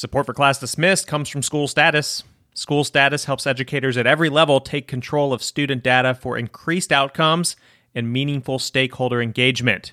Support 0.00 0.24
for 0.24 0.32
Class 0.32 0.58
Dismissed 0.58 1.06
comes 1.06 1.28
from 1.28 1.42
School 1.42 1.68
Status. 1.68 2.22
School 2.54 2.84
Status 2.84 3.26
helps 3.26 3.46
educators 3.46 3.98
at 3.98 4.06
every 4.06 4.30
level 4.30 4.58
take 4.58 4.88
control 4.88 5.30
of 5.30 5.42
student 5.42 5.82
data 5.82 6.14
for 6.14 6.38
increased 6.38 6.90
outcomes 6.90 7.54
and 7.94 8.10
meaningful 8.10 8.58
stakeholder 8.58 9.20
engagement. 9.20 9.92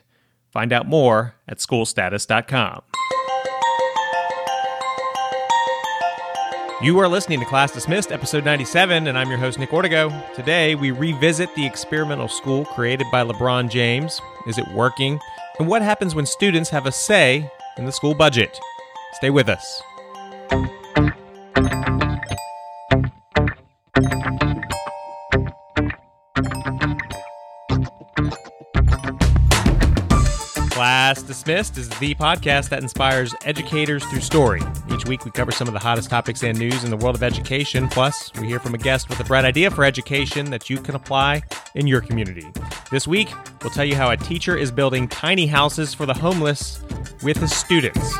Find 0.50 0.72
out 0.72 0.88
more 0.88 1.36
at 1.46 1.58
schoolstatus.com. 1.58 2.84
You 6.82 6.98
are 7.00 7.10
listening 7.10 7.42
to 7.42 7.46
Class 7.46 7.74
Dismissed, 7.74 8.14
episode 8.14 8.46
97, 8.46 9.08
and 9.08 9.18
I'm 9.18 9.28
your 9.28 9.40
host, 9.40 9.60
Nick 9.60 9.72
Ortego. 9.72 10.34
Today, 10.34 10.76
we 10.76 10.92
revisit 10.92 11.54
the 11.54 11.66
experimental 11.66 12.30
school 12.30 12.64
created 12.64 13.08
by 13.12 13.26
LeBron 13.26 13.70
James. 13.70 14.22
Is 14.48 14.58
it 14.58 14.70
working? 14.70 15.20
And 15.60 15.68
what 15.68 15.82
happens 15.82 16.16
when 16.16 16.26
students 16.26 16.70
have 16.70 16.86
a 16.86 16.94
say 16.94 17.52
in 17.78 17.84
the 17.84 17.92
school 17.92 18.14
budget? 18.14 18.58
Stay 19.12 19.32
with 19.32 19.50
us. 19.50 19.82
Dismissed 31.48 31.78
is 31.78 31.88
the 32.00 32.14
podcast 32.16 32.68
that 32.68 32.84
inspires 32.84 33.34
educators 33.46 34.04
through 34.08 34.20
story. 34.20 34.62
Each 34.92 35.06
week, 35.06 35.24
we 35.24 35.32
cover 35.32 35.50
some 35.50 35.66
of 35.66 35.74
the 35.74 35.80
hottest 35.80 36.10
topics 36.10 36.44
and 36.44 36.60
news 36.60 36.84
in 36.84 36.90
the 36.90 36.98
world 36.98 37.16
of 37.16 37.24
education. 37.24 37.88
Plus, 37.88 38.34
we 38.34 38.48
hear 38.48 38.60
from 38.60 38.74
a 38.74 38.78
guest 38.78 39.08
with 39.08 39.18
a 39.22 39.24
bright 39.24 39.46
idea 39.46 39.72
for 39.72 39.86
education 39.86 40.52
that 40.52 40.70
you 40.70 40.78
can 40.78 40.96
apply 40.96 41.42
in 41.74 41.88
your 41.88 42.02
community. 42.02 42.46
This 42.92 43.08
week, 43.08 43.30
we'll 43.62 43.70
tell 43.70 43.86
you 43.86 43.96
how 43.96 44.12
a 44.12 44.18
teacher 44.18 44.58
is 44.58 44.72
building 44.72 45.08
tiny 45.08 45.48
houses 45.48 45.94
for 45.94 46.06
the 46.06 46.14
homeless 46.14 46.82
with 47.24 47.38
his 47.38 47.56
students. 47.56 48.14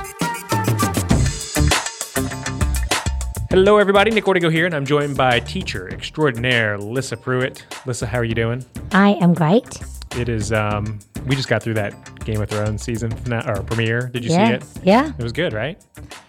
Hello, 3.50 3.78
everybody. 3.78 4.10
Nick 4.10 4.24
Ortego 4.24 4.50
here, 4.50 4.68
and 4.68 4.74
I'm 4.74 4.86
joined 4.86 5.18
by 5.18 5.42
teacher 5.42 5.90
extraordinaire 5.90 6.78
Lissa 6.78 7.18
Pruitt. 7.18 7.66
Lissa, 7.86 8.06
how 8.06 8.20
are 8.20 8.24
you 8.24 8.36
doing? 8.36 8.64
I 8.94 9.16
am 9.16 9.34
great. 9.34 9.82
It 10.16 10.30
is. 10.30 10.54
Um, 10.54 11.00
we 11.26 11.36
just 11.36 11.50
got 11.50 11.62
through 11.62 11.74
that 11.74 11.94
Game 12.28 12.42
of 12.42 12.50
Thrones 12.50 12.84
season 12.84 13.10
fina- 13.12 13.44
or 13.48 13.64
premiere. 13.64 14.10
Did 14.14 14.24
you 14.26 14.32
yeah. 14.32 14.48
see 14.48 14.54
it? 14.56 14.64
Yeah. 14.84 15.12
It 15.18 15.24
was 15.24 15.32
good, 15.32 15.54
right? 15.54 15.82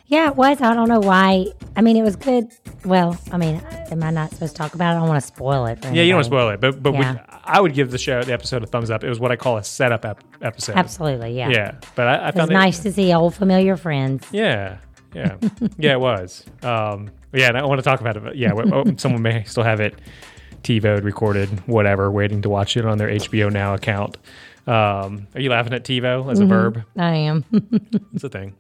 Yeah, 0.06 0.28
it 0.28 0.36
was. 0.36 0.62
I 0.62 0.72
don't 0.72 0.88
know 0.88 1.00
why. 1.00 1.46
I 1.76 1.82
mean, 1.82 1.96
it 1.96 2.02
was 2.02 2.16
good. 2.16 2.46
Well, 2.84 3.18
I 3.32 3.36
mean, 3.36 3.56
am 3.90 4.02
I 4.02 4.10
not 4.10 4.30
supposed 4.30 4.54
to 4.56 4.58
talk 4.62 4.74
about 4.74 4.92
it? 4.94 4.96
I 4.96 5.00
don't 5.00 5.08
want 5.08 5.20
to 5.20 5.26
spoil 5.26 5.66
it. 5.66 5.84
Yeah, 5.84 6.02
you 6.02 6.12
don't 6.12 6.18
want 6.18 6.24
to 6.24 6.28
spoil 6.30 6.48
it, 6.50 6.60
but 6.60 6.82
but 6.82 6.94
Yeah. 6.94 7.12
we, 7.14 7.18
I 7.44 7.60
would 7.60 7.74
give 7.74 7.90
the 7.90 7.98
show 7.98 8.22
the 8.22 8.32
episode 8.32 8.62
a 8.62 8.66
thumbs 8.66 8.90
up. 8.90 9.02
It 9.04 9.08
was 9.08 9.20
what 9.20 9.32
I 9.32 9.36
call 9.36 9.58
a 9.58 9.64
setup 9.64 10.04
ep- 10.06 10.22
episode. 10.40 10.76
Absolutely, 10.76 11.36
yeah. 11.36 11.50
Yeah, 11.50 11.72
but 11.94 12.06
I, 12.06 12.14
I 12.14 12.28
It 12.28 12.34
was 12.34 12.40
found 12.40 12.50
it- 12.52 12.54
nice 12.54 12.78
to 12.80 12.92
see 12.92 13.12
old 13.12 13.34
familiar 13.34 13.76
friends. 13.76 14.24
Yeah, 14.32 14.78
yeah, 15.14 15.36
yeah. 15.78 15.92
It 15.92 16.00
was. 16.00 16.44
Um, 16.62 17.10
yeah, 17.32 17.48
and 17.48 17.58
I 17.58 17.64
want 17.66 17.78
to 17.80 17.82
talk 17.84 18.00
about 18.00 18.16
it. 18.16 18.22
But 18.24 18.36
yeah, 18.36 18.52
oh, 18.54 18.84
someone 18.96 19.20
may 19.22 19.44
still 19.44 19.64
have 19.64 19.80
it 19.80 19.94
TiVoed, 20.62 21.04
recorded, 21.04 21.48
whatever, 21.68 22.10
waiting 22.10 22.40
to 22.42 22.48
watch 22.48 22.76
it 22.78 22.86
on 22.86 22.96
their 22.98 23.08
HBO 23.08 23.52
Now 23.52 23.74
account. 23.74 24.16
Um, 24.68 25.26
are 25.34 25.40
you 25.40 25.50
laughing 25.50 25.72
at 25.72 25.84
TiVo 25.84 26.30
as 26.30 26.40
a 26.40 26.46
verb? 26.46 26.82
I 26.96 27.14
am. 27.14 27.44
It's 28.14 28.24
a 28.24 28.28
thing. 28.28 28.54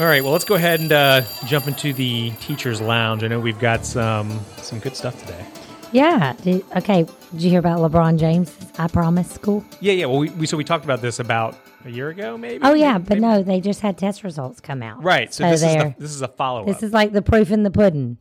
All 0.00 0.06
right, 0.06 0.22
well, 0.22 0.32
let's 0.32 0.44
go 0.44 0.54
ahead 0.56 0.80
and 0.80 0.90
uh, 0.92 1.22
jump 1.46 1.68
into 1.68 1.92
the 1.92 2.30
teachers' 2.40 2.80
lounge. 2.80 3.22
I 3.22 3.28
know 3.28 3.38
we've 3.40 3.58
got 3.58 3.84
some 3.86 4.40
some 4.58 4.78
good 4.80 4.96
stuff 4.96 5.18
today. 5.20 5.44
yeah. 5.92 6.34
Did, 6.42 6.64
okay. 6.76 7.04
Did 7.32 7.42
you 7.42 7.50
hear 7.50 7.60
about 7.60 7.78
LeBron 7.78 8.18
James? 8.18 8.54
I 8.78 8.88
promise 8.88 9.30
school. 9.30 9.64
Yeah, 9.80 9.92
yeah. 9.92 10.06
Well, 10.06 10.18
we, 10.18 10.30
we 10.30 10.46
so 10.46 10.56
we 10.56 10.64
talked 10.64 10.84
about 10.84 11.00
this 11.02 11.18
about 11.20 11.56
a 11.84 11.90
year 11.90 12.08
ago, 12.08 12.36
maybe. 12.36 12.62
Oh 12.64 12.74
yeah, 12.74 12.94
Maybe- 12.94 13.04
but 13.04 13.18
maybe- 13.18 13.20
no, 13.20 13.42
they 13.42 13.60
just 13.60 13.80
had 13.80 13.96
test 13.98 14.24
results 14.24 14.60
come 14.60 14.82
out. 14.82 15.02
Right. 15.02 15.32
So, 15.32 15.44
So 15.44 15.50
this 15.50 15.62
is 15.62 15.74
the, 15.76 15.94
this 15.98 16.10
is 16.10 16.22
a 16.22 16.28
follow 16.28 16.60
up. 16.62 16.66
This 16.66 16.82
is 16.82 16.92
like 16.92 17.12
the 17.12 17.22
proof 17.22 17.50
in 17.50 17.62
the 17.62 17.70
pudding 17.70 18.18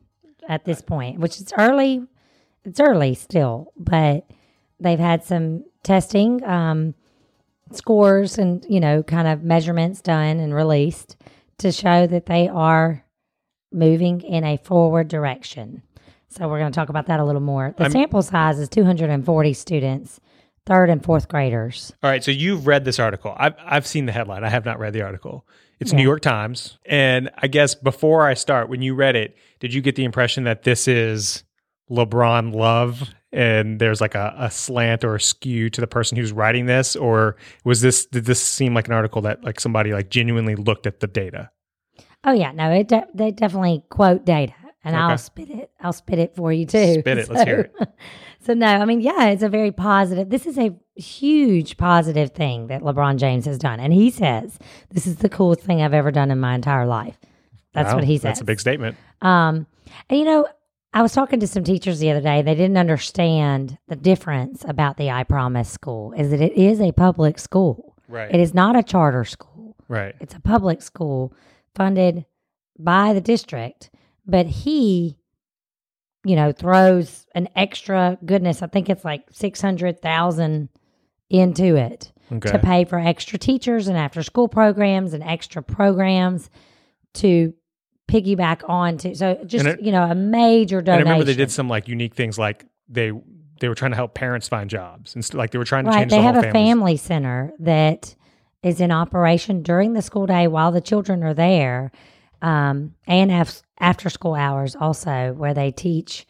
at 0.47 0.65
this 0.65 0.81
point, 0.81 1.19
which 1.19 1.39
is 1.41 1.51
early. 1.57 2.05
It's 2.63 2.79
early 2.79 3.15
still, 3.15 3.71
but 3.75 4.29
they've 4.79 4.99
had 4.99 5.23
some 5.23 5.63
testing, 5.83 6.43
um, 6.43 6.93
scores, 7.75 8.37
and 8.37 8.65
you 8.69 8.79
know, 8.79 9.03
kind 9.03 9.27
of 9.27 9.43
measurements 9.43 10.01
done 10.01 10.39
and 10.39 10.53
released 10.53 11.17
to 11.59 11.71
show 11.71 12.07
that 12.07 12.25
they 12.25 12.47
are 12.47 13.05
moving 13.71 14.21
in 14.21 14.43
a 14.43 14.57
forward 14.57 15.07
direction. 15.07 15.81
So 16.29 16.47
we're 16.47 16.59
going 16.59 16.71
to 16.71 16.75
talk 16.75 16.89
about 16.89 17.07
that 17.07 17.19
a 17.19 17.25
little 17.25 17.41
more. 17.41 17.73
The 17.77 17.83
I'm- 17.83 17.91
sample 17.91 18.21
size 18.21 18.57
is 18.59 18.69
240 18.69 19.53
students, 19.53 20.19
third 20.65 20.89
and 20.89 21.03
fourth 21.03 21.27
graders. 21.27 21.93
All 22.01 22.09
right, 22.09 22.23
so 22.23 22.31
you've 22.31 22.67
read 22.67 22.85
this 22.85 22.99
article. 22.99 23.35
I've 23.37 23.55
I've 23.59 23.87
seen 23.87 24.05
the 24.05 24.11
headline. 24.11 24.43
I 24.43 24.49
have 24.49 24.65
not 24.65 24.79
read 24.79 24.93
the 24.93 25.01
article. 25.01 25.45
It's 25.79 25.93
New 25.93 26.03
York 26.03 26.21
Times, 26.21 26.77
and 26.85 27.31
I 27.39 27.47
guess 27.47 27.73
before 27.73 28.27
I 28.27 28.35
start, 28.35 28.69
when 28.69 28.83
you 28.83 28.93
read 28.93 29.15
it, 29.15 29.35
did 29.59 29.73
you 29.73 29.81
get 29.81 29.95
the 29.95 30.03
impression 30.03 30.43
that 30.43 30.61
this 30.61 30.87
is 30.87 31.43
LeBron 31.89 32.53
love, 32.53 33.09
and 33.33 33.79
there's 33.79 34.01
like 34.01 34.15
a, 34.15 34.33
a 34.37 34.51
slant 34.51 35.03
or 35.03 35.15
a 35.15 35.21
skew 35.21 35.69
to 35.69 35.81
the 35.81 35.87
person 35.87 36.17
who's 36.17 36.31
writing 36.31 36.65
this, 36.65 36.95
or 36.95 37.35
was 37.63 37.81
this 37.81 38.05
did 38.05 38.25
this 38.25 38.41
seem 38.41 38.73
like 38.73 38.87
an 38.87 38.93
article 38.93 39.21
that 39.23 39.43
like 39.43 39.59
somebody 39.59 39.93
like 39.93 40.09
genuinely 40.09 40.55
looked 40.55 40.85
at 40.87 40.99
the 40.99 41.07
data? 41.07 41.49
Oh 42.23 42.33
yeah, 42.33 42.51
no, 42.51 42.69
it 42.71 42.87
de- 42.87 43.07
they 43.13 43.31
definitely 43.31 43.83
quote 43.89 44.25
data, 44.25 44.53
and 44.83 44.95
Okay. 44.95 45.03
I'll 45.03 45.17
spit 45.17 45.49
it. 45.49 45.71
I'll 45.81 45.93
spit 45.93 46.19
it 46.19 46.35
for 46.35 46.51
you 46.53 46.65
too. 46.65 46.99
Spit 46.99 47.17
it. 47.17 47.29
Let's 47.29 47.43
hear 47.43 47.71
it. 47.79 47.89
So 48.43 48.55
no, 48.55 48.65
I 48.65 48.85
mean, 48.85 49.01
yeah, 49.01 49.27
it's 49.27 49.43
a 49.43 49.49
very 49.49 49.71
positive. 49.71 50.31
This 50.31 50.47
is 50.47 50.57
a 50.57 50.73
huge 50.95 51.77
positive 51.77 52.31
thing 52.31 52.67
that 52.67 52.81
LeBron 52.81 53.17
James 53.17 53.45
has 53.45 53.59
done, 53.59 53.79
and 53.79 53.93
he 53.93 54.09
says 54.09 54.57
this 54.89 55.05
is 55.05 55.17
the 55.17 55.29
coolest 55.29 55.61
thing 55.61 55.83
I've 55.83 55.93
ever 55.93 56.09
done 56.09 56.31
in 56.31 56.39
my 56.39 56.55
entire 56.55 56.87
life. 56.87 57.19
That's 57.73 57.89
Wow, 57.89 57.97
what 57.97 58.03
he 58.03 58.15
says. 58.17 58.23
That's 58.23 58.41
a 58.41 58.45
big 58.45 58.59
statement. 58.59 58.97
Um, 59.21 59.67
and 60.09 60.17
you 60.17 60.25
know, 60.25 60.47
I 60.93 61.01
was 61.01 61.13
talking 61.13 61.39
to 61.39 61.47
some 61.47 61.63
teachers 61.63 61.99
the 61.99 62.11
other 62.11 62.21
day. 62.21 62.41
They 62.41 62.55
didn't 62.55 62.77
understand 62.77 63.77
the 63.87 63.95
difference 63.95 64.65
about 64.67 64.97
the 64.97 65.09
I 65.09 65.23
Promise 65.23 65.69
school. 65.69 66.13
Is 66.13 66.31
that 66.31 66.41
it 66.41 66.53
is 66.53 66.81
a 66.81 66.91
public 66.91 67.39
school. 67.39 67.95
Right. 68.07 68.33
It 68.33 68.39
is 68.41 68.53
not 68.53 68.75
a 68.75 68.83
charter 68.83 69.23
school. 69.23 69.75
Right. 69.87 70.15
It's 70.19 70.35
a 70.35 70.39
public 70.41 70.81
school 70.81 71.33
funded 71.75 72.25
by 72.77 73.13
the 73.13 73.21
district, 73.21 73.89
but 74.25 74.45
he, 74.47 75.17
you 76.25 76.35
know, 76.35 76.51
throws 76.51 77.25
an 77.35 77.47
extra 77.55 78.17
goodness. 78.25 78.61
I 78.61 78.67
think 78.67 78.89
it's 78.89 79.05
like 79.05 79.23
six 79.31 79.61
hundred 79.61 80.01
thousand 80.01 80.69
into 81.29 81.77
it 81.77 82.11
Okay. 82.33 82.51
to 82.51 82.59
pay 82.59 82.83
for 82.85 82.97
extra 82.99 83.37
teachers 83.39 83.87
and 83.87 83.97
after 83.97 84.23
school 84.23 84.47
programs 84.49 85.13
and 85.13 85.23
extra 85.23 85.61
programs 85.63 86.49
to 87.15 87.53
piggyback 88.07 88.67
on 88.69 88.97
to. 88.99 89.15
So 89.15 89.37
just 89.45 89.65
it- 89.65 89.81
you 89.81 89.91
know, 89.91 90.03
a 90.03 90.15
major 90.15 90.79
And 90.79 90.89
I 90.89 90.97
remember 90.97 91.23
they 91.23 91.33
did 91.33 91.51
some 91.51 91.67
like 91.69 91.87
unique 91.87 92.15
things, 92.15 92.37
like 92.37 92.65
they 92.89 93.11
they 93.59 93.69
were 93.69 93.75
trying 93.75 93.91
to 93.91 93.95
help 93.97 94.13
parents 94.15 94.47
find 94.47 94.69
jobs, 94.69 95.13
and 95.13 95.23
st- 95.23 95.37
like 95.37 95.51
they 95.51 95.57
were 95.59 95.65
trying 95.65 95.83
to 95.85 95.91
right. 95.91 95.99
change 95.99 96.11
They 96.11 96.17
the 96.17 96.23
have 96.23 96.37
a 96.37 96.51
family 96.51 96.97
center 96.97 97.53
that 97.59 98.15
is 98.63 98.81
in 98.81 98.91
operation 98.91 99.61
during 99.63 99.93
the 99.93 100.01
school 100.01 100.25
day 100.25 100.47
while 100.47 100.71
the 100.71 100.81
children 100.81 101.23
are 101.23 101.33
there, 101.33 101.91
um, 102.41 102.95
and 103.07 103.29
have 103.31 103.61
after 103.79 104.09
school 104.09 104.33
hours 104.33 104.75
also 104.75 105.33
where 105.33 105.53
they 105.53 105.71
teach 105.71 106.25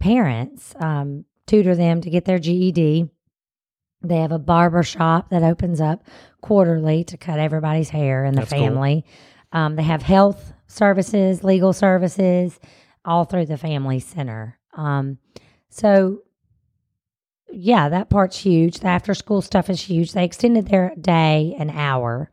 parents, 0.00 0.74
um, 0.80 1.24
tutor 1.46 1.74
them 1.74 2.00
to 2.00 2.10
get 2.10 2.24
their 2.24 2.38
GED. 2.38 3.08
They 4.02 4.16
have 4.18 4.32
a 4.32 4.38
barber 4.38 4.82
shop 4.82 5.30
that 5.30 5.42
opens 5.42 5.80
up 5.80 6.04
quarterly 6.40 7.02
to 7.04 7.16
cut 7.16 7.38
everybody's 7.40 7.88
hair 7.90 8.24
in 8.24 8.34
the 8.34 8.42
That's 8.42 8.52
cool. 8.52 8.60
family. 8.62 9.04
Um, 9.52 9.74
they 9.76 9.82
have 9.82 10.02
health 10.02 10.52
services, 10.76 11.42
legal 11.42 11.72
services, 11.72 12.60
all 13.04 13.24
through 13.24 13.46
the 13.46 13.56
family 13.56 13.98
center. 14.00 14.58
Um, 14.74 15.18
so 15.70 16.22
yeah, 17.50 17.88
that 17.88 18.10
part's 18.10 18.38
huge. 18.38 18.80
The 18.80 18.88
after 18.88 19.14
school 19.14 19.40
stuff 19.40 19.70
is 19.70 19.80
huge. 19.80 20.12
They 20.12 20.24
extended 20.24 20.66
their 20.68 20.92
day 21.00 21.54
an 21.58 21.70
hour, 21.70 22.30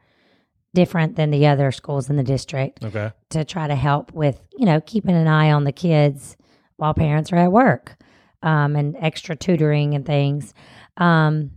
different 0.73 1.15
than 1.15 1.29
the 1.29 1.47
other 1.47 1.71
schools 1.71 2.09
in 2.09 2.15
the 2.17 2.23
district, 2.23 2.83
Okay. 2.83 3.11
to 3.29 3.45
try 3.45 3.67
to 3.67 3.75
help 3.75 4.11
with, 4.11 4.41
you 4.57 4.65
know, 4.65 4.81
keeping 4.81 5.15
an 5.15 5.27
eye 5.27 5.51
on 5.51 5.63
the 5.65 5.71
kids 5.71 6.35
while 6.77 6.93
parents 6.95 7.31
are 7.31 7.37
at 7.37 7.51
work 7.51 7.95
um, 8.41 8.75
and 8.75 8.95
extra 8.99 9.35
tutoring 9.35 9.93
and 9.93 10.05
things. 10.05 10.53
Um, 10.97 11.51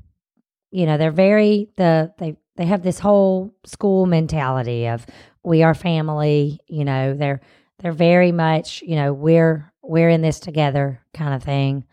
you 0.70 0.84
know, 0.84 0.98
they're 0.98 1.10
very 1.10 1.70
the 1.76 2.12
they 2.18 2.36
they 2.56 2.66
have 2.66 2.82
this 2.82 2.98
whole 2.98 3.54
school 3.64 4.06
mentality 4.06 4.86
of 4.86 5.06
we 5.42 5.62
are 5.62 5.74
family. 5.74 6.60
You 6.66 6.84
know, 6.84 7.14
they're 7.14 7.40
they're 7.78 7.92
very 7.92 8.32
much 8.32 8.82
you 8.82 8.96
know 8.96 9.12
we're 9.12 9.72
we're 9.82 10.08
in 10.08 10.22
this 10.22 10.40
together 10.40 11.00
kind 11.14 11.34
of 11.34 11.42
thing. 11.42 11.84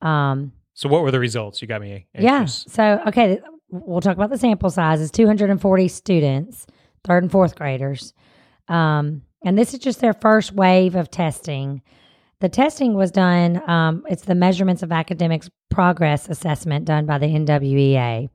Um, 0.00 0.52
So 0.74 0.88
what 0.88 1.02
were 1.02 1.10
the 1.10 1.20
results? 1.20 1.60
You 1.62 1.68
got 1.68 1.80
me 1.80 2.06
yeah. 2.18 2.44
So, 2.44 3.02
okay, 3.08 3.40
we'll 3.70 4.00
talk 4.00 4.16
about 4.16 4.30
the 4.30 4.38
sample 4.38 4.70
size. 4.70 5.00
It's 5.00 5.10
240 5.10 5.88
students, 5.88 6.66
third 7.04 7.22
and 7.22 7.32
fourth 7.32 7.56
graders. 7.56 8.12
Um, 8.68 9.22
and 9.44 9.58
this 9.58 9.74
is 9.74 9.80
just 9.80 10.00
their 10.00 10.12
first 10.12 10.52
wave 10.52 10.94
of 10.94 11.10
testing. 11.10 11.82
The 12.40 12.48
testing 12.48 12.94
was 12.94 13.10
done, 13.10 13.62
um, 13.68 14.04
it's 14.08 14.24
the 14.24 14.34
Measurements 14.34 14.82
of 14.82 14.90
Academics 14.90 15.48
Progress 15.70 16.28
Assessment 16.28 16.84
done 16.84 17.06
by 17.06 17.18
the 17.18 17.26
NWEA. 17.26 18.28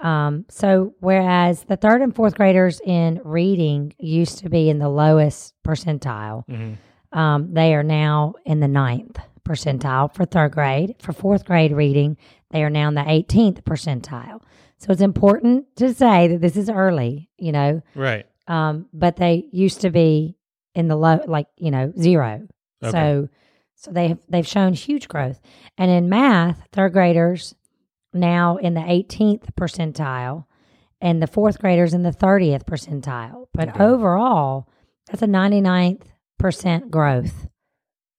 Um, 0.00 0.46
so 0.48 0.94
whereas 1.00 1.64
the 1.64 1.76
third 1.76 2.00
and 2.02 2.14
fourth 2.14 2.34
graders 2.34 2.80
in 2.84 3.20
reading 3.24 3.92
used 3.98 4.38
to 4.38 4.48
be 4.48 4.70
in 4.70 4.78
the 4.78 4.88
lowest 4.88 5.54
percentile, 5.66 6.46
Mm-hmm. 6.48 7.18
um, 7.18 7.52
they 7.54 7.74
are 7.74 7.82
now 7.82 8.34
in 8.44 8.60
the 8.60 8.68
ninth 8.68 9.18
percentile 9.44 10.12
for 10.14 10.24
third 10.24 10.52
grade. 10.52 10.94
For 11.00 11.12
fourth 11.12 11.44
grade 11.44 11.72
reading, 11.72 12.16
they 12.50 12.62
are 12.62 12.70
now 12.70 12.88
in 12.88 12.94
the 12.94 13.02
18th 13.02 13.62
percentile. 13.62 14.40
So 14.78 14.92
it's 14.92 15.02
important 15.02 15.66
to 15.76 15.92
say 15.92 16.28
that 16.28 16.40
this 16.40 16.56
is 16.56 16.70
early, 16.70 17.28
you 17.36 17.52
know, 17.52 17.82
Right. 17.94 18.24
um, 18.48 18.86
but 18.94 19.16
they 19.16 19.44
used 19.52 19.82
to 19.82 19.90
be 19.90 20.36
in 20.74 20.88
the 20.88 20.96
low, 20.96 21.20
like 21.26 21.46
you 21.58 21.70
know, 21.70 21.92
zero. 21.98 22.46
Okay. 22.82 22.90
So, 22.90 23.28
so 23.74 23.90
they 23.92 24.08
have 24.08 24.18
they've 24.28 24.46
shown 24.46 24.72
huge 24.72 25.08
growth. 25.08 25.40
And 25.76 25.90
in 25.90 26.08
math, 26.08 26.62
third 26.72 26.92
graders 26.94 27.54
now 28.12 28.56
in 28.56 28.74
the 28.74 28.80
18th 28.80 29.50
percentile, 29.58 30.44
and 31.00 31.22
the 31.22 31.26
fourth 31.26 31.58
graders 31.58 31.94
in 31.94 32.02
the 32.02 32.10
30th 32.12 32.64
percentile. 32.64 33.46
But 33.54 33.70
Okay. 33.70 33.84
overall, 33.84 34.68
that's 35.08 35.22
a 35.22 35.26
99th 35.26 36.02
percent 36.38 36.90
growth 36.90 37.48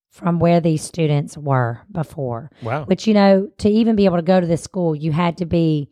from 0.10 0.40
where 0.40 0.60
these 0.60 0.82
students 0.82 1.38
were 1.38 1.82
before. 1.92 2.52
Wow. 2.62 2.86
Which 2.86 3.08
you 3.08 3.14
know, 3.14 3.50
to 3.60 3.70
even 3.70 3.96
be 3.96 4.06
able 4.06 4.18
to 4.18 4.22
go 4.24 4.40
to 4.42 4.48
this 4.48 4.62
school, 4.64 4.96
you 4.96 5.12
had 5.12 5.38
to 5.38 5.46
be 5.46 5.90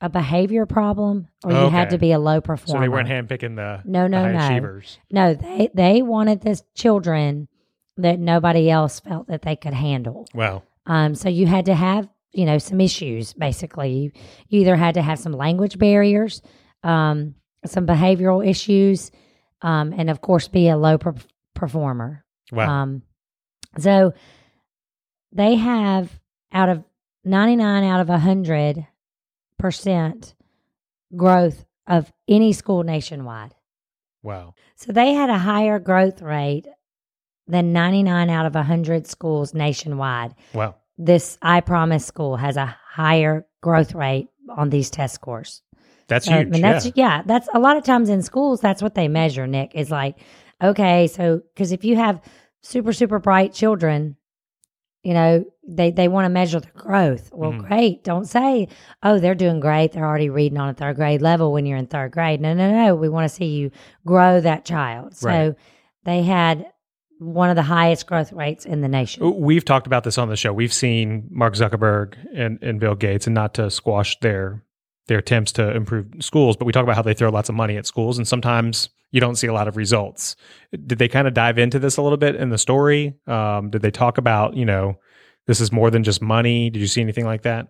a 0.00 0.08
behavior 0.08 0.66
problem, 0.66 1.28
or 1.44 1.52
you 1.52 1.68
had 1.68 1.90
to 1.90 1.98
be 1.98 2.10
a 2.12 2.18
low 2.18 2.40
performer. 2.40 2.78
So 2.78 2.80
they 2.80 2.88
weren't 2.88 3.08
handpicking 3.08 3.54
the, 3.54 3.82
No, 3.84 4.02
the 4.04 4.08
no, 4.08 4.22
high 4.22 4.32
no. 4.32 4.46
achievers. 4.46 4.98
No, 5.12 5.34
they 5.34 5.68
they 5.74 6.02
wanted 6.02 6.40
this 6.40 6.62
children 6.74 7.46
that 7.98 8.18
nobody 8.18 8.68
else 8.70 8.98
felt 9.00 9.28
that 9.28 9.42
they 9.42 9.54
could 9.54 9.74
handle. 9.74 10.26
Wow. 10.34 10.62
Um, 10.86 11.14
so 11.14 11.28
you 11.28 11.46
had 11.46 11.66
to 11.66 11.74
have 11.74 12.08
you 12.32 12.44
know 12.44 12.58
some 12.58 12.80
issues. 12.80 13.32
Basically, 13.32 13.92
you, 13.92 14.12
you 14.48 14.60
either 14.60 14.76
had 14.76 14.94
to 14.94 15.02
have 15.02 15.18
some 15.18 15.32
language 15.32 15.78
barriers, 15.78 16.42
um, 16.82 17.34
some 17.66 17.86
behavioral 17.86 18.46
issues, 18.46 19.10
um, 19.62 19.92
and 19.96 20.10
of 20.10 20.20
course 20.20 20.48
be 20.48 20.68
a 20.68 20.76
low 20.76 20.98
per- 20.98 21.14
performer. 21.54 22.24
Wow. 22.50 22.68
Um, 22.70 23.02
so 23.78 24.12
they 25.32 25.54
have 25.56 26.10
out 26.52 26.68
of 26.68 26.84
ninety 27.24 27.56
nine 27.56 27.84
out 27.84 28.00
of 28.00 28.08
hundred 28.08 28.86
percent 29.58 30.34
growth 31.14 31.64
of 31.86 32.12
any 32.28 32.52
school 32.52 32.82
nationwide. 32.82 33.54
wow. 34.22 34.54
So 34.76 34.92
they 34.92 35.12
had 35.14 35.30
a 35.30 35.38
higher 35.38 35.78
growth 35.78 36.22
rate 36.22 36.66
than 37.46 37.72
99 37.72 38.30
out 38.30 38.46
of 38.46 38.54
100 38.54 39.06
schools 39.06 39.52
nationwide. 39.52 40.34
Wow. 40.54 40.76
This 40.98 41.38
I 41.42 41.60
Promise 41.60 42.04
school 42.06 42.36
has 42.36 42.56
a 42.56 42.76
higher 42.86 43.46
growth 43.60 43.94
rate 43.94 44.28
on 44.56 44.70
these 44.70 44.90
test 44.90 45.14
scores. 45.14 45.62
That's 46.08 46.26
So, 46.26 46.32
huge. 46.32 46.54
And 46.54 46.64
that's 46.64 46.86
yeah. 46.86 46.92
yeah. 46.94 47.22
that's 47.24 47.48
a 47.54 47.58
lot 47.58 47.76
of 47.76 47.84
times 47.84 48.08
in 48.08 48.22
schools 48.22 48.60
that's 48.60 48.82
what 48.82 48.94
they 48.94 49.08
measure, 49.08 49.46
Nick, 49.46 49.72
is 49.74 49.90
like 49.90 50.18
okay, 50.62 51.06
so 51.06 51.40
cuz 51.56 51.72
if 51.72 51.84
you 51.84 51.96
have 51.96 52.20
super 52.60 52.92
super 52.92 53.18
bright 53.18 53.52
children, 53.52 54.16
you 55.02 55.14
know, 55.14 55.44
they 55.66 55.90
they 55.90 56.08
want 56.08 56.26
to 56.26 56.28
measure 56.28 56.60
the 56.60 56.68
growth. 56.76 57.30
Well, 57.32 57.52
Mhm. 57.52 57.66
great. 57.66 58.04
Don't 58.04 58.26
say, 58.26 58.68
"Oh, 59.02 59.18
they're 59.18 59.34
doing 59.34 59.58
great. 59.60 59.92
They're 59.92 60.06
already 60.06 60.28
reading 60.30 60.58
on 60.58 60.68
a 60.68 60.74
third 60.74 60.96
grade 60.96 61.22
level 61.22 61.52
when 61.52 61.66
you're 61.66 61.78
in 61.78 61.86
third 61.86 62.12
grade." 62.12 62.40
No, 62.40 62.52
no, 62.54 62.70
no. 62.70 62.94
We 62.94 63.08
want 63.08 63.24
to 63.24 63.34
see 63.34 63.46
you 63.46 63.70
grow 64.06 64.40
that 64.40 64.64
child. 64.64 65.16
So 65.16 65.28
Right. 65.28 65.54
they 66.04 66.22
had 66.22 66.66
one 67.22 67.50
of 67.50 67.56
the 67.56 67.62
highest 67.62 68.06
growth 68.06 68.32
rates 68.32 68.64
in 68.64 68.80
the 68.80 68.88
nation. 68.88 69.40
We've 69.40 69.64
talked 69.64 69.86
about 69.86 70.04
this 70.04 70.18
on 70.18 70.28
the 70.28 70.36
show. 70.36 70.52
We've 70.52 70.72
seen 70.72 71.28
Mark 71.30 71.54
Zuckerberg 71.54 72.16
and, 72.34 72.58
and 72.62 72.80
Bill 72.80 72.94
Gates, 72.94 73.26
and 73.26 73.34
not 73.34 73.54
to 73.54 73.70
squash 73.70 74.18
their 74.20 74.62
their 75.08 75.18
attempts 75.18 75.52
to 75.52 75.74
improve 75.74 76.06
schools, 76.20 76.56
but 76.56 76.64
we 76.64 76.72
talk 76.72 76.84
about 76.84 76.94
how 76.94 77.02
they 77.02 77.14
throw 77.14 77.28
lots 77.28 77.48
of 77.48 77.54
money 77.54 77.76
at 77.76 77.86
schools, 77.86 78.18
and 78.18 78.26
sometimes 78.26 78.88
you 79.10 79.20
don't 79.20 79.36
see 79.36 79.46
a 79.46 79.52
lot 79.52 79.68
of 79.68 79.76
results. 79.76 80.36
Did 80.70 80.98
they 80.98 81.08
kind 81.08 81.26
of 81.26 81.34
dive 81.34 81.58
into 81.58 81.78
this 81.78 81.96
a 81.96 82.02
little 82.02 82.18
bit 82.18 82.36
in 82.36 82.50
the 82.50 82.58
story? 82.58 83.14
Um, 83.26 83.70
did 83.70 83.82
they 83.82 83.90
talk 83.90 84.18
about 84.18 84.56
you 84.56 84.64
know 84.64 84.98
this 85.46 85.60
is 85.60 85.72
more 85.72 85.90
than 85.90 86.04
just 86.04 86.22
money? 86.22 86.70
Did 86.70 86.80
you 86.80 86.86
see 86.86 87.00
anything 87.00 87.26
like 87.26 87.42
that? 87.42 87.68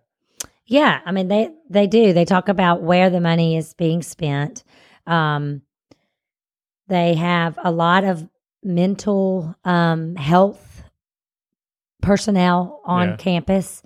Yeah, 0.66 1.00
I 1.05 1.12
mean 1.12 1.28
they 1.28 1.50
they 1.69 1.87
do. 1.87 2.12
They 2.12 2.25
talk 2.25 2.48
about 2.48 2.82
where 2.82 3.10
the 3.10 3.20
money 3.20 3.56
is 3.56 3.75
being 3.75 4.02
spent. 4.02 4.62
Um, 5.06 5.62
they 6.88 7.14
have 7.14 7.58
a 7.62 7.70
lot 7.70 8.05
of 8.05 8.28
mental 8.62 9.55
um, 9.64 10.14
health 10.17 10.82
personnel 12.00 12.81
on 12.85 13.11
Yeah. 13.11 13.17
campus. 13.17 13.82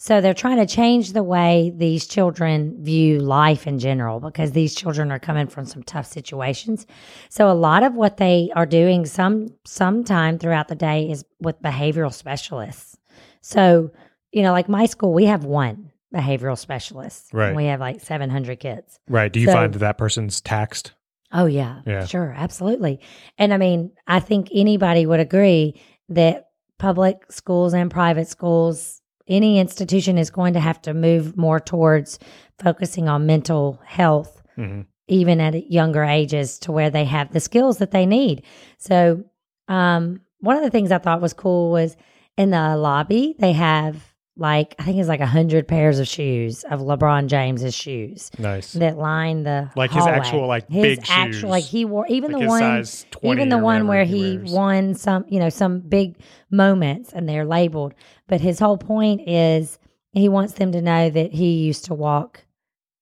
So 0.00 0.20
they're 0.20 0.32
trying 0.34 0.58
to 0.58 0.66
change 0.66 1.12
the 1.12 1.24
way 1.24 1.72
these 1.76 2.06
children 2.06 2.76
view 2.84 3.18
life 3.18 3.66
in 3.66 3.80
general 3.80 4.20
because 4.20 4.52
these 4.52 4.72
children 4.74 5.10
are 5.10 5.18
coming 5.18 5.48
from 5.48 5.64
some 5.64 5.82
tough 5.82 6.06
situations. 6.06 6.86
So 7.30 7.50
a 7.50 7.52
lot 7.54 7.82
of 7.82 7.94
what 7.94 8.16
they 8.16 8.50
are 8.54 8.64
doing 8.66 9.06
some 9.06 9.48
sometime 9.66 10.38
throughout 10.38 10.68
the 10.68 10.76
day 10.76 11.10
is 11.10 11.24
with 11.40 11.60
behavioral 11.62 12.12
specialists. 12.14 12.96
So, 13.40 13.90
you 14.30 14.42
know, 14.42 14.52
like 14.52 14.68
my 14.68 14.86
school, 14.86 15.12
we 15.12 15.24
have 15.24 15.44
one 15.44 15.90
behavioral 16.14 16.56
specialist. 16.56 17.30
Right. 17.32 17.48
And 17.48 17.56
we 17.56 17.64
have 17.64 17.80
like 17.80 18.00
700 18.00 18.60
kids. 18.60 19.00
Right? 19.08 19.32
Do 19.32 19.40
you 19.40 19.46
So- 19.46 19.52
find 19.54 19.72
that 19.74 19.78
that 19.80 19.98
person's 19.98 20.40
taxed? 20.40 20.92
Oh 21.32 21.46
yeah, 21.46 21.82
Yeah. 21.86 22.06
sure, 22.06 22.34
absolutely. 22.36 23.00
And 23.36 23.52
I 23.52 23.58
mean, 23.58 23.92
I 24.06 24.20
think 24.20 24.48
anybody 24.52 25.04
would 25.06 25.20
agree 25.20 25.80
that 26.08 26.48
public 26.78 27.30
schools 27.30 27.74
and 27.74 27.90
private 27.90 28.28
schools, 28.28 29.02
any 29.26 29.58
institution 29.58 30.16
is 30.16 30.30
going 30.30 30.54
to 30.54 30.60
have 30.60 30.80
to 30.82 30.94
move 30.94 31.36
more 31.36 31.60
towards 31.60 32.18
focusing 32.58 33.08
on 33.08 33.26
mental 33.26 33.80
health, 33.84 34.42
hmm 34.56 34.82
even 35.10 35.40
at 35.40 35.70
younger 35.70 36.04
ages, 36.04 36.58
to 36.58 36.70
where 36.70 36.90
they 36.90 37.06
have 37.06 37.32
the 37.32 37.40
skills 37.40 37.78
that 37.78 37.92
they 37.92 38.04
need. 38.04 38.42
So, 38.76 39.24
um, 39.66 40.20
one 40.40 40.58
of 40.58 40.62
the 40.62 40.68
things 40.68 40.92
I 40.92 40.98
thought 40.98 41.22
was 41.22 41.32
cool 41.32 41.70
was 41.70 41.96
in 42.36 42.50
the 42.50 42.76
lobby 42.76 43.34
they 43.38 43.52
have 43.52 44.07
like 44.38 44.74
I 44.78 44.84
think 44.84 44.98
it's 44.98 45.08
like 45.08 45.20
a 45.20 45.26
hundred 45.26 45.66
pairs 45.68 45.98
of 45.98 46.08
shoes 46.08 46.64
of 46.70 46.80
LeBron 46.80 47.26
James's 47.26 47.74
shoes 47.74 48.30
Nice. 48.38 48.72
that 48.74 48.96
line 48.96 49.42
the 49.42 49.70
Like 49.76 49.90
his 49.90 50.06
actual, 50.06 50.46
like, 50.46 50.68
his 50.70 50.98
big 50.98 51.06
actual 51.10 51.32
shoes. 51.32 51.44
like 51.44 51.64
he 51.64 51.84
wore 51.84 52.06
even 52.08 52.32
Like 52.32 52.40
the 52.42 52.46
one 52.46 52.84
even 53.24 53.48
the 53.50 53.58
one 53.58 53.86
where 53.88 54.04
he 54.04 54.38
wears. 54.38 54.50
won 54.52 54.94
some 54.94 55.24
you 55.28 55.40
know 55.40 55.48
some 55.50 55.80
big 55.80 56.16
moments 56.50 57.12
and 57.12 57.28
they're 57.28 57.44
labeled 57.44 57.94
but 58.28 58.40
his 58.40 58.58
whole 58.58 58.78
point 58.78 59.28
is 59.28 59.78
he 60.12 60.28
wants 60.28 60.54
them 60.54 60.72
to 60.72 60.80
know 60.80 61.10
that 61.10 61.32
he 61.32 61.52
used 61.66 61.84
to 61.86 61.94
walk 61.94 62.44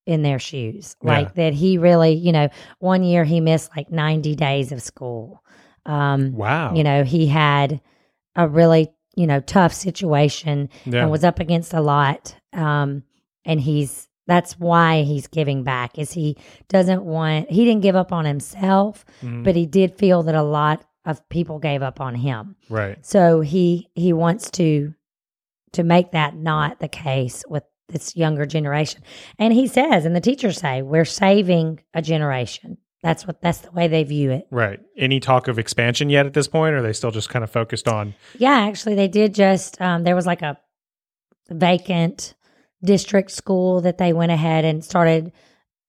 in 0.06 0.22
their 0.22 0.38
shoes 0.38 0.96
Yeah. 1.02 1.12
like 1.18 1.34
that 1.34 1.52
he 1.52 1.78
really 1.78 2.12
you 2.14 2.32
know 2.32 2.48
one 2.78 3.02
year 3.02 3.24
he 3.24 3.40
missed 3.40 3.70
like 3.76 3.90
90 3.90 4.34
days 4.36 4.72
of 4.72 4.80
school 4.82 5.42
um 5.84 6.32
Wow. 6.32 6.74
you 6.74 6.82
know 6.82 7.04
he 7.04 7.26
had 7.26 7.80
a 8.34 8.48
really 8.48 8.88
you 9.17 9.27
know 9.27 9.41
tough 9.41 9.73
situation 9.73 10.69
yeah. 10.85 11.03
and 11.03 11.11
was 11.11 11.25
up 11.25 11.41
against 11.41 11.75
a 11.75 11.81
lot. 11.81 12.37
Um, 12.53 13.03
and 13.44 13.61
he's 13.61 14.08
that's 14.29 14.58
why 14.58 15.03
he's 15.03 15.27
giving 15.29 15.63
back 15.63 15.99
is 15.99 16.13
he 16.13 16.37
doesn't 16.69 17.05
want 17.05 17.51
he 17.51 17.65
didn't 17.65 17.82
give 17.82 17.96
up 17.96 18.13
on 18.13 18.25
himself, 18.25 19.05
Mhm. 19.23 19.44
but 19.44 19.56
he 19.56 19.67
did 19.67 19.96
feel 19.99 20.23
that 20.25 20.35
a 20.35 20.43
lot 20.43 20.85
of 21.05 21.27
people 21.29 21.58
gave 21.61 21.82
up 21.82 22.01
on 22.01 22.15
him. 22.17 22.56
right. 22.69 22.99
So 23.05 23.41
he 23.41 23.89
he 23.94 24.13
wants 24.13 24.51
to 24.53 24.94
to 25.73 25.82
make 25.85 26.13
that 26.13 26.35
not 26.35 26.81
the 26.81 26.89
case 26.89 27.44
with 27.49 27.63
this 27.89 28.17
younger 28.17 28.46
generation. 28.46 29.03
And 29.39 29.53
he 29.53 29.69
says, 29.69 30.05
and 30.05 30.17
the 30.17 30.20
teachers 30.20 30.58
say, 30.58 30.82
we're 30.82 31.05
saving 31.05 31.81
a 31.94 32.03
generation. 32.03 32.79
That's 33.06 33.25
what 33.25 33.41
that's 33.41 33.58
the 33.58 33.70
way 33.70 33.86
they 33.86 34.03
view 34.03 34.32
it. 34.32 34.48
Right. 34.51 34.81
Any 34.96 35.20
talk 35.20 35.46
of 35.46 35.60
expansion 35.60 36.10
yet 36.10 36.27
at 36.27 36.32
this 36.32 36.48
point? 36.48 36.75
Or 36.75 36.79
are 36.79 36.82
they 36.82 36.93
still 36.93 37.13
just 37.13 37.29
kind 37.29 37.44
of 37.44 37.51
focused 37.53 37.86
on? 37.86 38.17
Yeah, 38.36 38.67
actually, 38.67 38.96
they 38.96 39.06
did 39.06 39.32
just. 39.32 39.81
Um, 39.81 40.03
there 40.03 40.17
was 40.17 40.27
like 40.27 40.43
a 40.43 40.58
vacant 41.48 42.34
district 42.82 43.31
school 43.31 43.82
that 43.82 43.98
they 43.98 44.13
went 44.13 44.32
ahead 44.32 44.65
and 44.65 44.84
started 44.84 45.31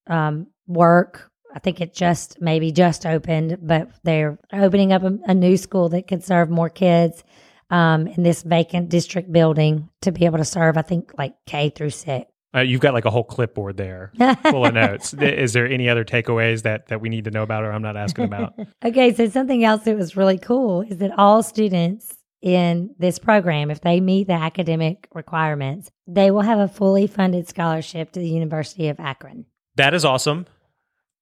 um, 0.05 0.45
work. 0.67 1.31
I 1.55 1.57
think 1.57 1.81
it 1.81 1.95
just 1.95 2.39
maybe 2.39 2.71
just 2.71 3.03
opened, 3.03 3.57
but 3.63 3.89
they're 4.03 4.37
opening 4.53 4.93
up 4.93 5.01
a, 5.01 5.17
a 5.25 5.33
new 5.33 5.57
school 5.57 5.89
that 5.89 6.07
could 6.07 6.23
serve 6.23 6.51
more 6.51 6.69
kids 6.69 7.23
um, 7.71 8.05
in 8.05 8.21
this 8.21 8.43
vacant 8.43 8.89
district 8.89 9.31
building 9.31 9.89
to 10.03 10.11
be 10.11 10.25
able 10.25 10.37
to 10.37 10.45
serve. 10.45 10.77
I 10.77 10.83
think 10.83 11.13
like 11.17 11.33
K 11.47 11.71
through 11.71 11.89
six. 11.89 12.31
Uh, 12.55 12.61
you've 12.61 12.81
got 12.81 12.93
like 12.93 13.05
a 13.05 13.09
whole 13.09 13.23
clipboard 13.23 13.77
there 13.77 14.11
full 14.49 14.65
of 14.65 14.73
notes. 14.73 15.13
Is 15.13 15.53
there 15.53 15.67
any 15.67 15.89
other 15.89 16.05
takeaways 16.05 16.63
that 16.63 16.87
that 16.87 17.01
we 17.01 17.09
need 17.09 17.25
to 17.25 17.31
know 17.31 17.43
about, 17.43 17.63
or 17.63 17.71
I'm 17.71 17.81
not 17.81 17.97
asking 17.97 18.25
about? 18.25 18.53
Okay, 18.85 19.13
so 19.13 19.27
something 19.27 19.63
else 19.63 19.83
that 19.83 19.97
was 19.97 20.15
really 20.15 20.37
cool 20.37 20.81
is 20.81 20.97
that 20.99 21.11
all 21.17 21.43
students 21.43 22.15
in 22.41 22.93
this 22.99 23.19
program, 23.19 23.71
if 23.71 23.81
they 23.81 23.99
meet 23.99 24.27
the 24.27 24.33
academic 24.33 25.07
requirements, 25.13 25.89
they 26.05 26.31
will 26.31 26.41
have 26.41 26.59
a 26.59 26.67
fully 26.67 27.07
funded 27.07 27.47
scholarship 27.47 28.11
to 28.11 28.19
the 28.19 28.29
University 28.29 28.87
of 28.87 28.99
Akron. 28.99 29.45
That 29.75 29.93
is 29.93 30.05
awesome. 30.05 30.45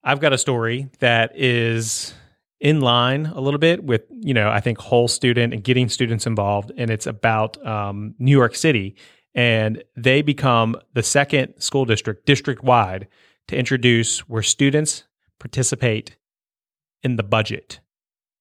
I've 0.03 0.19
got 0.19 0.33
a 0.33 0.37
story 0.37 0.89
that 0.99 1.31
is 1.35 2.13
in 2.59 2.81
line 2.81 3.25
a 3.25 3.41
little 3.41 3.59
bit 3.59 3.83
with 3.83 4.03
you 4.09 4.33
know 4.33 4.49
I 4.49 4.59
think 4.59 4.77
whole 4.77 5.07
student 5.07 5.53
and 5.53 5.63
getting 5.63 5.89
students 5.89 6.27
involved, 6.27 6.71
and 6.77 6.89
it's 6.91 7.07
about 7.07 7.63
um, 7.65 8.15
New 8.19 8.31
York 8.31 8.55
City 8.55 8.95
and 9.35 9.83
they 9.95 10.21
become 10.21 10.75
the 10.93 11.03
second 11.03 11.53
school 11.59 11.85
district 11.85 12.25
district 12.25 12.63
wide 12.63 13.07
to 13.47 13.55
introduce 13.55 14.19
where 14.29 14.41
students 14.41 15.03
participate 15.39 16.17
in 17.03 17.17
the 17.17 17.23
budget. 17.23 17.81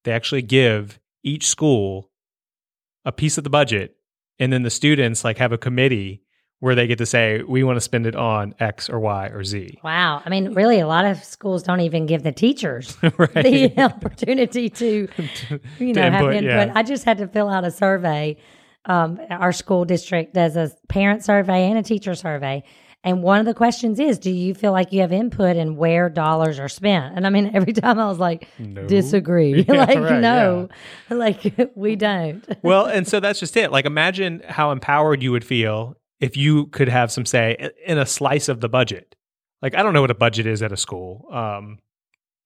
They 0.04 0.12
actually 0.12 0.42
give 0.42 1.00
each 1.22 1.46
school 1.46 2.10
a 3.04 3.12
piece 3.12 3.36
of 3.36 3.44
the 3.44 3.50
budget 3.50 3.96
and 4.38 4.52
then 4.52 4.62
the 4.62 4.70
students 4.70 5.24
like 5.24 5.38
have 5.38 5.52
a 5.52 5.58
committee 5.58 6.22
where 6.60 6.74
they 6.74 6.86
get 6.86 6.96
to 6.98 7.04
say 7.04 7.42
we 7.42 7.62
want 7.62 7.76
to 7.76 7.80
spend 7.80 8.06
it 8.06 8.16
on 8.16 8.54
X 8.58 8.88
or 8.88 8.98
Y 8.98 9.26
or 9.26 9.44
Z. 9.44 9.78
Wow. 9.84 10.22
I 10.24 10.30
mean, 10.30 10.54
really, 10.54 10.80
a 10.80 10.86
lot 10.86 11.04
of 11.04 11.22
schools 11.22 11.62
don't 11.62 11.80
even 11.80 12.06
give 12.06 12.22
the 12.22 12.32
teachers 12.32 12.96
right. 13.18 13.34
the 13.34 13.74
opportunity 13.78 14.70
to, 14.80 15.08
you 15.78 15.92
know, 15.92 16.02
have 16.02 16.14
input, 16.14 16.34
input. 16.36 16.68
yeah. 16.68 16.72
I 16.74 16.82
just 16.82 17.04
had 17.04 17.18
to 17.18 17.28
fill 17.28 17.50
out 17.50 17.64
a 17.64 17.70
survey. 17.70 18.38
Um, 18.86 19.20
our 19.30 19.52
school 19.52 19.84
district 19.84 20.34
does 20.34 20.56
a 20.56 20.70
parent 20.88 21.24
survey 21.24 21.68
and 21.70 21.78
a 21.78 21.82
teacher 21.82 22.14
survey. 22.14 22.62
And 23.02 23.22
one 23.22 23.38
of 23.38 23.44
the 23.44 23.52
questions 23.52 24.00
is, 24.00 24.18
do 24.18 24.30
you 24.30 24.54
feel 24.54 24.72
like 24.72 24.90
you 24.90 25.02
have 25.02 25.12
input 25.12 25.56
in 25.56 25.76
where 25.76 26.08
dollars 26.08 26.58
are 26.58 26.70
spent? 26.70 27.14
And 27.16 27.26
I 27.26 27.30
mean, 27.30 27.50
every 27.54 27.74
time 27.74 27.98
I 27.98 28.06
was 28.08 28.18
like, 28.18 28.48
No. 28.58 28.86
disagree. 28.86 29.62
Yeah, 29.68 29.84
like, 29.84 29.98
right, 29.98 30.20
no, 30.20 30.68
like 31.10 31.72
we 31.74 31.96
don't. 31.96 32.42
well, 32.62 32.86
and 32.86 33.06
so 33.06 33.20
that's 33.20 33.40
just 33.40 33.56
it. 33.58 33.70
Like, 33.70 33.84
imagine 33.84 34.42
how 34.48 34.70
empowered 34.70 35.22
you 35.22 35.32
would 35.32 35.44
feel 35.44 35.96
if 36.20 36.36
you 36.36 36.66
could 36.68 36.88
have 36.88 37.12
some 37.12 37.26
say 37.26 37.70
in 37.86 37.98
a 37.98 38.06
slice 38.06 38.48
of 38.48 38.60
the 38.60 38.68
budget. 38.70 39.14
Like, 39.60 39.74
I 39.74 39.82
don't 39.82 39.92
know 39.92 40.00
what 40.00 40.10
a 40.10 40.14
budget 40.14 40.46
is 40.46 40.62
at 40.62 40.72
a 40.72 40.76
school. 40.76 41.26
Um, 41.30 41.78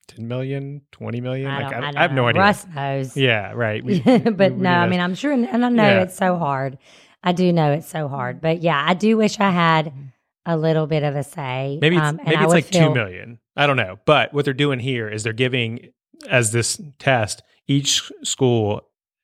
10 0.09 0.27
million, 0.29 0.83
20 0.93 1.21
million? 1.21 1.51
I, 1.51 1.63
like, 1.63 1.73
I, 1.75 1.93
I 1.99 2.03
have 2.03 2.13
no 2.13 2.27
idea. 2.29 2.41
Russ 2.43 2.67
knows. 2.75 3.17
Yeah, 3.17 3.53
right. 3.53 3.85
We- 3.85 4.01
but 4.01 4.53
we 4.53 4.59
no, 4.59 4.71
I 4.71 4.89
mean, 4.89 5.01
I'm 5.01 5.15
sure, 5.15 5.33
and 5.33 5.47
I 5.65 5.69
know 5.69 5.83
Yeah. 5.83 6.03
it's 6.03 6.17
so 6.17 6.37
hard. 6.37 6.79
I 7.23 7.33
do 7.33 7.53
know 7.53 7.73
it's 7.73 7.89
so 7.89 8.09
hard. 8.09 8.41
But 8.41 8.63
yeah, 8.63 8.83
I 8.87 8.95
do 8.95 9.17
wish 9.17 9.39
I 9.41 9.51
had 9.51 9.93
a 10.47 10.57
little 10.57 10.87
bit 10.87 11.03
of 11.03 11.15
a 11.17 11.23
say. 11.23 11.79
maybe 11.81 11.97
it's, 11.97 12.05
um, 12.05 12.21
maybe 12.25 12.43
it's 12.43 12.53
like 12.53 12.65
feel- 12.67 12.89
two 12.89 12.95
million. 12.95 13.39
I 13.57 13.67
don't 13.67 13.77
know. 13.77 13.99
But 14.05 14.33
what 14.33 14.45
they're 14.45 14.55
doing 14.55 14.79
here 14.79 15.09
is 15.09 15.25
they're 15.25 15.33
giving, 15.33 15.91
as 16.29 16.53
this 16.53 16.81
test, 16.99 17.43
each 17.67 18.11
school 18.23 18.83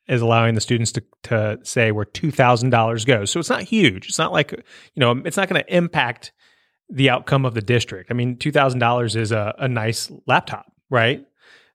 is 0.09 0.21
allowing 0.21 0.55
the 0.55 0.61
students 0.61 0.93
to, 0.93 1.03
to 1.23 1.59
say 1.63 1.91
where 1.93 2.05
$2,000 2.05 3.07
goes. 3.07 3.31
So 3.31 3.41
it's 3.41 3.49
not 3.49 3.63
huge. 3.63 4.09
It's 4.09 4.19
not 4.19 4.33
like, 4.33 4.53
you 4.53 4.61
know, 5.01 5.13
it's 5.25 5.37
not 5.39 5.49
going 5.49 5.63
to 5.65 5.75
impact 5.75 6.33
the 6.91 7.09
outcome 7.09 7.47
of 7.47 7.55
the 7.55 7.63
district. 7.63 8.11
I 8.11 8.15
mean, 8.15 8.37
$2,000 8.37 9.17
is 9.17 9.33
a, 9.33 9.55
a 9.59 9.67
nice 9.69 10.13
laptop, 10.27 10.67
right? 10.95 11.27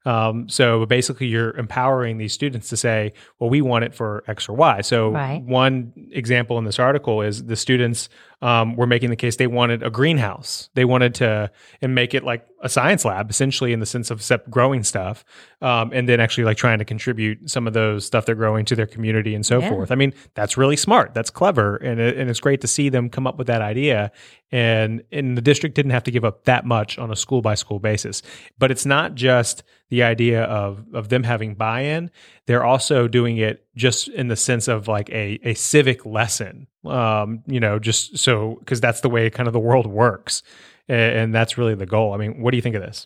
Um, 0.06 0.48
so 0.48 0.86
basically, 0.86 1.28
you're 1.28 1.52
empowering 1.58 2.18
these 2.18 2.34
students 2.34 2.70
to 2.70 2.78
say, 2.78 3.14
well, 3.38 3.50
we 3.50 3.62
want 3.62 3.84
it 3.84 3.94
for 3.94 4.24
X 4.28 4.48
or 4.48 4.54
Y. 4.54 4.80
So, 4.82 5.10
Right. 5.12 5.42
one 5.44 5.92
example 6.12 6.58
in 6.58 6.64
this 6.64 6.80
article 6.80 7.22
is 7.22 7.46
the 7.46 7.58
students 7.58 8.08
um, 8.42 8.76
were 8.76 8.88
making 8.88 9.10
the 9.10 9.16
case 9.16 9.36
they 9.36 9.48
wanted 9.48 9.84
a 9.84 9.90
greenhouse. 9.90 10.70
They 10.74 10.86
wanted 10.86 11.14
to 11.16 11.52
and 11.82 11.94
make 11.94 12.14
it 12.14 12.24
like 12.24 12.46
a 12.62 12.70
science 12.70 13.06
lab, 13.06 13.30
essentially, 13.30 13.72
in 13.74 13.80
the 13.80 13.86
sense 13.86 14.12
of 14.12 14.22
sep- 14.22 14.50
growing 14.50 14.84
stuff, 14.84 15.24
um, 15.62 15.92
and 15.94 16.08
then 16.10 16.20
actually 16.20 16.44
like 16.44 16.58
trying 16.58 16.80
to 16.80 16.86
contribute 16.86 17.50
some 17.50 17.68
of 17.68 17.74
those 17.74 18.06
stuff 18.06 18.26
they're 18.26 18.36
growing 18.36 18.66
to 18.66 18.76
their 18.76 18.86
community 18.86 19.34
and 19.36 19.46
so 19.46 19.60
Yeah. 19.60 19.70
forth. 19.70 19.92
I 19.92 19.96
mean, 19.96 20.14
that's 20.36 20.58
really 20.58 20.76
smart. 20.76 21.14
That's 21.14 21.30
clever, 21.30 21.78
and 21.78 22.00
it, 22.00 22.18
and 22.18 22.30
it's 22.30 22.40
great 22.40 22.62
to 22.62 22.68
see 22.68 22.90
them 22.90 23.10
come 23.10 23.28
up 23.28 23.38
with 23.38 23.48
that 23.48 23.62
idea. 23.62 24.12
And 24.52 25.04
and 25.12 25.38
the 25.38 25.42
district 25.42 25.76
didn't 25.76 25.92
have 25.92 26.04
to 26.06 26.12
give 26.12 26.26
up 26.26 26.46
that 26.46 26.66
much 26.66 26.98
on 26.98 27.12
a 27.12 27.16
school 27.16 27.42
by 27.42 27.56
school 27.56 27.80
basis. 27.80 28.22
But 28.58 28.72
it's 28.72 28.86
not 28.86 29.16
just 29.16 29.64
the 29.90 30.04
idea 30.04 30.44
of 30.44 30.84
of 30.94 31.10
them 31.10 31.24
having 31.24 31.56
buy 31.56 31.82
in. 31.82 32.10
They're 32.50 32.66
also 32.66 33.08
doing 33.08 33.38
it 33.38 33.64
just 33.76 34.08
in 34.08 34.28
the 34.28 34.36
sense 34.36 34.68
of 34.68 34.88
like 34.88 35.08
a 35.12 35.40
a 35.44 35.54
civic 35.54 36.04
lesson. 36.04 36.66
Um, 36.84 37.44
you 37.46 37.60
know, 37.60 37.78
just 37.78 38.18
so 38.18 38.56
because 38.62 38.82
that's 38.82 39.02
the 39.02 39.10
way 39.10 39.30
kind 39.30 39.46
of 39.46 39.54
the 39.54 39.60
world 39.60 39.86
works, 39.86 40.42
A- 40.90 40.94
and 40.94 41.32
that's 41.32 41.60
really 41.60 41.76
the 41.76 41.86
goal. 41.86 42.12
I 42.12 42.18
mean, 42.18 42.42
what 42.42 42.50
do 42.50 42.58
you 42.58 42.64
think 42.64 42.74
of 42.76 42.82
this? 42.82 43.06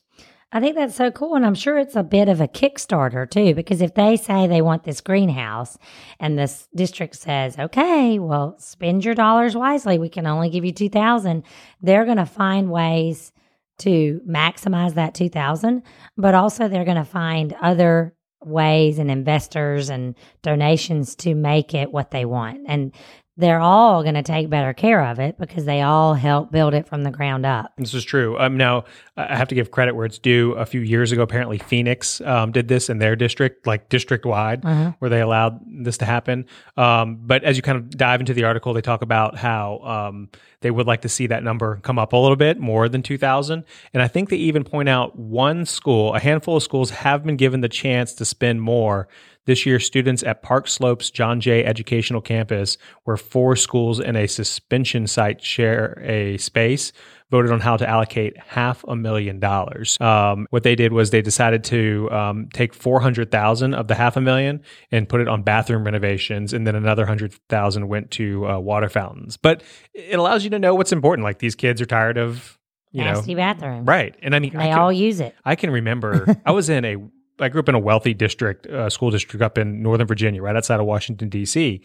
I 0.53 0.61
think 0.61 0.77
that's 0.77 0.95
so 0.95 1.11
cool. 1.11 1.35
And 1.35 1.45
I'm 1.45 1.55
sure 1.55 1.77
it's 1.77 1.97
a 1.97 2.03
bit 2.03 2.29
of 2.29 2.39
a 2.39 2.47
Kickstarter 2.47 3.29
too, 3.29 3.53
because 3.53 3.81
if 3.81 3.95
they 3.95 4.15
say 4.15 4.47
they 4.47 4.61
want 4.61 4.85
this 4.85 5.01
greenhouse 5.01 5.77
and 6.21 6.39
this 6.39 6.69
district 6.73 7.17
says, 7.17 7.59
okay, 7.59 8.19
well, 8.19 8.55
spend 8.59 9.03
your 9.03 9.13
dollars 9.13 9.57
wisely. 9.57 9.97
We 9.97 10.07
can 10.07 10.25
only 10.25 10.49
give 10.49 10.63
you 10.63 10.71
2000 10.71 11.43
they're 11.81 12.05
going 12.05 12.15
to 12.15 12.25
find 12.25 12.71
ways 12.71 13.33
to 13.79 14.21
maximize 14.25 14.93
that 14.93 15.15
2000 15.15 15.83
but 16.15 16.33
also 16.33 16.69
they're 16.69 16.85
going 16.85 16.95
to 16.95 17.03
find 17.03 17.51
other 17.61 18.15
ways 18.45 18.99
and 18.99 19.09
investors 19.09 19.89
and 19.89 20.15
donations 20.41 21.15
to 21.15 21.35
make 21.35 21.73
it 21.73 21.91
what 21.91 22.11
they 22.11 22.25
want. 22.25 22.61
And 22.67 22.93
they're 23.35 23.59
all 23.59 24.03
going 24.03 24.13
to 24.13 24.21
take 24.21 24.47
better 24.49 24.73
care 24.73 25.03
of 25.05 25.19
it 25.19 25.39
because 25.39 25.65
they 25.65 25.81
all 25.81 26.13
help 26.13 26.51
build 26.51 26.75
it 26.75 26.87
from 26.87 27.01
the 27.03 27.09
ground 27.09 27.45
up. 27.47 27.71
This 27.77 27.95
is 27.95 28.03
true. 28.05 28.37
Um, 28.37 28.57
now, 28.57 28.85
I 29.17 29.35
have 29.35 29.47
to 29.47 29.55
give 29.55 29.71
credit 29.71 29.95
where 29.95 30.05
it's 30.05 30.19
due. 30.19 30.51
A 30.53 30.65
few 30.67 30.81
years 30.81 31.11
ago, 31.11 31.23
apparently 31.23 31.57
Phoenix 31.57 32.21
um, 32.21 32.51
did 32.51 32.67
this 32.67 32.89
in 32.91 32.99
their 32.99 33.15
district, 33.15 33.65
like 33.65 33.89
district 33.89 34.25
wide, 34.25 34.63
Uh-huh. 34.63 34.91
where 34.99 35.09
they 35.09 35.19
allowed 35.21 35.59
this 35.83 35.97
to 35.97 36.05
happen. 36.05 36.45
Um, 36.77 37.17
but 37.23 37.43
as 37.43 37.55
you 37.57 37.63
kind 37.63 37.77
of 37.79 37.89
dive 37.89 38.19
into 38.19 38.35
the 38.35 38.43
article, 38.43 38.71
they 38.73 38.81
talk 38.81 39.01
about 39.01 39.35
how 39.37 39.79
um, 39.79 40.29
they 40.61 40.69
would 40.69 40.85
like 40.85 41.01
to 41.01 41.09
see 41.09 41.25
that 41.27 41.43
number 41.43 41.77
come 41.81 41.97
up 41.97 42.13
a 42.13 42.17
little 42.17 42.35
bit 42.35 42.59
more 42.59 42.87
than 42.87 43.01
2,000. 43.01 43.63
And 43.95 44.03
I 44.03 44.07
think 44.07 44.29
they 44.29 44.37
even 44.37 44.63
point 44.63 44.89
out 44.89 45.17
one 45.17 45.65
school, 45.65 46.13
a 46.13 46.19
handful 46.19 46.57
of 46.57 46.63
schools 46.63 46.91
have 46.91 47.23
been 47.23 47.37
given 47.37 47.61
the 47.61 47.69
chance 47.69 48.13
to 48.13 48.25
spend 48.25 48.61
more. 48.61 49.07
This 49.45 49.65
year, 49.65 49.79
students 49.79 50.23
at 50.23 50.41
Park 50.41 50.67
Slope's 50.67 51.11
John 51.11 51.41
Jay 51.41 51.65
Educational 51.65 52.21
Campus, 52.21 52.77
where 53.03 53.17
four 53.17 53.55
schools 53.55 53.99
and 53.99 54.15
a 54.15 54.27
suspension 54.27 55.05
site 55.05 55.41
share 55.43 56.01
a 56.05 56.37
space, 56.37 56.93
voted 57.29 57.51
on 57.51 57.59
how 57.59 57.75
to 57.75 57.87
allocate 57.89 58.37
half 58.37 58.85
a 58.87 58.95
million 58.95 59.39
dollars. 59.39 59.99
Um, 59.99 60.47
what 60.51 60.63
they 60.63 60.75
did 60.75 60.93
was 60.93 61.09
they 61.09 61.21
decided 61.21 61.63
to 61.65 62.09
um, 62.11 62.47
take 62.53 62.73
four 62.73 63.01
hundred 63.01 63.31
thousand 63.31 63.73
of 63.73 63.87
the 63.89 63.95
half 63.95 64.15
a 64.15 64.21
million 64.21 64.61
and 64.91 65.09
put 65.09 65.19
it 65.19 65.27
on 65.27 65.43
bathroom 65.43 65.83
renovations, 65.83 66.53
and 66.53 66.65
then 66.65 66.75
another 66.75 67.05
hundred 67.05 67.33
thousand 67.49 67.89
went 67.89 68.11
to 68.11 68.47
uh, 68.47 68.59
water 68.59 68.87
fountains. 68.87 69.35
But 69.35 69.61
it 69.93 70.17
allows 70.17 70.43
you 70.45 70.51
to 70.51 70.59
know 70.59 70.73
what's 70.75 70.91
important. 70.93 71.25
Like 71.25 71.39
these 71.39 71.55
kids 71.55 71.81
are 71.81 71.85
tired 71.85 72.17
of, 72.17 72.57
you 72.91 73.03
Nasty 73.03 73.33
know, 73.33 73.37
bathroom. 73.37 73.85
right? 73.85 74.15
And 74.21 74.35
I 74.35 74.39
mean, 74.39 74.51
And 74.53 74.61
I 74.61 74.65
they 74.67 74.69
can- 74.71 74.79
all 74.79 74.93
use 74.93 75.19
it. 75.19 75.35
I 75.43 75.55
can 75.55 75.69
remember 75.71 76.39
I 76.45 76.51
was 76.51 76.69
in 76.69 76.85
a 76.85 76.95
I 77.39 77.49
grew 77.49 77.59
up 77.59 77.69
in 77.69 77.75
a 77.75 77.79
wealthy 77.79 78.13
district, 78.13 78.67
uh, 78.67 78.89
school 78.89 79.09
district 79.11 79.41
up 79.41 79.57
in 79.57 79.81
Northern 79.81 80.07
Virginia, 80.07 80.41
right 80.41 80.55
outside 80.55 80.79
of 80.79 80.85
Washington 80.85 81.29
D.C. 81.29 81.81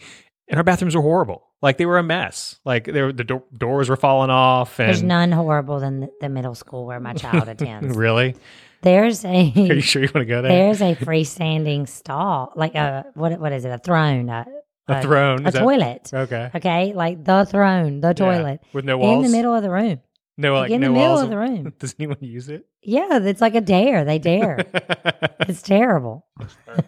And 0.47 0.57
our 0.57 0.63
bathrooms 0.63 0.95
were 0.95 1.01
horrible. 1.01 1.47
Like 1.61 1.77
they 1.77 1.85
were 1.85 1.97
a 1.97 2.03
mess. 2.03 2.59
Like 2.65 2.87
were, 2.87 3.11
the 3.13 3.23
do- 3.23 3.43
doors 3.57 3.89
were 3.89 3.95
falling 3.97 4.29
off. 4.31 4.79
And 4.79 4.87
There's 4.87 5.03
none 5.03 5.31
horrible 5.31 5.79
than 5.79 6.09
the, 6.21 6.29
middle 6.29 6.55
school 6.55 6.85
where 6.85 6.99
my 6.99 7.13
child 7.13 7.47
attends. 7.49 7.95
really, 7.97 8.35
There's 8.81 9.25
a. 9.25 9.53
are 9.55 9.73
you 9.75 9.81
sure 9.81 10.01
you 10.01 10.07
want 10.13 10.21
to 10.21 10.25
go 10.25 10.41
there? 10.41 10.51
there's 10.51 10.81
a 10.81 10.95
freestanding 10.95 11.87
stall, 11.87 12.53
like 12.55 12.75
a 12.75 13.05
what 13.13 13.39
what 13.39 13.51
is 13.51 13.65
it? 13.65 13.69
A 13.69 13.77
throne, 13.77 14.29
a, 14.29 14.45
a 14.87 15.01
throne, 15.01 15.45
a 15.45 15.51
that- 15.51 15.59
toilet. 15.59 16.09
Okay, 16.13 16.49
Okay, 16.55 16.93
like 16.93 17.23
the 17.23 17.45
throne, 17.45 17.99
the 18.01 18.07
Yeah. 18.09 18.13
toilet 18.13 18.61
with 18.73 18.85
no 18.85 18.97
walls. 18.97 19.25
in 19.25 19.31
the 19.31 19.37
middle 19.37 19.53
of 19.53 19.61
the 19.63 19.69
room. 19.69 19.99
No, 20.39 20.53
like, 20.53 20.61
Like, 20.63 20.71
in 20.71 20.81
no 20.81 20.87
the 20.87 20.93
middle 20.93 21.07
walls. 21.09 21.21
of 21.23 21.29
the 21.29 21.37
room. 21.37 21.73
Does 21.79 21.95
anyone 21.99 22.17
use 22.21 22.47
it? 22.49 22.65
Yeah, 22.81 23.19
it's 23.21 23.41
like 23.41 23.55
a 23.55 23.61
dare. 23.61 24.05
They 24.05 24.19
dare. 24.19 24.65
it's 25.41 25.61
terrible. 25.61 26.25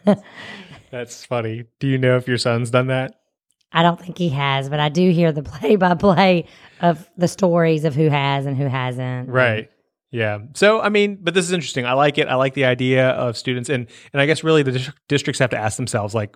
That's 0.92 1.26
funny. 1.26 1.66
Do 1.80 1.88
you 1.88 1.98
know 1.98 2.18
if 2.18 2.28
your 2.28 2.38
son's 2.38 2.70
done 2.70 2.88
that? 2.88 3.16
I 3.74 3.84
don't 3.84 4.00
think 4.00 4.18
he 4.18 4.30
has, 4.30 4.70
but 4.70 4.80
I 4.80 4.90
do 4.90 5.10
hear 5.12 5.32
the 5.32 5.44
play 5.44 5.76
by 5.78 5.94
play 5.96 6.46
of 6.82 7.10
the 7.18 7.28
stories 7.28 7.86
of 7.86 7.96
who 7.96 8.10
has 8.10 8.46
and 8.46 8.58
who 8.58 8.66
hasn't. 8.68 9.30
Right. 9.30 9.70
Yeah. 10.12 10.40
So 10.56 10.82
I 10.82 10.90
mean, 10.90 11.20
but 11.22 11.34
this 11.34 11.46
is 11.46 11.54
interesting. 11.54 11.86
I 11.86 11.94
like 11.94 12.18
it. 12.18 12.28
I 12.28 12.36
like 12.36 12.54
the 12.54 12.66
idea 12.66 13.10
of 13.12 13.38
students, 13.38 13.70
and 13.70 13.88
and 14.12 14.22
I 14.22 14.26
guess 14.26 14.44
really 14.44 14.64
the 14.64 14.74
dis- 14.74 14.92
districts 15.08 15.40
have 15.40 15.52
to 15.52 15.58
ask 15.58 15.78
themselves, 15.78 16.14
like, 16.14 16.36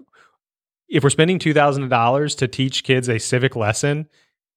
if 0.88 1.03
we're 1.03 1.10
spending 1.10 1.39
two 1.39 1.53
thousand 1.53 1.89
dollars 1.89 2.36
to 2.36 2.48
teach 2.48 2.86
kids 2.86 3.10
a 3.10 3.19
civic 3.19 3.57
lesson, 3.57 4.07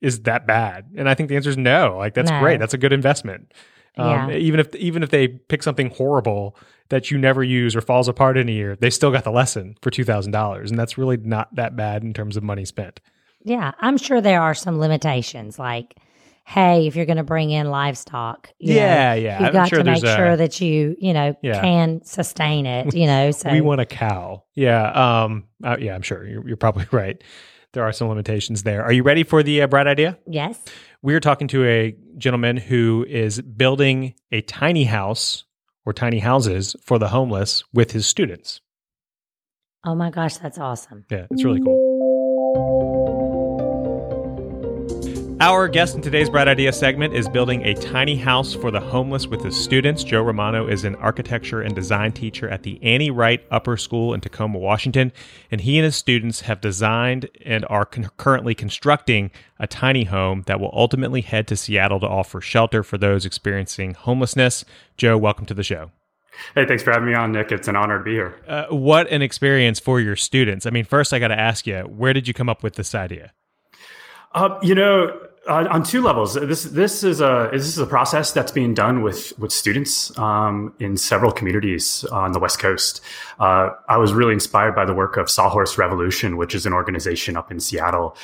is 0.01 0.21
that 0.23 0.47
bad? 0.47 0.87
And 0.97 1.09
I 1.09 1.15
think 1.15 1.29
the 1.29 1.37
answer 1.37 1.51
is 1.51 1.57
no. 1.57 1.97
Like 1.99 2.15
that's 2.15 2.31
No. 2.31 2.41
great. 2.41 2.59
That's 2.61 2.75
a 2.75 2.79
good 2.79 2.93
investment. 2.93 3.53
Um, 3.97 4.31
Yeah. 4.31 4.37
Even 4.37 4.61
if 4.61 4.75
even 4.77 5.03
if 5.03 5.11
they 5.11 5.29
pick 5.29 5.63
something 5.63 5.91
horrible 5.91 6.57
that 6.91 7.11
you 7.11 7.19
never 7.19 7.43
use 7.43 7.75
or 7.77 7.81
falls 7.81 8.09
apart 8.09 8.39
in 8.39 8.49
a 8.49 8.53
year, 8.53 8.77
they 8.77 8.91
still 8.91 9.11
got 9.11 9.25
the 9.25 9.31
lesson 9.33 9.77
for 9.83 9.91
two 9.91 10.05
thousand 10.05 10.33
dollars, 10.33 10.71
and 10.71 10.79
that's 10.79 10.97
really 10.97 11.17
not 11.17 11.55
that 11.55 11.77
bad 11.77 12.03
in 12.03 12.13
terms 12.15 12.37
of 12.37 12.43
money 12.43 12.65
spent. 12.65 13.01
Yeah, 13.45 13.73
I'm 13.81 13.97
sure 13.99 14.21
there 14.21 14.41
are 14.43 14.55
some 14.55 14.79
limitations, 14.79 15.59
like, 15.59 15.95
hey, 16.45 16.87
if 16.87 16.97
you're 16.97 17.07
going 17.07 17.19
to 17.19 17.23
bring 17.25 17.51
in 17.51 17.71
livestock, 17.71 18.51
you 18.59 18.75
know, 18.75 18.81
yeah, 18.81 19.15
yeah. 19.15 19.39
you've 19.39 19.47
I'm 19.49 19.53
got 19.53 19.69
sure 19.69 19.79
to 19.79 19.85
make 19.85 20.01
there's 20.03 20.13
a- 20.15 20.17
sure 20.17 20.37
that 20.37 20.61
you, 20.61 20.97
you 20.99 21.13
know, 21.13 21.37
Yeah. 21.43 21.61
can 21.61 22.03
sustain 22.05 22.67
it. 22.67 22.95
You 22.95 23.07
know, 23.07 23.31
so 23.33 23.51
we 23.53 23.61
want 23.61 23.81
a 23.81 23.87
cow. 23.87 24.43
Yeah. 24.55 24.91
Um. 25.25 25.45
uh, 25.63 25.77
yeah. 25.79 25.95
I'm 25.95 26.03
sure 26.03 26.27
you're, 26.27 26.47
you're 26.49 26.57
probably 26.57 26.87
right. 26.93 27.23
There 27.75 27.83
are 27.85 27.93
some 27.93 28.09
limitations 28.09 28.63
there. 28.63 28.83
Are 28.83 28.93
you 28.93 29.03
ready 29.03 29.23
for 29.25 29.43
the 29.43 29.63
uh, 29.63 29.67
bright 29.67 29.87
idea? 29.87 30.19
yes, 30.27 30.59
We're 31.03 31.21
talking 31.21 31.49
to 31.49 31.65
a 31.67 31.95
gentleman 32.17 32.57
who 32.57 33.05
is 33.09 33.41
building 33.43 34.15
a 34.33 34.41
tiny 34.41 34.85
house 34.85 35.45
or 35.85 35.93
tiny 35.93 36.19
houses 36.19 36.75
for 36.83 36.99
the 36.99 37.09
homeless 37.09 37.63
with 37.73 37.93
his 37.93 38.07
students. 38.07 38.61
oh 39.85 39.95
my 39.95 40.11
gosh, 40.11 40.37
that's 40.39 40.59
awesome. 40.59 41.05
Yeah, 41.11 41.27
it's 41.31 41.45
really 41.45 41.61
cool. 41.63 42.88
Our 45.41 45.69
guest 45.69 45.95
in 45.95 46.03
today's 46.03 46.29
Bright 46.29 46.49
Idea 46.49 46.73
segment 46.73 47.15
is 47.15 47.29
building 47.29 47.63
a 47.65 47.73
tiny 47.73 48.17
house 48.17 48.55
for 48.55 48.73
the 48.73 48.81
homeless 48.81 49.29
with 49.29 49.41
his 49.41 49.57
students. 49.57 50.03
Joe 50.03 50.23
Romano 50.23 50.67
is 50.67 50.83
an 50.83 50.97
architecture 50.97 51.63
and 51.63 51.77
design 51.77 52.11
teacher 52.11 52.49
at 52.49 52.65
the 52.65 52.83
Annie 52.83 53.13
Wright 53.13 53.47
Upper 53.49 53.77
School 53.77 54.15
in 54.15 54.21
Tacoma, 54.21 54.59
Washington, 54.59 55.13
and 55.49 55.61
he 55.61 55.79
and 55.79 55.85
his 55.85 55.95
students 55.95 56.41
have 56.41 56.61
designed 56.61 57.29
and 57.45 57.65
are 57.71 57.85
con- 57.85 58.11
currently 58.17 58.53
constructing 58.53 59.31
a 59.61 59.69
tiny 59.69 60.05
home 60.05 60.43
that 60.49 60.59
will 60.59 60.73
ultimately 60.73 61.21
head 61.21 61.47
to 61.47 61.57
Seattle 61.57 62.01
to 62.01 62.09
offer 62.09 62.41
shelter 62.41 62.83
for 62.83 62.99
those 62.99 63.25
experiencing 63.25 63.95
homelessness. 63.95 64.65
Joe, 64.97 65.17
welcome 65.17 65.47
to 65.47 65.55
the 65.55 65.63
show. 65.63 65.93
Hey, 66.57 66.67
thanks 66.67 66.83
for 66.83 66.91
having 66.91 67.07
me 67.07 67.15
on, 67.15 67.31
Nick. 67.31 67.53
It's 67.53 67.69
an 67.69 67.77
honor 67.77 67.99
to 67.99 68.05
be 68.05 68.13
here. 68.13 68.35
Uh, 68.49 68.67
what 68.71 69.09
an 69.09 69.23
experience 69.23 69.79
for 69.79 70.01
your 70.01 70.17
students. 70.17 70.67
I 70.67 70.71
mean, 70.71 70.85
first, 70.85 71.13
I 71.13 71.21
got 71.21 71.29
to 71.29 71.39
ask 71.39 71.65
you, 71.65 71.83
where 71.83 72.13
did 72.13 72.27
you 72.27 72.35
come 72.35 72.49
up 72.49 72.65
with 72.65 72.75
this 72.75 72.93
idea? 72.93 73.33
Uh, 74.33 74.59
you 74.63 74.75
know, 74.75 75.19
uh, 75.49 75.67
on 75.71 75.83
two 75.83 76.03
levels. 76.03 76.35
This 76.35 76.65
this 76.65 77.03
is 77.03 77.21
a 77.21 77.49
this 77.51 77.67
is 77.67 77.79
a 77.79 77.87
process 77.87 78.33
that's 78.33 78.53
being 78.53 78.75
done 78.75 79.03
with 79.03 79.37
with 79.39 79.51
students 79.51 80.17
um, 80.19 80.75
in 80.79 80.97
several 80.97 81.33
communities 81.33 82.05
on 82.13 82.33
the 82.33 82.39
West 82.39 82.59
Coast. 82.59 83.01
Uh, 83.41 83.71
I 83.89 83.97
was 83.97 84.13
really 84.13 84.35
inspired 84.35 84.75
by 84.75 84.85
the 84.85 84.93
work 84.93 85.17
of 85.17 85.31
Sawhorse 85.31 85.79
Revolution, 85.79 86.37
which 86.37 86.55
is 86.55 86.67
an 86.67 86.73
organization 86.73 87.37
up 87.37 87.51
in 87.51 87.61
Seattle 87.61 88.17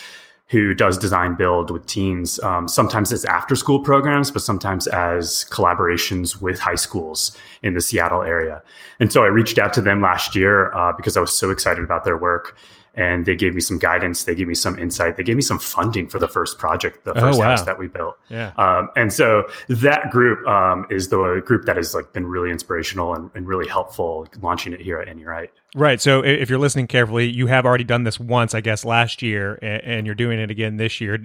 who 0.49 0.75
does 0.75 0.99
design 0.99 1.34
build 1.34 1.70
with 1.70 1.87
teens. 1.87 2.38
Um, 2.40 2.68
sometimes 2.68 3.12
as 3.12 3.25
after 3.25 3.56
school 3.56 3.80
programs, 3.80 4.30
but 4.30 4.42
sometimes 4.42 4.87
as 4.87 5.46
collaborations 5.50 6.42
with 6.42 6.61
high 6.61 6.75
schools 6.75 7.34
in 7.62 7.73
the 7.73 7.80
Seattle 7.80 8.23
area. 8.23 8.62
And 9.00 9.11
so 9.11 9.25
I 9.25 9.28
reached 9.28 9.58
out 9.58 9.73
to 9.75 9.80
them 9.80 10.02
last 10.02 10.37
year 10.37 10.73
uh, 10.75 10.92
because 10.92 11.16
I 11.16 11.20
was 11.20 11.32
so 11.32 11.50
excited 11.50 11.82
about 11.82 12.04
their 12.04 12.18
work 12.18 12.56
and 12.96 13.26
they 13.26 13.34
gave 13.34 13.54
me 13.54 13.60
some 13.60 13.78
guidance. 13.78 14.24
They 14.24 14.34
gave 14.34 14.48
me 14.48 14.54
some 14.54 14.78
insight. 14.78 15.16
They 15.16 15.22
gave 15.22 15.36
me 15.36 15.42
some 15.42 15.58
funding 15.58 16.08
for 16.08 16.18
the 16.18 16.28
first 16.28 16.58
project, 16.58 17.04
the 17.04 17.12
oh, 17.12 17.20
first 17.20 17.36
oh, 17.36 17.40
wow. 17.40 17.50
house 17.50 17.62
that 17.62 17.78
we 17.78 17.88
built. 17.88 18.16
Yeah. 18.28 18.52
Um, 18.56 18.90
and 18.96 19.12
so 19.12 19.44
that 19.68 20.10
group 20.10 20.46
um, 20.46 20.86
is 20.90 21.08
the 21.08 21.42
group 21.44 21.64
that 21.66 21.76
has 21.76 21.94
like 21.94 22.12
been 22.12 22.26
really 22.26 22.50
inspirational 22.50 23.14
and, 23.14 23.30
and 23.34 23.46
really 23.46 23.68
helpful 23.68 24.26
launching 24.40 24.72
it 24.72 24.80
here 24.80 24.98
at 24.98 25.14
Wright. 25.24 25.50
Right. 25.74 26.00
So 26.00 26.22
if 26.24 26.48
you're 26.48 26.58
listening 26.58 26.86
carefully, 26.86 27.28
you 27.28 27.46
have 27.48 27.66
already 27.66 27.84
done 27.84 28.04
this 28.04 28.20
once, 28.20 28.54
I 28.54 28.60
guess, 28.60 28.84
last 28.84 29.22
year, 29.22 29.58
and 29.62 30.06
you're 30.06 30.14
doing 30.14 30.38
it 30.38 30.50
again 30.50 30.76
this 30.76 31.00
year. 31.00 31.18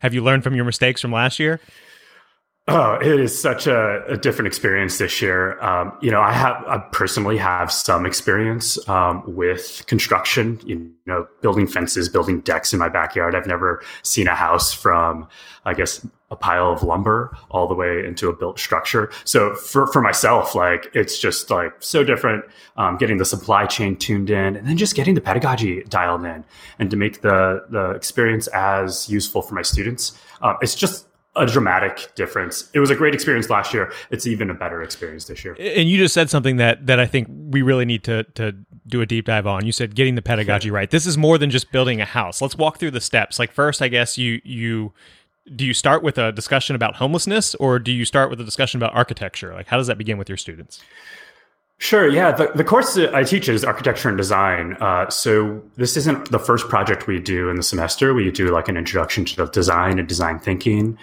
Have 0.00 0.12
you 0.12 0.22
learned 0.22 0.44
from 0.44 0.54
your 0.54 0.64
mistakes 0.64 1.00
from 1.00 1.12
last 1.12 1.38
year? 1.38 1.60
Oh, 2.66 2.94
it 2.94 3.20
is 3.20 3.38
such 3.38 3.66
a, 3.66 4.02
a 4.06 4.16
different 4.16 4.46
experience 4.46 4.96
this 4.96 5.20
year. 5.20 5.60
Um, 5.60 5.92
you 6.00 6.10
know, 6.10 6.22
I 6.22 6.32
have 6.32 6.64
I 6.66 6.78
personally 6.92 7.36
have 7.36 7.70
some 7.70 8.06
experience 8.06 8.78
um, 8.88 9.22
with 9.26 9.84
construction. 9.86 10.58
You 10.64 10.90
know, 11.04 11.28
building 11.42 11.66
fences, 11.66 12.08
building 12.08 12.40
decks 12.40 12.72
in 12.72 12.78
my 12.78 12.88
backyard. 12.88 13.34
I've 13.34 13.46
never 13.46 13.82
seen 14.02 14.28
a 14.28 14.34
house 14.34 14.72
from, 14.72 15.28
I 15.66 15.74
guess, 15.74 16.06
a 16.30 16.36
pile 16.36 16.72
of 16.72 16.82
lumber 16.82 17.36
all 17.50 17.68
the 17.68 17.74
way 17.74 18.02
into 18.02 18.30
a 18.30 18.32
built 18.32 18.58
structure. 18.58 19.10
So 19.24 19.54
for 19.56 19.86
for 19.88 20.00
myself, 20.00 20.54
like 20.54 20.90
it's 20.94 21.18
just 21.18 21.50
like 21.50 21.74
so 21.80 22.02
different. 22.02 22.46
Um, 22.78 22.96
getting 22.96 23.18
the 23.18 23.26
supply 23.26 23.66
chain 23.66 23.94
tuned 23.94 24.30
in, 24.30 24.56
and 24.56 24.66
then 24.66 24.78
just 24.78 24.94
getting 24.94 25.14
the 25.14 25.20
pedagogy 25.20 25.84
dialed 25.90 26.24
in, 26.24 26.46
and 26.78 26.90
to 26.90 26.96
make 26.96 27.20
the 27.20 27.66
the 27.68 27.90
experience 27.90 28.46
as 28.54 29.06
useful 29.10 29.42
for 29.42 29.54
my 29.54 29.60
students. 29.62 30.18
Uh, 30.40 30.54
it's 30.62 30.74
just 30.74 31.08
a 31.36 31.46
dramatic 31.46 32.14
difference. 32.14 32.70
It 32.74 32.80
was 32.80 32.90
a 32.90 32.94
great 32.94 33.14
experience 33.14 33.50
last 33.50 33.74
year. 33.74 33.92
It's 34.10 34.26
even 34.26 34.50
a 34.50 34.54
better 34.54 34.82
experience 34.82 35.24
this 35.24 35.44
year. 35.44 35.56
And 35.58 35.88
you 35.88 35.98
just 35.98 36.14
said 36.14 36.30
something 36.30 36.56
that 36.58 36.86
that 36.86 37.00
I 37.00 37.06
think 37.06 37.28
we 37.30 37.62
really 37.62 37.84
need 37.84 38.04
to 38.04 38.24
to 38.34 38.52
do 38.86 39.00
a 39.00 39.06
deep 39.06 39.26
dive 39.26 39.46
on. 39.46 39.66
You 39.66 39.72
said 39.72 39.94
getting 39.94 40.14
the 40.14 40.22
pedagogy 40.22 40.70
right. 40.70 40.90
This 40.90 41.06
is 41.06 41.18
more 41.18 41.38
than 41.38 41.50
just 41.50 41.72
building 41.72 42.00
a 42.00 42.04
house. 42.04 42.40
Let's 42.40 42.56
walk 42.56 42.78
through 42.78 42.92
the 42.92 43.00
steps. 43.00 43.38
Like 43.38 43.50
first, 43.50 43.82
I 43.82 43.88
guess 43.88 44.16
you 44.16 44.40
you 44.44 44.92
do 45.56 45.66
you 45.66 45.74
start 45.74 46.02
with 46.02 46.18
a 46.18 46.32
discussion 46.32 46.76
about 46.76 46.96
homelessness 46.96 47.54
or 47.56 47.78
do 47.78 47.92
you 47.92 48.04
start 48.04 48.30
with 48.30 48.40
a 48.40 48.44
discussion 48.44 48.78
about 48.78 48.94
architecture? 48.94 49.52
Like 49.52 49.66
how 49.66 49.76
does 49.76 49.88
that 49.88 49.98
begin 49.98 50.18
with 50.18 50.28
your 50.28 50.38
students? 50.38 50.80
Sure. 51.78 52.08
Yeah. 52.08 52.30
The, 52.30 52.52
the 52.54 52.64
course 52.64 52.94
that 52.94 53.14
I 53.14 53.24
teach 53.24 53.48
is 53.48 53.64
architecture 53.64 54.08
and 54.08 54.16
design. 54.16 54.74
Uh, 54.80 55.10
so 55.10 55.60
this 55.76 55.96
isn't 55.96 56.30
the 56.30 56.38
first 56.38 56.68
project 56.68 57.06
we 57.06 57.18
do 57.18 57.50
in 57.50 57.56
the 57.56 57.62
semester. 57.62 58.14
We 58.14 58.30
do 58.30 58.48
like 58.50 58.68
an 58.68 58.76
introduction 58.76 59.24
to 59.24 59.46
design 59.48 59.98
and 59.98 60.08
design 60.08 60.38
thinking. 60.38 60.96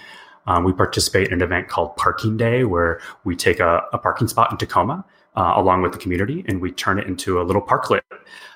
Um, 0.48 0.64
we 0.64 0.74
participate 0.74 1.28
in 1.28 1.34
an 1.34 1.42
event 1.42 1.68
called 1.68 1.96
Parking 1.98 2.38
Day, 2.38 2.64
where 2.64 3.00
we 3.24 3.36
take 3.36 3.60
a, 3.60 3.84
a 3.94 3.98
parking 3.98 4.28
spot 4.28 4.52
in 4.52 4.58
Tacoma 4.58 5.06
uh, 5.36 5.54
along 5.56 5.82
with 5.82 5.92
the 5.92 5.98
community 5.98 6.44
and 6.48 6.62
we 6.62 6.72
turn 6.72 7.00
it 7.00 7.08
into 7.08 7.42
a 7.42 7.44
little 7.44 7.62
parklet. 7.62 8.02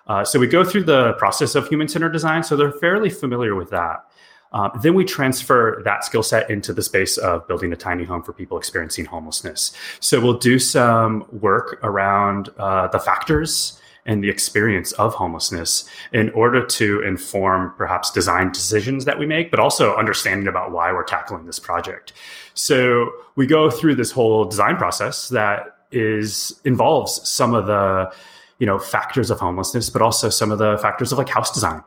Uh, 0.08 0.24
so 0.24 0.40
we 0.40 0.48
go 0.48 0.64
through 0.64 0.84
the 0.84 1.14
process 1.14 1.56
of 1.56 1.68
human 1.68 1.88
centered 1.88 2.12
design. 2.12 2.44
So 2.44 2.56
they're 2.56 2.72
fairly 2.72 3.10
familiar 3.10 3.56
with 3.56 3.70
that. 3.72 4.06
Uh, 4.52 4.70
then 4.80 4.94
we 4.94 5.04
transfer 5.04 5.82
that 5.84 6.06
skill 6.06 6.24
set 6.24 6.50
into 6.50 6.72
the 6.72 6.82
space 6.82 7.18
of 7.18 7.46
building 7.48 7.74
a 7.74 7.76
tiny 7.76 8.04
home 8.04 8.24
for 8.24 8.32
people 8.32 8.58
experiencing 8.58 9.04
homelessness. 9.06 9.74
So 10.00 10.22
we'll 10.22 10.38
do 10.38 10.60
some 10.60 11.26
work 11.32 11.80
around 11.84 12.50
uh, 12.58 12.88
the 12.88 13.00
factors 13.00 13.82
and 14.06 14.24
the 14.24 14.30
experience 14.30 14.92
of 14.94 15.16
homelessness 15.16 15.86
in 16.14 16.30
order 16.32 16.64
to 16.64 17.02
inform 17.02 17.74
perhaps 17.76 18.12
design 18.12 18.52
decisions 18.52 19.06
that 19.06 19.18
we 19.18 19.26
make, 19.26 19.50
but 19.50 19.60
also 19.60 19.96
understanding 19.96 20.48
about 20.48 20.72
why 20.72 20.92
we're 20.92 21.04
tackling 21.04 21.46
this 21.46 21.60
project. 21.60 22.14
So 22.54 23.12
we 23.36 23.48
go 23.48 23.70
through 23.70 23.96
this 23.96 24.12
whole 24.12 24.46
design 24.46 24.78
process 24.78 25.30
that 25.30 25.78
is 25.92 26.60
involves 26.66 27.28
some 27.28 27.54
of 27.54 27.68
the 27.68 28.12
you 28.60 28.66
know 28.66 28.80
factors 28.80 29.32
of 29.32 29.40
homelessness, 29.40 29.90
but 29.90 30.02
also 30.02 30.30
some 30.30 30.52
of 30.52 30.60
the 30.60 30.78
factors 30.78 31.12
of 31.12 31.18
like 31.18 31.30
house 31.30 31.52
design 31.52 31.84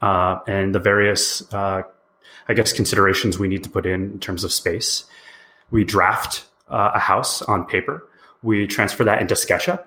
uh, 0.00 0.40
and 0.46 0.74
the 0.74 0.80
various 0.80 1.42
uh, 1.54 1.82
I 2.48 2.54
guess 2.54 2.72
considerations 2.72 3.38
we 3.38 3.48
need 3.48 3.62
to 3.64 3.70
put 3.70 3.86
in 3.86 4.12
in 4.12 4.18
terms 4.18 4.42
of 4.42 4.52
space. 4.52 5.04
We 5.70 5.84
draft 5.84 6.44
uh, 6.68 6.92
a 6.94 6.98
house 6.98 7.40
on 7.42 7.64
paper. 7.64 8.08
We 8.42 8.66
transfer 8.66 9.04
that 9.04 9.22
into 9.22 9.34
SketchUp 9.34 9.84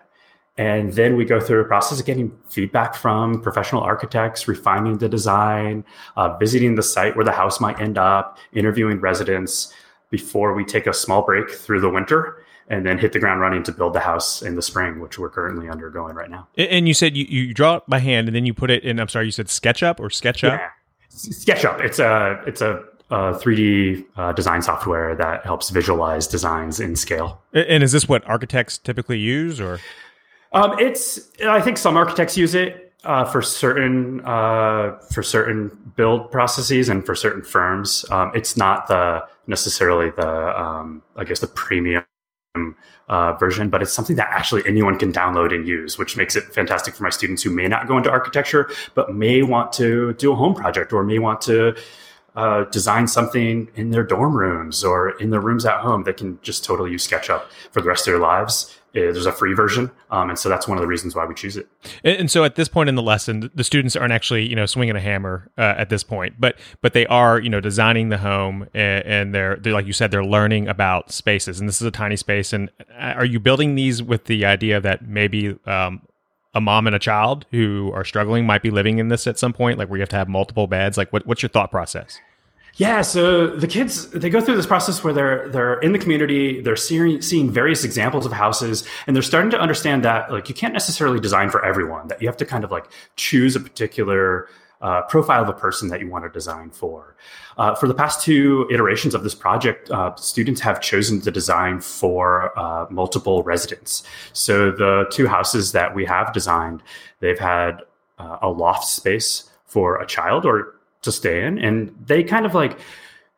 and 0.58 0.94
then 0.94 1.18
we 1.18 1.26
go 1.26 1.40
through 1.40 1.62
a 1.62 1.66
process 1.66 2.00
of 2.00 2.06
getting 2.06 2.32
feedback 2.48 2.96
from 2.96 3.42
professional 3.42 3.82
architects, 3.82 4.48
refining 4.48 5.00
the 5.00 5.10
design, 5.10 5.84
uh, 6.16 6.38
visiting 6.38 6.76
the 6.76 6.84
site 6.84 7.16
where 7.16 7.26
the 7.26 7.32
house 7.32 7.60
might 7.60 7.80
end 7.80 7.98
up, 7.98 8.38
interviewing 8.54 9.02
residents 9.02 9.74
before 10.10 10.54
we 10.54 10.64
take 10.64 10.88
a 10.88 10.94
small 10.94 11.24
break 11.24 11.50
through 11.50 11.82
the 11.82 11.90
winter 11.90 12.42
and 12.70 12.86
then 12.86 12.98
hit 12.98 13.12
the 13.12 13.20
ground 13.20 13.42
running 13.42 13.64
to 13.64 13.72
build 13.72 13.94
the 13.94 14.00
house 14.00 14.42
in 14.42 14.56
the 14.56 14.62
spring, 14.62 15.00
which 15.00 15.20
we're 15.20 15.30
currently 15.30 15.70
undergoing 15.70 16.16
right 16.16 16.32
now. 16.32 16.48
And 16.58 16.88
you 16.88 16.94
said 16.94 17.18
you, 17.18 17.26
you 17.26 17.54
draw 17.54 17.76
it 17.76 17.84
by 17.88 18.00
hand 18.00 18.28
and 18.28 18.36
then 18.36 18.46
you 18.46 18.54
put 18.54 18.72
it 18.72 18.84
in, 18.84 19.00
I'm 19.00 19.10
sorry, 19.10 19.26
you 19.26 19.32
said 19.32 19.48
SketchUp 19.48 20.00
or 20.00 20.08
SketchUp? 20.08 20.58
Yeah. 20.58 20.70
SketchUp. 21.12 21.82
It's 21.82 22.00
a, 22.00 22.42
it's 22.48 22.62
a, 22.62 22.84
a 23.12 23.34
3D 23.34 24.06
uh, 24.16 24.32
design 24.32 24.62
software 24.62 25.16
that 25.16 25.46
helps 25.46 25.70
visualize 25.70 26.28
designs 26.28 26.80
in 26.80 26.96
scale. 26.96 27.42
And 27.54 27.84
is 27.84 27.92
this 27.92 28.08
what 28.08 28.26
architects 28.26 28.78
typically 28.78 29.20
use 29.20 29.60
or? 29.60 29.80
Um, 30.56 30.80
it's 30.80 31.20
I 31.46 31.60
think 31.60 31.78
some 31.78 31.98
architects 31.98 32.38
use 32.38 32.56
it 32.56 32.94
uh, 33.04 33.26
for 33.26 33.42
certain 33.42 34.22
uh, 34.26 34.98
for 35.12 35.22
certain 35.22 35.94
build 35.98 36.32
processes 36.32 36.88
and 36.88 37.06
for 37.06 37.14
certain 37.14 37.44
firms. 37.44 38.06
Um, 38.10 38.32
it's 38.34 38.56
not 38.56 38.88
the 38.88 39.26
necessarily 39.48 40.12
the 40.12 40.60
um, 40.60 41.04
I 41.18 41.26
guess 41.26 41.42
the 41.42 41.48
premium 41.48 42.06
uh, 43.10 43.34
version, 43.34 43.70
but 43.70 43.82
it's 43.82 43.92
something 43.92 44.16
that 44.16 44.30
actually 44.32 44.64
anyone 44.66 44.98
can 44.98 45.12
download 45.12 45.54
and 45.54 45.68
use, 45.68 45.98
which 45.98 46.16
makes 46.16 46.38
it 46.38 46.46
fantastic 46.46 46.96
for 46.96 47.04
my 47.04 47.10
students 47.10 47.44
who 47.44 47.50
may 47.50 47.68
not 47.68 47.86
go 47.90 47.98
into 47.98 48.10
architecture 48.10 48.72
but 48.94 49.14
may 49.14 49.44
want 49.44 49.74
to 49.74 50.14
do 50.14 50.32
a 50.32 50.36
home 50.36 50.56
project 50.56 50.94
or 50.94 51.04
may 51.04 51.20
want 51.20 51.42
to 51.42 51.76
uh, 52.38 52.64
design 52.66 53.08
something 53.08 53.70
in 53.76 53.92
their 53.92 54.04
dorm 54.04 54.36
rooms 54.36 54.86
or 54.86 55.12
in 55.20 55.32
their 55.32 55.42
rooms 55.42 55.66
at 55.66 55.82
home. 55.82 56.04
They 56.04 56.14
can 56.14 56.40
just 56.42 56.64
totally 56.64 56.92
use 56.92 57.06
SketchUp 57.06 57.44
for 57.72 57.82
the 57.82 57.90
rest 57.90 58.08
of 58.08 58.14
their 58.14 58.22
lives 58.22 58.74
there's 59.02 59.26
a 59.26 59.32
free 59.32 59.54
version, 59.54 59.92
um, 60.10 60.30
and 60.30 60.40
so 60.40 60.50
that's 60.50 60.68
one 60.68 60.78
of 60.78 60.82
the 60.82 60.88
reasons 60.88 61.16
why 61.16 61.26
we 61.26 61.36
choose 61.36 61.58
it. 61.58 61.68
And, 62.04 62.18
and, 62.18 62.32
so, 62.32 62.44
at 62.44 62.56
this 62.56 62.68
point 62.68 62.90
in 62.90 62.96
the 62.96 63.02
lesson, 63.02 63.52
the 63.54 63.64
students 63.64 63.96
aren't 63.96 64.14
actually, 64.14 64.48
you 64.48 64.56
know, 64.56 64.66
swinging 64.66 64.96
a 64.96 65.00
hammer 65.00 65.52
uh, 65.58 65.76
at 65.78 65.90
this 65.90 66.04
point, 66.04 66.36
but 66.40 66.56
but 66.82 66.94
they 66.94 67.06
are, 67.08 67.40
you 67.40 67.50
know, 67.50 67.60
designing 67.60 68.10
the 68.10 68.18
home, 68.18 68.68
and, 68.74 69.06
and 69.06 69.36
they're, 69.36 69.58
they're 69.58 69.74
like 69.74 69.86
you 69.86 69.94
said, 69.94 70.12
they're 70.12 70.26
learning 70.26 70.68
about 70.68 71.12
spaces, 71.12 71.60
and 71.60 71.68
this 71.68 71.82
is 71.82 71.88
a 71.88 71.92
tiny 71.92 72.16
space. 72.16 72.54
And 72.54 72.72
uh, 72.92 73.14
are 73.18 73.26
you 73.26 73.40
building 73.40 73.76
these 73.76 74.02
with 74.02 74.26
the 74.26 74.46
idea 74.46 74.80
that 74.80 75.08
maybe 75.08 75.58
um, 75.66 76.02
a 76.54 76.62
mom 76.62 76.88
and 76.88 76.96
a 76.96 77.00
child 77.00 77.46
who 77.52 77.92
are 77.94 78.06
struggling 78.06 78.46
might 78.46 78.62
be 78.62 78.72
living 78.72 78.98
in 78.98 79.10
this 79.10 79.28
at 79.28 79.38
some 79.38 79.52
point, 79.52 79.78
like 79.78 79.90
where 79.90 79.98
you 79.98 80.02
have 80.02 80.10
to 80.10 80.16
have 80.16 80.30
multiple 80.30 80.68
beds? 80.68 80.98
Like, 80.98 81.12
what, 81.12 81.28
what's 81.28 81.44
your 81.44 81.50
thought 81.50 81.70
process? 81.70 82.20
Yeah, 82.78 83.04
so 83.04 83.48
the 83.48 83.68
kids 83.68 84.10
they 84.10 84.30
go 84.30 84.42
through 84.42 84.58
this 84.58 84.66
process 84.66 85.02
where 85.02 85.14
they're 85.14 85.50
they're 85.50 85.80
in 85.80 85.94
the 85.94 86.00
community, 86.00 86.60
they're 86.60 86.76
seeing 86.76 87.22
seeing 87.22 87.50
various 87.50 87.86
examples 87.86 88.26
of 88.26 88.34
houses, 88.34 88.86
and 89.08 89.16
they're 89.16 89.24
starting 89.24 89.50
to 89.52 89.60
understand 89.60 90.04
that 90.04 90.30
like 90.30 90.50
you 90.50 90.56
can't 90.56 90.74
necessarily 90.74 91.22
design 91.22 91.50
for 91.50 91.64
everyone. 91.64 92.10
That 92.10 92.22
you 92.22 92.28
have 92.28 92.36
to 92.38 92.46
kind 92.46 92.66
of 92.66 92.72
like 92.72 92.88
choose 93.16 93.56
a 93.56 93.62
particular 93.62 94.50
uh, 94.82 95.04
profile 95.04 95.42
of 95.42 95.48
a 95.48 95.54
person 95.54 95.88
that 95.88 96.02
you 96.02 96.10
want 96.10 96.26
to 96.26 96.30
design 96.30 96.70
for. 96.70 97.16
Uh, 97.58 97.74
for 97.76 97.88
the 97.88 97.94
past 97.94 98.22
two 98.22 98.68
iterations 98.70 99.16
of 99.16 99.24
this 99.24 99.34
project, 99.34 99.90
uh, 99.90 100.14
students 100.16 100.60
have 100.60 100.82
chosen 100.82 101.22
to 101.22 101.32
design 101.32 101.80
for 101.80 102.58
uh, 102.60 102.86
multiple 102.90 103.42
residents. 103.44 104.04
So 104.34 104.72
the 104.72 105.06
two 105.12 105.28
houses 105.28 105.72
that 105.72 105.96
we 105.96 106.04
have 106.06 106.34
designed, 106.34 106.84
they've 107.22 107.40
had 107.40 107.84
uh, 108.20 108.40
a 108.42 108.50
loft 108.50 108.86
space 108.86 109.50
for 109.66 110.02
a 110.02 110.06
child 110.06 110.46
or 110.46 110.75
to 111.06 111.12
stay 111.12 111.46
in. 111.46 111.58
And 111.58 111.96
they 112.06 112.24
kind 112.24 112.46
of 112.46 112.54
like 112.54 112.78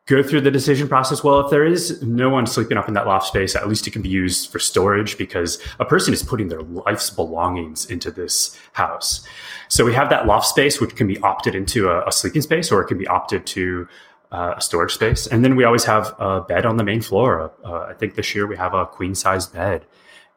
go 0.07 0.23
through 0.23 0.41
the 0.41 0.51
decision 0.51 0.87
process. 0.87 1.23
Well, 1.23 1.41
if 1.41 1.51
there 1.51 1.65
is 1.65 2.01
no 2.01 2.29
one 2.29 2.47
sleeping 2.47 2.77
up 2.77 2.87
in 2.87 2.93
that 2.95 3.05
loft 3.05 3.27
space, 3.27 3.55
at 3.55 3.67
least 3.67 3.87
it 3.87 3.91
can 3.91 4.01
be 4.01 4.09
used 4.09 4.49
for 4.49 4.57
storage 4.57 5.17
because 5.17 5.61
a 5.79 5.85
person 5.85 6.13
is 6.13 6.23
putting 6.23 6.47
their 6.47 6.61
life's 6.61 7.09
belongings 7.09 7.85
into 7.85 8.09
this 8.09 8.57
house. 8.73 9.27
So 9.67 9.85
we 9.85 9.93
have 9.93 10.09
that 10.09 10.25
loft 10.25 10.47
space, 10.47 10.79
which 10.79 10.95
can 10.95 11.07
be 11.07 11.19
opted 11.19 11.55
into 11.55 11.89
a, 11.89 12.07
a 12.07 12.11
sleeping 12.11 12.41
space 12.41 12.71
or 12.71 12.81
it 12.81 12.87
can 12.87 12.97
be 12.97 13.07
opted 13.07 13.45
to 13.47 13.87
uh, 14.31 14.55
a 14.57 14.61
storage 14.61 14.93
space. 14.93 15.27
And 15.27 15.43
then 15.43 15.55
we 15.55 15.65
always 15.65 15.83
have 15.83 16.15
a 16.19 16.41
bed 16.41 16.65
on 16.65 16.77
the 16.77 16.83
main 16.83 17.01
floor. 17.01 17.51
Uh, 17.63 17.87
I 17.89 17.93
think 17.93 18.15
this 18.15 18.33
year 18.33 18.47
we 18.47 18.57
have 18.57 18.73
a 18.73 18.85
queen 18.85 19.13
size 19.13 19.47
bed 19.47 19.85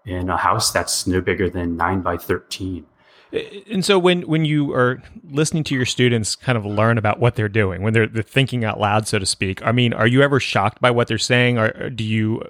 in 0.05 0.31
a 0.31 0.37
house 0.37 0.73
that's 0.73 1.07
no 1.07 1.21
bigger 1.21 1.49
than 1.49 1.77
nine 1.77 2.01
by 2.01 2.17
13. 2.17 2.87
And 3.33 3.85
so 3.85 3.99
when 3.99 4.23
when 4.23 4.45
you 4.45 4.73
are 4.73 5.03
listening 5.25 5.63
to 5.65 5.75
your 5.75 5.87
students 5.87 6.35
kind 6.35 6.59
of 6.59 6.67
learn 6.67 6.99
about 6.99 7.21
what 7.21 7.37
they're 7.37 7.49
doing, 7.49 7.83
when 7.83 7.93
they're, 7.93 8.09
they're 8.09 8.23
thinking 8.23 8.65
out 8.65 8.81
loud, 8.81 9.07
so 9.07 9.19
to 9.19 9.27
speak, 9.27 9.65
I 9.65 9.71
mean, 9.71 9.93
are 9.93 10.07
you 10.07 10.23
ever 10.23 10.41
shocked 10.41 10.81
by 10.81 10.91
what 10.91 11.07
they're 11.07 11.19
saying, 11.19 11.57
or 11.59 11.91
do 11.91 12.03
you 12.03 12.43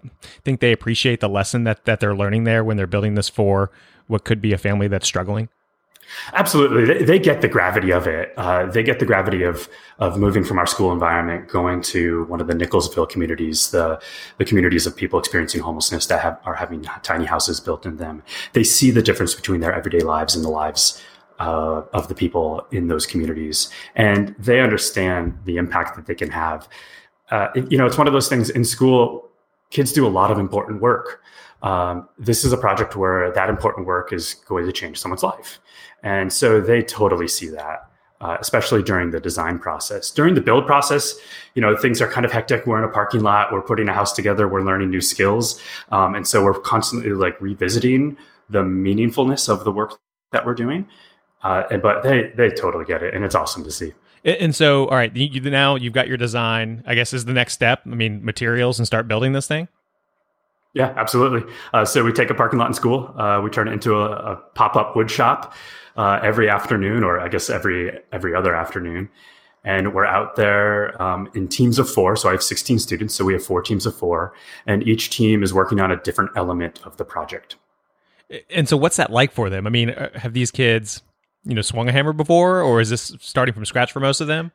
think 0.43 0.61
they 0.61 0.73
appreciate 0.73 1.21
the 1.21 1.29
lesson 1.29 1.65
that 1.65 1.85
that 1.85 2.01
they're 2.01 2.17
learning 2.17 2.45
there 2.45 2.65
when 2.65 2.77
they're 2.77 2.87
building 2.87 3.15
this 3.15 3.29
for 3.29 3.71
what 4.07 4.25
could 4.25 4.41
be 4.41 4.53
a 4.53 4.59
family 4.59 4.89
that's 4.89 5.07
struggling? 5.07 5.49
Absolutely, 6.33 6.85
they, 6.85 7.05
they, 7.05 7.19
get 7.19 7.41
the 7.41 7.49
gravity 7.49 7.91
of 7.91 8.07
it. 8.07 8.33
Uh, 8.37 8.67
they 8.67 8.83
get 8.83 8.99
the 8.99 9.07
gravity 9.07 9.43
of 9.43 9.69
of 9.99 10.19
moving 10.19 10.45
from 10.45 10.59
our 10.59 10.67
school 10.67 10.93
environment, 10.93 11.49
going 11.49 11.83
to 11.83 12.25
one 12.25 12.41
of 12.41 12.47
the 12.47 12.55
Nickelsville 12.55 13.09
communities, 13.09 13.71
the 13.71 14.01
the 14.39 14.45
communities 14.45 14.87
of 14.87 14.97
people 14.97 15.19
experiencing 15.19 15.61
homelessness 15.61 16.07
that 16.07 16.21
have, 16.21 16.39
are 16.45 16.55
having 16.55 16.83
tiny 17.03 17.25
houses 17.25 17.61
built 17.61 17.87
in 17.87 17.97
them. 17.97 18.23
They 18.53 18.65
see 18.65 18.91
the 18.91 19.03
difference 19.03 19.35
between 19.35 19.61
their 19.61 19.73
everyday 19.73 20.01
lives 20.01 20.35
and 20.35 20.45
the 20.45 20.51
lives 20.51 21.03
uh, 21.39 21.83
of 21.93 22.09
the 22.09 22.15
people 22.15 22.67
in 22.71 22.89
those 22.89 23.07
communities, 23.07 23.71
and 23.95 24.35
they 24.39 24.61
understand 24.61 25.39
the 25.45 25.57
impact 25.57 25.97
that 25.97 26.07
they 26.07 26.15
can 26.15 26.31
have. 26.31 26.69
Uh, 27.31 27.49
you 27.69 27.79
know, 27.79 27.87
it's 27.87 27.99
one 27.99 28.07
of 28.07 28.13
those 28.13 28.29
things 28.29 28.51
in 28.51 28.65
school. 28.65 29.30
Kids 29.71 29.93
do 29.93 30.07
a 30.07 30.09
lot 30.09 30.31
of 30.31 30.39
important 30.39 30.81
work. 30.81 31.23
Um, 31.63 32.09
this 32.19 32.45
is 32.45 32.53
a 32.53 32.57
project 32.57 32.97
where 32.97 33.31
that 33.33 33.49
important 33.49 33.87
work 33.87 34.13
is 34.13 34.35
going 34.35 34.67
to 34.67 34.73
change 34.73 34.99
someone's 34.99 35.23
life. 35.23 35.61
And 36.03 36.33
so 36.33 36.61
they 36.61 36.83
totally 36.83 37.29
see 37.29 37.49
that. 37.51 37.87
Uh, 38.23 38.37
especially 38.39 38.83
during 38.83 39.13
the 39.13 39.19
design 39.19 39.59
process. 39.59 40.11
During 40.11 40.35
the 40.35 40.43
build 40.43 40.67
process, 40.67 41.15
you 41.55 41.63
know, 41.63 41.75
things 41.75 42.03
are 42.03 42.07
kind 42.07 42.27
of 42.27 42.31
hectic. 42.31 42.67
We're 42.67 42.77
in 42.77 42.85
a 42.85 42.89
parking 42.93 43.23
lot, 43.23 43.51
we're 43.51 43.63
putting 43.63 43.89
a 43.89 43.95
house 43.95 44.13
together, 44.13 44.47
we're 44.47 44.61
learning 44.61 44.91
new 44.91 45.01
skills. 45.01 45.59
Um, 45.91 46.15
and 46.15 46.29
so 46.29 46.45
we're 46.45 46.61
constantly 46.61 47.13
like 47.13 47.41
revisiting 47.41 48.19
the 48.51 48.63
meaningfulness 48.63 49.49
of 49.49 49.65
the 49.65 49.73
work 49.73 49.99
that 50.33 50.45
we're 50.45 50.53
doing. 50.53 50.87
Uh, 51.43 51.63
and, 51.71 51.81
but 51.81 52.03
they, 52.03 52.31
they 52.37 52.51
totally 52.51 52.85
get 52.85 53.03
it. 53.03 53.15
And 53.15 53.25
it's 53.25 53.35
awesome 53.35 53.65
to 53.65 53.71
see. 53.71 53.95
And 54.25 54.55
so, 54.55 54.87
all 54.89 54.97
right, 54.97 55.15
you, 55.17 55.41
now 55.41 55.77
you've 55.77 55.95
got 55.95 56.07
your 56.07 56.19
design, 56.19 56.83
I 56.87 56.95
guess 56.95 57.13
is 57.13 57.25
the 57.25 57.33
next 57.33 57.55
step. 57.55 57.83
I 57.87 57.95
mean, 57.95 58.25
materials 58.25 58.79
and 58.79 58.87
start 58.87 59.09
building 59.09 59.33
this 59.33 59.47
thing. 59.47 59.69
Yeah, 60.75 60.93
absolutely. 60.97 61.51
Uh, 61.73 61.85
so 61.85 62.05
we 62.05 62.13
take 62.13 62.31
a 62.31 62.35
parking 62.35 62.59
lot 62.59 62.69
in 62.69 62.75
school, 62.75 63.13
uh, 63.19 63.41
we 63.43 63.51
turn 63.51 63.67
it 63.67 63.73
into 63.73 63.97
a, 63.97 64.11
a 64.11 64.37
pop 64.55 64.77
up 64.77 64.95
wood 64.95 65.11
shop 65.11 65.55
uh, 65.97 66.21
every 66.23 66.49
afternoon, 66.49 67.03
or 67.03 67.19
I 67.19 67.29
guess 67.29 67.51
every 67.51 67.99
every 68.13 68.35
other 68.35 68.55
afternoon. 68.55 69.09
And 69.65 69.93
we're 69.93 70.07
out 70.07 70.37
there 70.37 71.01
um, 71.03 71.29
in 71.35 71.49
teams 71.49 71.79
of 71.79 71.91
four. 71.91 72.17
So 72.17 72.31
I 72.31 72.33
have 72.33 72.43
16 72.43 72.79
students. 72.79 73.15
So 73.15 73.27
we 73.27 73.35
have 73.35 73.45
four 73.45 73.61
teams 73.61 73.85
of 73.85 73.95
four, 73.95 74.33
and 74.67 74.87
each 74.87 75.11
team 75.11 75.43
is 75.43 75.53
working 75.53 75.81
on 75.81 75.91
a 75.91 75.97
different 75.97 76.31
element 76.37 76.81
of 76.85 76.97
the 76.97 77.05
project. 77.05 77.57
And 78.49 78.69
so, 78.69 78.77
what's 78.77 78.97
that 78.97 79.11
like 79.11 79.33
for 79.33 79.51
them? 79.51 79.67
I 79.67 79.71
mean, 79.71 79.91
uh, 79.91 80.17
have 80.19 80.35
these 80.35 80.51
kids, 80.53 81.03
you 81.45 81.55
know, 81.55 81.63
swung 81.63 81.89
a 81.89 81.93
hammer 81.93 82.13
before, 82.13 82.61
or 82.61 82.81
is 82.81 82.91
this 82.91 83.15
starting 83.21 83.55
from 83.55 83.65
scratch 83.65 83.93
for 83.93 84.01
most 84.01 84.21
of 84.21 84.27
them? 84.27 84.53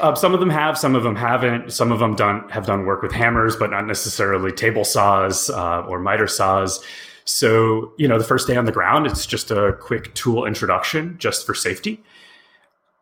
Uh, 0.00 0.14
some 0.14 0.34
of 0.34 0.40
them 0.40 0.50
have, 0.50 0.76
some 0.76 0.94
of 0.96 1.02
them 1.02 1.14
haven't. 1.14 1.72
Some 1.72 1.92
of 1.92 2.00
them 2.00 2.16
done 2.16 2.48
have 2.48 2.66
done 2.66 2.84
work 2.84 3.02
with 3.02 3.12
hammers, 3.12 3.54
but 3.54 3.70
not 3.70 3.86
necessarily 3.86 4.50
table 4.50 4.84
saws 4.84 5.50
uh, 5.50 5.82
or 5.82 6.00
miter 6.00 6.26
saws. 6.26 6.84
So, 7.24 7.92
you 7.96 8.08
know, 8.08 8.18
the 8.18 8.24
first 8.24 8.46
day 8.46 8.56
on 8.56 8.64
the 8.64 8.72
ground, 8.72 9.06
it's 9.06 9.24
just 9.24 9.50
a 9.50 9.76
quick 9.80 10.14
tool 10.14 10.44
introduction 10.44 11.16
just 11.18 11.46
for 11.46 11.54
safety. 11.54 12.02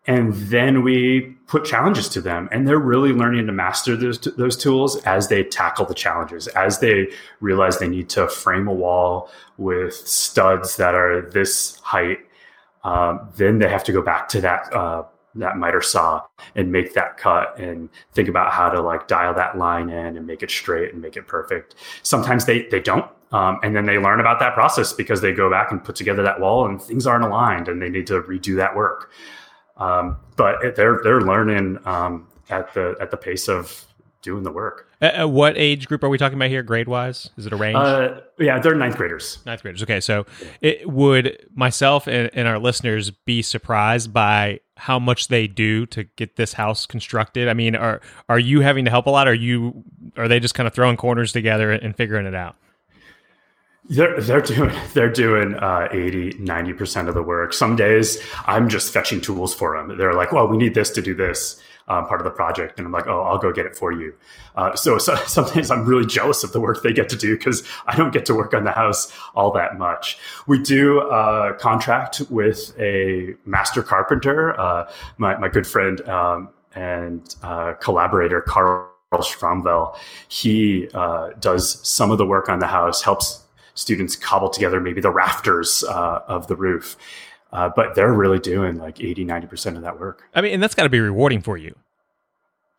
And 0.06 0.32
then 0.34 0.82
we 0.82 1.36
put 1.46 1.64
challenges 1.64 2.08
to 2.10 2.20
them, 2.20 2.48
and 2.50 2.66
they're 2.66 2.78
really 2.78 3.12
learning 3.12 3.46
to 3.46 3.52
master 3.52 3.96
those, 3.96 4.18
those 4.18 4.56
tools 4.56 4.96
as 5.04 5.28
they 5.28 5.44
tackle 5.44 5.86
the 5.86 5.94
challenges, 5.94 6.48
as 6.48 6.80
they 6.80 7.08
realize 7.40 7.78
they 7.78 7.88
need 7.88 8.08
to 8.10 8.26
frame 8.26 8.66
a 8.66 8.72
wall 8.72 9.30
with 9.58 9.94
studs 9.94 10.76
that 10.76 10.94
are 10.94 11.22
this 11.30 11.78
height. 11.80 12.18
Um, 12.84 13.28
then 13.36 13.58
they 13.58 13.68
have 13.68 13.84
to 13.84 13.92
go 13.92 14.02
back 14.02 14.28
to 14.30 14.40
that 14.40 14.72
uh, 14.72 15.04
that 15.34 15.56
miter 15.56 15.80
saw 15.80 16.22
and 16.54 16.70
make 16.70 16.94
that 16.94 17.16
cut 17.16 17.58
and 17.58 17.88
think 18.12 18.28
about 18.28 18.52
how 18.52 18.68
to 18.68 18.80
like 18.80 19.08
dial 19.08 19.32
that 19.34 19.56
line 19.56 19.88
in 19.88 20.16
and 20.16 20.26
make 20.26 20.42
it 20.42 20.50
straight 20.50 20.92
and 20.92 21.00
make 21.00 21.16
it 21.16 21.26
perfect. 21.26 21.74
Sometimes 22.02 22.44
they 22.44 22.62
they 22.68 22.80
don't. 22.80 23.10
Um, 23.32 23.58
and 23.62 23.74
then 23.74 23.86
they 23.86 23.96
learn 23.96 24.20
about 24.20 24.40
that 24.40 24.52
process 24.52 24.92
because 24.92 25.22
they 25.22 25.32
go 25.32 25.50
back 25.50 25.70
and 25.72 25.82
put 25.82 25.96
together 25.96 26.22
that 26.22 26.38
wall 26.38 26.66
and 26.66 26.82
things 26.82 27.06
aren't 27.06 27.24
aligned 27.24 27.66
and 27.66 27.80
they 27.80 27.88
need 27.88 28.06
to 28.08 28.20
redo 28.20 28.56
that 28.56 28.76
work. 28.76 29.10
Um, 29.78 30.18
but 30.36 30.76
they're 30.76 31.00
they're 31.02 31.22
learning 31.22 31.78
um, 31.86 32.28
at 32.50 32.74
the 32.74 32.94
at 33.00 33.10
the 33.10 33.16
pace 33.16 33.48
of 33.48 33.86
doing 34.22 34.42
the 34.44 34.52
work. 34.52 34.88
At 35.00 35.30
what 35.30 35.58
age 35.58 35.88
group 35.88 36.04
are 36.04 36.08
we 36.08 36.16
talking 36.16 36.38
about 36.38 36.48
here, 36.48 36.62
grade 36.62 36.88
wise? 36.88 37.30
Is 37.36 37.46
it 37.46 37.52
a 37.52 37.56
range? 37.56 37.76
Uh, 37.76 38.20
yeah, 38.38 38.60
they're 38.60 38.74
ninth 38.74 38.96
graders. 38.96 39.38
Ninth 39.44 39.62
graders. 39.62 39.82
Okay, 39.82 40.00
so 40.00 40.24
it 40.60 40.88
would 40.88 41.44
myself 41.54 42.06
and, 42.06 42.30
and, 42.32 42.46
our 42.46 42.58
listeners 42.58 43.10
be 43.10 43.42
surprised 43.42 44.12
by 44.12 44.60
how 44.76 44.98
much 44.98 45.28
they 45.28 45.46
do 45.46 45.86
to 45.86 46.04
get 46.04 46.36
this 46.36 46.52
house 46.52 46.86
constructed? 46.86 47.48
I 47.48 47.54
mean, 47.54 47.74
are 47.74 48.00
are 48.28 48.38
you 48.38 48.60
having 48.60 48.84
to 48.84 48.90
help 48.90 49.06
a 49.06 49.10
lot? 49.10 49.26
Or 49.26 49.32
are 49.32 49.34
you 49.34 49.84
are 50.16 50.28
they 50.28 50.40
just 50.40 50.54
kind 50.54 50.66
of 50.66 50.72
throwing 50.72 50.96
corners 50.96 51.32
together 51.32 51.72
and 51.72 51.96
figuring 51.96 52.26
it 52.26 52.34
out? 52.34 52.56
They're, 53.88 54.20
they're 54.20 54.40
doing 54.40 54.72
they're 54.94 55.12
doing 55.12 55.54
uh, 55.54 55.88
80 55.90 56.34
90% 56.34 57.08
of 57.08 57.14
the 57.14 57.22
work 57.22 57.52
some 57.52 57.74
days 57.74 58.22
i'm 58.46 58.68
just 58.68 58.92
fetching 58.92 59.20
tools 59.20 59.52
for 59.52 59.76
them 59.76 59.98
they're 59.98 60.14
like 60.14 60.30
well 60.30 60.46
we 60.46 60.56
need 60.56 60.74
this 60.74 60.88
to 60.90 61.02
do 61.02 61.14
this 61.14 61.60
um, 61.88 62.06
part 62.06 62.20
of 62.20 62.24
the 62.24 62.30
project. 62.30 62.78
And 62.78 62.86
I'm 62.86 62.92
like, 62.92 63.06
oh, 63.06 63.22
I'll 63.22 63.38
go 63.38 63.52
get 63.52 63.66
it 63.66 63.76
for 63.76 63.92
you. 63.92 64.14
Uh, 64.56 64.74
so, 64.74 64.98
so, 64.98 65.14
sometimes 65.26 65.70
I'm 65.70 65.84
really 65.84 66.06
jealous 66.06 66.44
of 66.44 66.52
the 66.52 66.60
work 66.60 66.82
they 66.82 66.92
get 66.92 67.08
to 67.10 67.16
do 67.16 67.36
because 67.36 67.62
I 67.86 67.96
don't 67.96 68.12
get 68.12 68.26
to 68.26 68.34
work 68.34 68.54
on 68.54 68.64
the 68.64 68.72
house 68.72 69.12
all 69.34 69.52
that 69.52 69.78
much. 69.78 70.18
We 70.46 70.58
do 70.58 71.00
uh, 71.00 71.54
contract 71.54 72.22
with 72.30 72.74
a 72.78 73.34
master 73.44 73.82
carpenter, 73.82 74.58
uh, 74.58 74.90
my, 75.18 75.36
my 75.38 75.48
good 75.48 75.66
friend 75.66 76.00
um, 76.08 76.50
and 76.74 77.34
uh, 77.42 77.74
collaborator, 77.74 78.40
Carl 78.40 78.90
Stromvel. 79.12 79.96
He 80.28 80.88
uh, 80.94 81.30
does 81.40 81.86
some 81.86 82.10
of 82.10 82.18
the 82.18 82.26
work 82.26 82.48
on 82.48 82.60
the 82.60 82.66
house, 82.66 83.02
helps 83.02 83.41
students 83.74 84.16
cobble 84.16 84.50
together 84.50 84.80
maybe 84.80 85.00
the 85.00 85.10
rafters 85.10 85.84
uh, 85.84 86.22
of 86.26 86.46
the 86.46 86.56
roof. 86.56 86.96
Uh, 87.52 87.68
but 87.74 87.94
they're 87.94 88.12
really 88.12 88.38
doing 88.38 88.78
like 88.78 89.00
80, 89.00 89.26
90% 89.26 89.76
of 89.76 89.82
that 89.82 90.00
work. 90.00 90.22
I 90.34 90.40
mean, 90.40 90.54
and 90.54 90.62
that's 90.62 90.74
got 90.74 90.84
to 90.84 90.88
be 90.88 91.00
rewarding 91.00 91.42
for 91.42 91.58
you. 91.58 91.74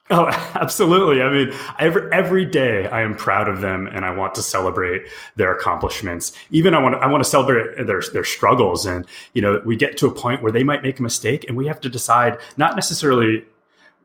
Oh, 0.10 0.28
absolutely. 0.56 1.22
I 1.22 1.32
mean, 1.32 1.54
every, 1.80 2.12
every 2.12 2.46
day 2.46 2.88
I 2.88 3.02
am 3.02 3.16
proud 3.16 3.48
of 3.48 3.62
them 3.62 3.88
and 3.88 4.04
I 4.04 4.12
want 4.16 4.36
to 4.36 4.42
celebrate 4.42 5.04
their 5.36 5.54
accomplishments. 5.54 6.34
Even 6.52 6.74
I 6.74 6.82
want 6.82 6.96
to, 6.96 7.00
I 7.00 7.08
want 7.08 7.24
to 7.24 7.30
celebrate 7.30 7.86
their, 7.86 8.02
their 8.02 8.24
struggles. 8.24 8.86
And, 8.86 9.06
you 9.34 9.42
know, 9.42 9.62
we 9.64 9.76
get 9.76 9.98
to 9.98 10.08
a 10.08 10.12
point 10.12 10.42
where 10.42 10.52
they 10.52 10.64
might 10.64 10.84
make 10.84 11.00
a 11.00 11.04
mistake 11.04 11.46
and 11.48 11.56
we 11.56 11.68
have 11.68 11.80
to 11.82 11.90
decide 11.90 12.38
not 12.58 12.76
necessarily 12.76 13.46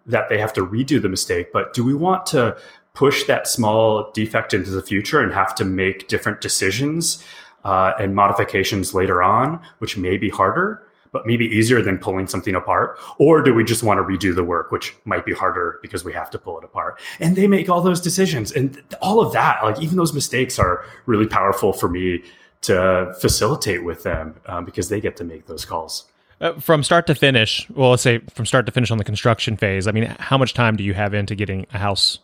that 0.06 0.28
they 0.28 0.38
have 0.38 0.52
to 0.54 0.64
redo 0.64 1.00
the 1.00 1.08
mistake, 1.08 1.52
but 1.52 1.74
do 1.74 1.84
we 1.84 1.94
want 1.94 2.24
to 2.26 2.56
push 2.98 3.22
that 3.26 3.46
small 3.46 4.10
defect 4.10 4.52
into 4.52 4.70
the 4.70 4.82
future 4.82 5.20
and 5.20 5.32
have 5.32 5.54
to 5.54 5.64
make 5.64 6.08
different 6.08 6.40
decisions 6.40 7.24
uh, 7.62 7.92
and 8.00 8.12
modifications 8.12 8.92
later 8.92 9.22
on, 9.22 9.60
which 9.78 9.96
may 9.96 10.16
be 10.16 10.28
harder, 10.28 10.82
but 11.12 11.24
maybe 11.24 11.44
easier 11.44 11.80
than 11.80 11.96
pulling 11.96 12.26
something 12.26 12.56
apart? 12.56 12.98
Or 13.18 13.40
do 13.40 13.54
we 13.54 13.62
just 13.62 13.84
want 13.84 13.98
to 13.98 14.02
redo 14.02 14.34
the 14.34 14.42
work, 14.42 14.72
which 14.72 14.96
might 15.04 15.24
be 15.24 15.32
harder 15.32 15.78
because 15.80 16.04
we 16.04 16.12
have 16.12 16.28
to 16.30 16.38
pull 16.40 16.58
it 16.58 16.64
apart? 16.64 16.98
And 17.20 17.36
they 17.36 17.46
make 17.46 17.68
all 17.68 17.80
those 17.80 18.00
decisions. 18.00 18.50
And 18.50 18.82
all 19.00 19.20
of 19.20 19.32
that, 19.32 19.62
like 19.62 19.80
even 19.80 19.96
those 19.96 20.12
mistakes 20.12 20.58
are 20.58 20.84
really 21.06 21.28
powerful 21.28 21.72
for 21.72 21.88
me 21.88 22.24
to 22.62 23.14
facilitate 23.20 23.84
with 23.84 24.02
them 24.02 24.34
um, 24.46 24.64
because 24.64 24.88
they 24.88 25.00
get 25.00 25.16
to 25.18 25.24
make 25.24 25.46
those 25.46 25.64
calls. 25.64 26.06
Uh, 26.40 26.54
from 26.58 26.82
start 26.82 27.06
to 27.06 27.14
finish, 27.14 27.70
well, 27.70 27.90
let's 27.90 28.02
say 28.02 28.18
from 28.34 28.44
start 28.44 28.66
to 28.66 28.72
finish 28.72 28.90
on 28.90 28.98
the 28.98 29.04
construction 29.04 29.56
phase, 29.56 29.86
I 29.86 29.92
mean, 29.92 30.04
how 30.18 30.36
much 30.36 30.52
time 30.52 30.74
do 30.74 30.82
you 30.82 30.94
have 30.94 31.14
into 31.14 31.36
getting 31.36 31.64
a 31.72 31.78
house 31.78 32.18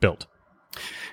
built? 0.00 0.26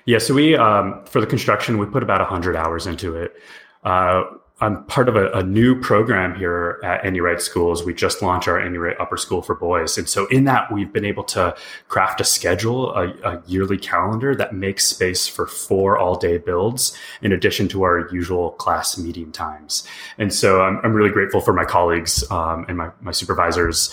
Yeah, 0.06 0.18
so 0.18 0.34
we, 0.34 0.56
um, 0.56 1.04
for 1.06 1.20
the 1.20 1.26
construction, 1.26 1.78
we 1.78 1.86
put 1.86 2.02
about 2.02 2.20
100 2.20 2.56
hours 2.56 2.86
into 2.86 3.16
it. 3.16 3.34
Uh, 3.82 4.24
I'm 4.60 4.84
part 4.84 5.08
of 5.08 5.16
a, 5.16 5.30
a, 5.32 5.42
new 5.42 5.78
program 5.80 6.36
here 6.36 6.78
at 6.84 7.04
NU 7.04 7.38
Schools. 7.38 7.84
We 7.84 7.92
just 7.92 8.22
launched 8.22 8.46
our 8.46 8.66
NU 8.68 8.92
Upper 9.00 9.16
School 9.16 9.42
for 9.42 9.56
Boys. 9.56 9.98
And 9.98 10.08
so 10.08 10.26
in 10.28 10.44
that, 10.44 10.72
we've 10.72 10.92
been 10.92 11.04
able 11.04 11.24
to 11.24 11.56
craft 11.88 12.20
a 12.20 12.24
schedule, 12.24 12.94
a, 12.94 13.08
a 13.24 13.42
yearly 13.46 13.76
calendar 13.76 14.34
that 14.36 14.54
makes 14.54 14.86
space 14.86 15.26
for 15.26 15.48
four 15.48 15.98
all 15.98 16.16
day 16.16 16.38
builds 16.38 16.96
in 17.20 17.32
addition 17.32 17.66
to 17.68 17.82
our 17.82 18.08
usual 18.12 18.52
class 18.52 18.96
meeting 18.96 19.32
times. 19.32 19.86
And 20.18 20.32
so 20.32 20.62
I'm, 20.62 20.80
I'm 20.84 20.94
really 20.94 21.10
grateful 21.10 21.40
for 21.40 21.52
my 21.52 21.64
colleagues 21.64 22.24
um, 22.30 22.64
and 22.68 22.78
my, 22.78 22.90
my 23.00 23.12
supervisors 23.12 23.90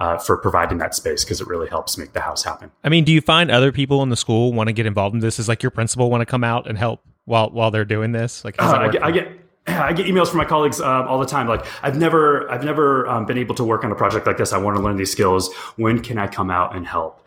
uh, 0.00 0.16
for 0.16 0.36
providing 0.36 0.78
that 0.78 0.94
space 0.94 1.24
because 1.24 1.40
it 1.40 1.46
really 1.46 1.68
helps 1.68 1.98
make 1.98 2.12
the 2.12 2.20
house 2.20 2.42
happen. 2.42 2.70
I 2.82 2.88
mean, 2.88 3.04
do 3.04 3.12
you 3.12 3.20
find 3.20 3.50
other 3.50 3.70
people 3.70 4.02
in 4.02 4.08
the 4.08 4.16
school 4.16 4.52
want 4.52 4.68
to 4.68 4.72
get 4.72 4.86
involved 4.86 5.14
in 5.14 5.20
this? 5.20 5.38
Is 5.38 5.46
like 5.46 5.62
your 5.62 5.70
principal 5.70 6.10
want 6.10 6.22
to 6.22 6.26
come 6.26 6.42
out 6.42 6.66
and 6.66 6.76
help 6.78 7.02
while 7.26 7.50
while 7.50 7.70
they're 7.70 7.84
doing 7.84 8.12
this? 8.12 8.44
Like, 8.44 8.60
uh, 8.60 8.78
I, 8.80 8.88
get, 8.88 9.04
I, 9.04 9.10
get, 9.10 9.28
I 9.66 9.92
get 9.92 10.06
emails 10.06 10.28
from 10.28 10.38
my 10.38 10.46
colleagues 10.46 10.80
um, 10.80 11.06
all 11.06 11.18
the 11.18 11.26
time. 11.26 11.46
Like, 11.46 11.66
I've 11.82 11.98
never 11.98 12.50
I've 12.50 12.64
never 12.64 13.06
um, 13.08 13.26
been 13.26 13.38
able 13.38 13.54
to 13.56 13.64
work 13.64 13.84
on 13.84 13.92
a 13.92 13.94
project 13.94 14.26
like 14.26 14.38
this. 14.38 14.52
I 14.52 14.58
want 14.58 14.76
to 14.78 14.82
learn 14.82 14.96
these 14.96 15.12
skills. 15.12 15.54
When 15.76 16.00
can 16.00 16.18
I 16.18 16.26
come 16.26 16.50
out 16.50 16.74
and 16.74 16.86
help? 16.86 17.26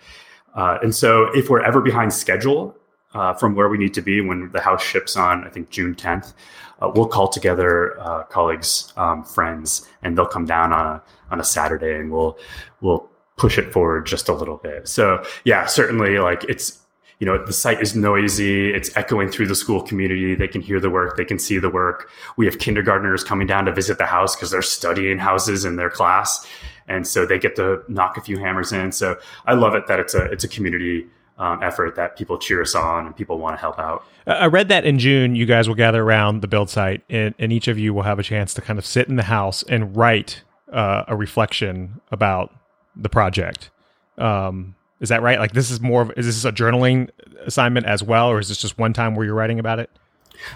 Uh, 0.56 0.80
and 0.82 0.94
so, 0.94 1.26
if 1.36 1.50
we're 1.50 1.62
ever 1.62 1.80
behind 1.80 2.12
schedule 2.12 2.76
uh, 3.14 3.34
from 3.34 3.56
where 3.56 3.70
we 3.70 3.78
need 3.78 3.94
to 3.94 4.02
be 4.02 4.20
when 4.20 4.52
the 4.52 4.62
house 4.62 4.84
ships 4.84 5.16
on, 5.16 5.46
I 5.46 5.50
think 5.50 5.70
June 5.70 5.94
10th, 5.94 6.34
uh, 6.84 6.92
we'll 6.94 7.08
call 7.08 7.28
together 7.28 8.00
uh, 8.00 8.24
colleagues, 8.24 8.92
um, 8.98 9.24
friends, 9.24 9.88
and 10.02 10.18
they'll 10.18 10.26
come 10.26 10.46
down 10.46 10.74
on 10.74 10.86
a 10.86 11.04
on 11.32 11.40
a 11.40 11.44
Saturday, 11.44 11.96
and 11.96 12.12
we'll 12.12 12.38
we'll 12.82 13.10
push 13.38 13.58
it 13.58 13.72
forward 13.72 14.06
just 14.06 14.30
a 14.30 14.34
little 14.34 14.58
bit. 14.58 14.88
So 14.88 15.24
yeah, 15.46 15.66
certainly 15.66 16.20
like 16.20 16.44
it's 16.46 16.80
you 17.20 17.26
know 17.26 17.44
the 17.44 17.54
site 17.54 17.82
is 17.82 17.96
noisy. 17.96 18.74
It's 18.74 18.96
echoing 18.98 19.30
through 19.30 19.48
the 19.48 19.56
school 19.56 19.82
community. 19.82 20.36
They 20.36 20.48
can 20.48 20.62
hear 20.62 20.80
the 20.80 20.90
work. 20.90 21.16
They 21.16 21.26
can 21.26 21.40
see 21.40 21.58
the 21.58 21.70
work. 21.70 22.10
We 22.38 22.46
have 22.46 22.60
kindergartners 22.60 23.24
coming 23.24 23.48
down 23.48 23.66
to 23.66 23.74
visit 23.74 23.98
the 23.98 24.06
house 24.06 24.36
because 24.36 24.52
they're 24.52 24.62
studying 24.62 25.18
houses 25.18 25.66
in 25.66 25.78
their 25.78 25.90
class. 25.90 26.46
And 26.88 27.08
so 27.08 27.26
they 27.26 27.40
get 27.40 27.56
to 27.56 27.82
knock 27.88 28.18
a 28.18 28.22
few 28.22 28.38
hammers 28.38 28.74
in. 28.74 28.92
So 28.92 29.18
i 29.46 29.54
love 29.54 29.74
it 29.74 29.88
that 29.88 30.02
it's 30.02 30.14
a 30.14 30.26
it's 30.26 30.44
a 30.44 30.50
community 30.50 31.08
um, 31.38 31.62
effort 31.64 31.96
that 31.96 32.16
people 32.18 32.38
cheer 32.38 32.62
us 32.62 32.76
on 32.76 33.06
and 33.06 33.16
people 33.16 33.40
want 33.40 33.56
to 33.56 33.60
help 33.60 33.80
out. 33.80 34.06
I 34.28 34.46
read 34.46 34.70
that 34.70 34.86
in 34.86 35.00
June, 35.00 35.36
you 35.36 35.46
guys 35.46 35.68
will 35.68 35.76
gather 35.76 36.02
around 36.04 36.42
the 36.42 36.48
build 36.48 36.70
site 36.70 37.04
and, 37.10 37.34
and 37.40 37.52
each 37.52 37.68
of 37.68 37.78
you 37.78 37.94
will 37.94 38.04
have 38.04 38.20
a 38.20 38.24
chance 38.24 38.54
to 38.56 38.62
kind 38.62 38.80
of 38.80 38.86
sit 38.86 39.08
in 39.08 39.16
the 39.16 39.24
house 39.24 39.64
and 39.64 39.96
write 39.96 40.44
uh, 40.72 41.04
a 41.08 41.16
reflection 41.16 42.02
about 42.12 42.54
the 42.96 43.10
project. 43.10 43.70
Um, 44.18 44.76
is 45.00 45.10
that 45.10 45.22
right? 45.22 45.40
Like 45.40 45.54
this 45.54 45.70
is 45.72 45.82
more 45.82 46.04
of, 46.04 46.12
is 46.16 46.26
this 46.26 46.46
a 46.46 46.52
journaling 46.52 47.10
assignment 47.46 47.86
as 47.86 48.04
well, 48.04 48.30
or 48.30 48.40
is 48.40 48.48
this 48.48 48.58
just 48.58 48.78
one 48.78 48.94
time 48.94 49.16
where 49.16 49.26
you're 49.26 49.36
writing 49.36 49.60
about 49.60 49.80
it? 49.80 49.90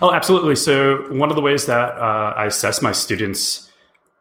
Oh, 0.01 0.13
absolutely. 0.13 0.55
So 0.55 1.11
one 1.11 1.29
of 1.29 1.35
the 1.35 1.41
ways 1.41 1.65
that 1.65 1.95
uh, 1.95 2.33
I 2.35 2.45
assess 2.45 2.81
my 2.81 2.91
students' 2.91 3.69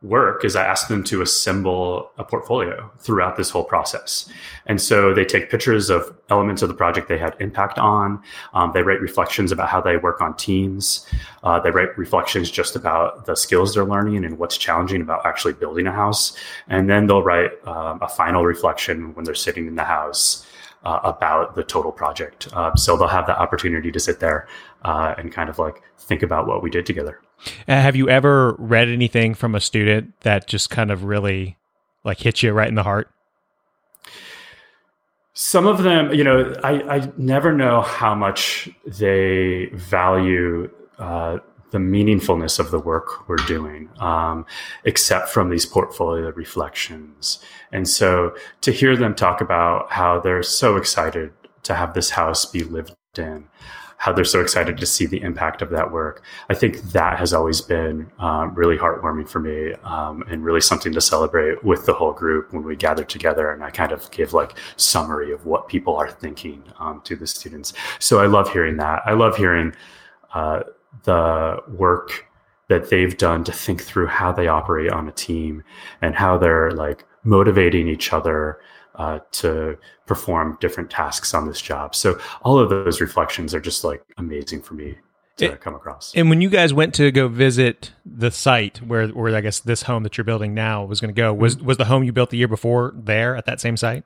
work 0.03 0.45
is 0.45 0.55
I 0.55 0.65
ask 0.65 0.89
them 0.89 1.03
to 1.05 1.23
assemble 1.23 2.11
a 2.19 2.25
portfolio 2.25 2.91
throughout 2.99 3.37
this 3.37 3.51
whole 3.51 3.65
process. 3.65 4.31
And 4.67 4.81
so 4.81 5.15
they 5.15 5.25
take 5.25 5.51
pictures 5.51 5.89
of 5.89 6.15
elements 6.29 6.63
of 6.63 6.69
the 6.69 6.75
project 6.75 7.09
they 7.09 7.19
had 7.19 7.35
impact 7.41 7.79
on. 7.79 8.23
Um, 8.53 8.73
they 8.73 8.83
write 8.83 9.01
reflections 9.01 9.53
about 9.53 9.69
how 9.69 9.81
they 9.81 9.97
work 9.97 10.21
on 10.21 10.37
teams. 10.37 11.07
Uh, 11.43 11.61
they 11.61 11.71
write 11.71 11.97
reflections 11.97 12.51
just 12.51 12.77
about 12.77 13.27
the 13.27 13.35
skills 13.35 13.75
they're 13.75 13.85
learning 13.85 14.25
and 14.25 14.39
what's 14.39 14.59
challenging 14.59 15.01
about 15.01 15.25
actually 15.25 15.55
building 15.55 15.87
a 15.87 15.93
house. 15.93 16.37
And 16.69 16.91
then 16.91 17.07
they'll 17.07 17.23
write 17.23 17.53
um, 17.67 17.99
a 18.03 18.09
final 18.09 18.45
reflection 18.45 19.15
when 19.15 19.25
they're 19.25 19.35
sitting 19.35 19.67
in 19.67 19.77
the 19.77 19.85
house. 19.85 20.46
Uh, 20.87 21.01
about 21.03 21.57
the 21.57 21.64
total 21.64 21.90
project. 21.90 22.46
Uh, 22.53 22.72
so 22.77 22.96
they'll 22.96 23.09
have 23.09 23.27
the 23.27 23.37
opportunity 23.37 23.90
to 23.90 23.99
sit 23.99 24.20
there 24.20 24.46
uh, 24.85 25.16
and 25.18 25.33
kind 25.33 25.51
of 25.51 25.59
like 25.59 25.83
think 25.99 26.22
about 26.22 26.46
what 26.46 26.62
we 26.62 26.70
did 26.70 26.87
together. 26.87 27.20
Have 27.66 27.96
you 27.96 28.09
ever 28.09 28.53
read 28.53 28.88
anything 28.88 29.35
from 29.35 29.57
a 29.57 29.61
student 29.61 30.12
that 30.20 30.46
just 30.46 30.70
kind 30.70 30.92
of 30.92 31.03
really 31.03 31.57
like 32.05 32.20
hit 32.20 32.40
you 32.40 32.53
right 32.53 32.68
in 32.68 32.77
the 32.77 32.85
heart? 32.85 33.11
Some 35.35 35.66
of 35.66 35.83
them, 35.83 36.14
you 36.14 36.22
know, 36.22 36.55
I, 36.62 36.99
I 36.99 37.12
never 37.16 37.53
know 37.53 37.81
how 37.81 38.14
much 38.14 38.68
they 38.87 39.66
value 39.72 40.70
uh, 41.01 41.38
the 41.71 41.79
meaningfulness 41.79 42.59
of 42.59 42.71
the 42.71 42.79
work 42.79 43.29
we're 43.29 43.37
doing, 43.37 43.91
um, 43.99 44.47
except 44.85 45.29
from 45.29 45.51
these 45.51 45.67
portfolio 45.67 46.31
reflections. 46.31 47.39
And 47.73 47.89
so 47.89 48.35
to 48.61 48.73
hear 48.73 48.97
them 48.97 49.15
talk 49.15 49.41
about 49.41 49.91
how 49.91 50.21
they're 50.21 50.43
so 50.43 50.77
excited 50.77 51.33
to 51.65 51.75
have 51.75 51.95
this 51.95 52.11
house 52.11 52.47
be 52.47 52.63
lived 52.63 52.95
in, 53.19 53.49
how 53.99 54.13
they're 54.13 54.25
so 54.25 54.41
excited 54.41 54.77
to 54.77 54.87
see 54.87 55.07
the 55.07 55.23
impact 55.23 55.63
of 55.63 55.71
that 55.71 55.91
work. 55.91 56.23
I 56.51 56.55
think 56.55 56.83
that 56.93 57.19
has 57.19 57.33
always 57.33 57.61
been 57.61 58.11
um, 58.19 58.55
really 58.55 58.77
heartwarming 58.77 59.29
for 59.29 59.41
me 59.41 59.73
um, 59.85 60.23
and 60.29 60.45
really 60.45 60.61
something 60.61 60.93
to 60.93 61.01
celebrate 61.01 61.65
with 61.65 61.87
the 61.87 61.95
whole 61.95 62.13
group 62.13 62.53
when 62.53 62.63
we 62.63 62.77
gather 62.77 63.05
together. 63.05 63.53
And 63.53 63.65
I 63.65 63.71
kind 63.71 63.93
of 63.93 64.09
give 64.11 64.35
like 64.35 64.57
summary 64.77 65.33
of 65.33 65.47
what 65.47 65.69
people 65.69 65.97
are 65.97 66.11
thinking 66.11 66.63
um, 66.79 67.01
to 67.05 67.17
the 67.17 67.27
students. 67.27 67.73
So 67.99 68.21
I 68.21 68.27
love 68.27 68.53
hearing 68.53 68.77
that. 68.77 69.03
I 69.07 69.15
love 69.15 69.37
hearing 69.37 69.75
uh, 70.35 70.61
the 71.05 71.59
work 71.69 72.27
that 72.69 72.91
they've 72.91 73.17
done 73.17 73.45
to 73.45 73.53
think 73.53 73.83
through 73.83 74.07
how 74.09 74.33
they 74.33 74.49
operate 74.49 74.91
on 74.91 75.09
a 75.09 75.13
team 75.13 75.63
and 76.03 76.15
how 76.15 76.37
they're 76.37 76.73
like 76.73 77.05
motivating 77.25 77.89
each 77.89 78.13
other 78.13 78.59
uh, 78.97 79.19
to 79.31 79.79
perform 80.07 80.57
different 80.61 80.91
tasks 80.91 81.35
on 81.35 81.47
this 81.47 81.61
job. 81.61 81.95
So 81.95 82.19
all 82.43 82.59
of 82.59 82.71
those 82.71 83.01
reflections 83.01 83.55
are 83.55 83.61
just 83.61 83.85
like 83.85 84.03
amazing 84.17 84.63
for 84.63 84.75
me 84.75 84.97
to 85.37 85.53
it, 85.53 85.61
come 85.61 85.75
across. 85.75 86.12
And 86.14 86.31
when 86.31 86.40
you 86.40 86.49
guys 86.49 86.72
went 86.72 86.94
to 86.94 87.11
go 87.11 87.29
visit 87.29 87.92
the 88.05 88.31
site 88.31 88.79
where, 88.83 89.09
where 89.09 89.35
I 89.35 89.40
guess 89.40 89.61
this 89.61 89.83
home 89.83 90.03
that 90.05 90.16
you're 90.16 90.25
building 90.25 90.55
now 90.55 90.85
was 90.85 91.01
going 91.01 91.14
to 91.14 91.18
go, 91.18 91.33
was 91.33 91.57
mm-hmm. 91.57 91.66
was 91.66 91.77
the 91.77 91.85
home 91.85 92.05
you 92.05 92.12
built 92.12 92.31
the 92.31 92.38
year 92.38 92.49
before 92.49 92.92
there 92.96 93.37
at 93.37 93.46
that 93.46 93.61
same 93.61 93.77
site? 93.77 94.05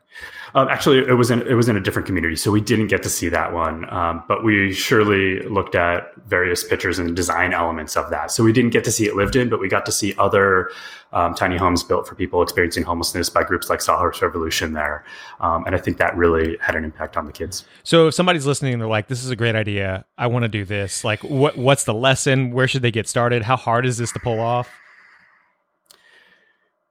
Um, 0.54 0.68
actually, 0.68 0.98
it 0.98 1.14
was 1.14 1.30
in 1.30 1.42
it 1.42 1.54
was 1.54 1.68
in 1.68 1.76
a 1.76 1.80
different 1.80 2.06
community, 2.06 2.36
so 2.36 2.50
we 2.50 2.60
didn't 2.60 2.88
get 2.88 3.02
to 3.04 3.08
see 3.08 3.28
that 3.28 3.52
one. 3.52 3.88
Um, 3.92 4.24
but 4.28 4.44
we 4.44 4.72
surely 4.72 5.40
looked 5.48 5.74
at 5.74 6.14
various 6.26 6.64
pictures 6.64 6.98
and 6.98 7.14
design 7.14 7.52
elements 7.52 7.96
of 7.96 8.10
that. 8.10 8.30
So 8.30 8.42
we 8.42 8.52
didn't 8.52 8.70
get 8.70 8.84
to 8.84 8.92
see 8.92 9.06
it 9.06 9.14
lived 9.14 9.36
in, 9.36 9.48
but 9.48 9.60
we 9.60 9.68
got 9.68 9.86
to 9.86 9.92
see 9.92 10.14
other 10.18 10.70
um, 11.12 11.34
tiny 11.34 11.56
homes 11.56 11.82
built 11.82 12.06
for 12.06 12.14
people 12.14 12.42
experiencing 12.42 12.82
homelessness 12.82 13.28
by 13.30 13.42
groups 13.42 13.68
like 13.68 13.80
Sawhorse 13.80 14.22
Revolution 14.22 14.72
there. 14.72 15.04
Um, 15.40 15.64
and 15.66 15.74
I 15.74 15.78
think 15.78 15.98
that 15.98 16.16
really 16.16 16.56
had 16.60 16.76
an 16.76 16.84
impact 16.84 17.16
on 17.16 17.26
the 17.26 17.32
kids. 17.32 17.64
So 17.82 18.08
if 18.08 18.14
somebody's 18.14 18.46
listening 18.46 18.72
and 18.72 18.80
they're 18.80 18.88
like, 18.88 19.08
this 19.08 19.24
is 19.24 19.30
a 19.30 19.36
great 19.36 19.54
idea, 19.54 20.04
I 20.16 20.28
want 20.28 20.44
to 20.44 20.48
do 20.48 20.64
this, 20.64 21.04
like 21.04 21.20
what, 21.24 21.56
what's 21.56 21.84
the 21.84 21.94
lesson? 21.94 22.52
Where 22.52 22.68
should 22.68 22.82
they 22.82 22.90
get 22.90 23.08
started? 23.08 23.42
How 23.42 23.56
hard 23.56 23.86
is 23.86 23.98
this 23.98 24.12
to 24.12 24.20
pull 24.20 24.40
off? 24.40 24.68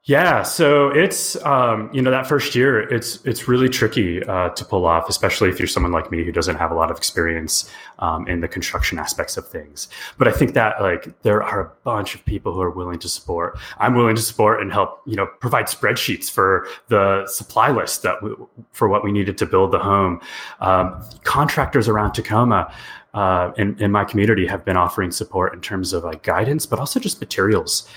Yeah, 0.10 0.42
so 0.42 0.90
it's 0.90 1.36
um, 1.46 1.92
you 1.94 2.02
know 2.02 2.10
that 2.10 2.26
first 2.26 2.56
year, 2.56 2.80
it's 2.80 3.24
it's 3.26 3.48
really 3.48 3.70
tricky 3.70 4.24
uh, 4.24 4.50
to 4.50 4.66
pull 4.66 4.88
off, 4.88 5.08
especially 5.08 5.50
if 5.50 5.60
you're 5.60 5.68
someone 5.68 5.92
like 5.92 6.10
me 6.10 6.26
who 6.26 6.32
doesn't 6.32 6.56
have 6.56 6.72
a 6.72 6.74
lot 6.74 6.90
of 6.90 6.98
experience 6.98 7.70
um, 8.00 8.28
in 8.28 8.40
the 8.40 8.48
construction 8.48 8.98
aspects 8.98 9.38
of 9.38 9.48
things. 9.48 9.88
But 10.18 10.28
I 10.28 10.32
think 10.32 10.56
that 10.56 10.82
like 10.82 11.22
there 11.22 11.44
are 11.44 11.62
a 11.62 11.72
bunch 11.84 12.16
of 12.16 12.26
people 12.26 12.54
who 12.54 12.62
are 12.62 12.72
willing 12.72 12.98
to 12.98 13.08
support. 13.08 13.60
I'm 13.78 13.94
willing 13.94 14.16
to 14.16 14.22
support 14.24 14.64
and 14.64 14.74
help 14.74 15.00
you 15.06 15.16
know 15.16 15.28
provide 15.42 15.66
spreadsheets 15.66 16.28
for 16.28 16.68
the 16.88 17.28
supply 17.28 17.70
list 17.70 18.02
that 18.02 18.16
w- 18.16 18.50
for 18.72 18.90
what 18.90 19.04
we 19.04 19.12
needed 19.12 19.38
to 19.38 19.46
build 19.46 19.72
the 19.72 19.78
home. 19.78 20.22
Um, 20.60 21.04
contractors 21.24 21.88
around 21.88 22.14
Tacoma. 22.14 22.74
Uh, 23.14 23.52
in, 23.58 23.76
in 23.80 23.92
my 23.92 24.06
community 24.06 24.46
have 24.46 24.64
been 24.66 24.78
offering 24.78 25.12
support 25.12 25.54
in 25.54 25.62
terms 25.62 25.94
of 25.94 26.04
like 26.04 26.22
guidance, 26.24 26.66
but 26.66 26.80
also 26.80 27.00
just 27.00 27.20
materials. 27.20 27.88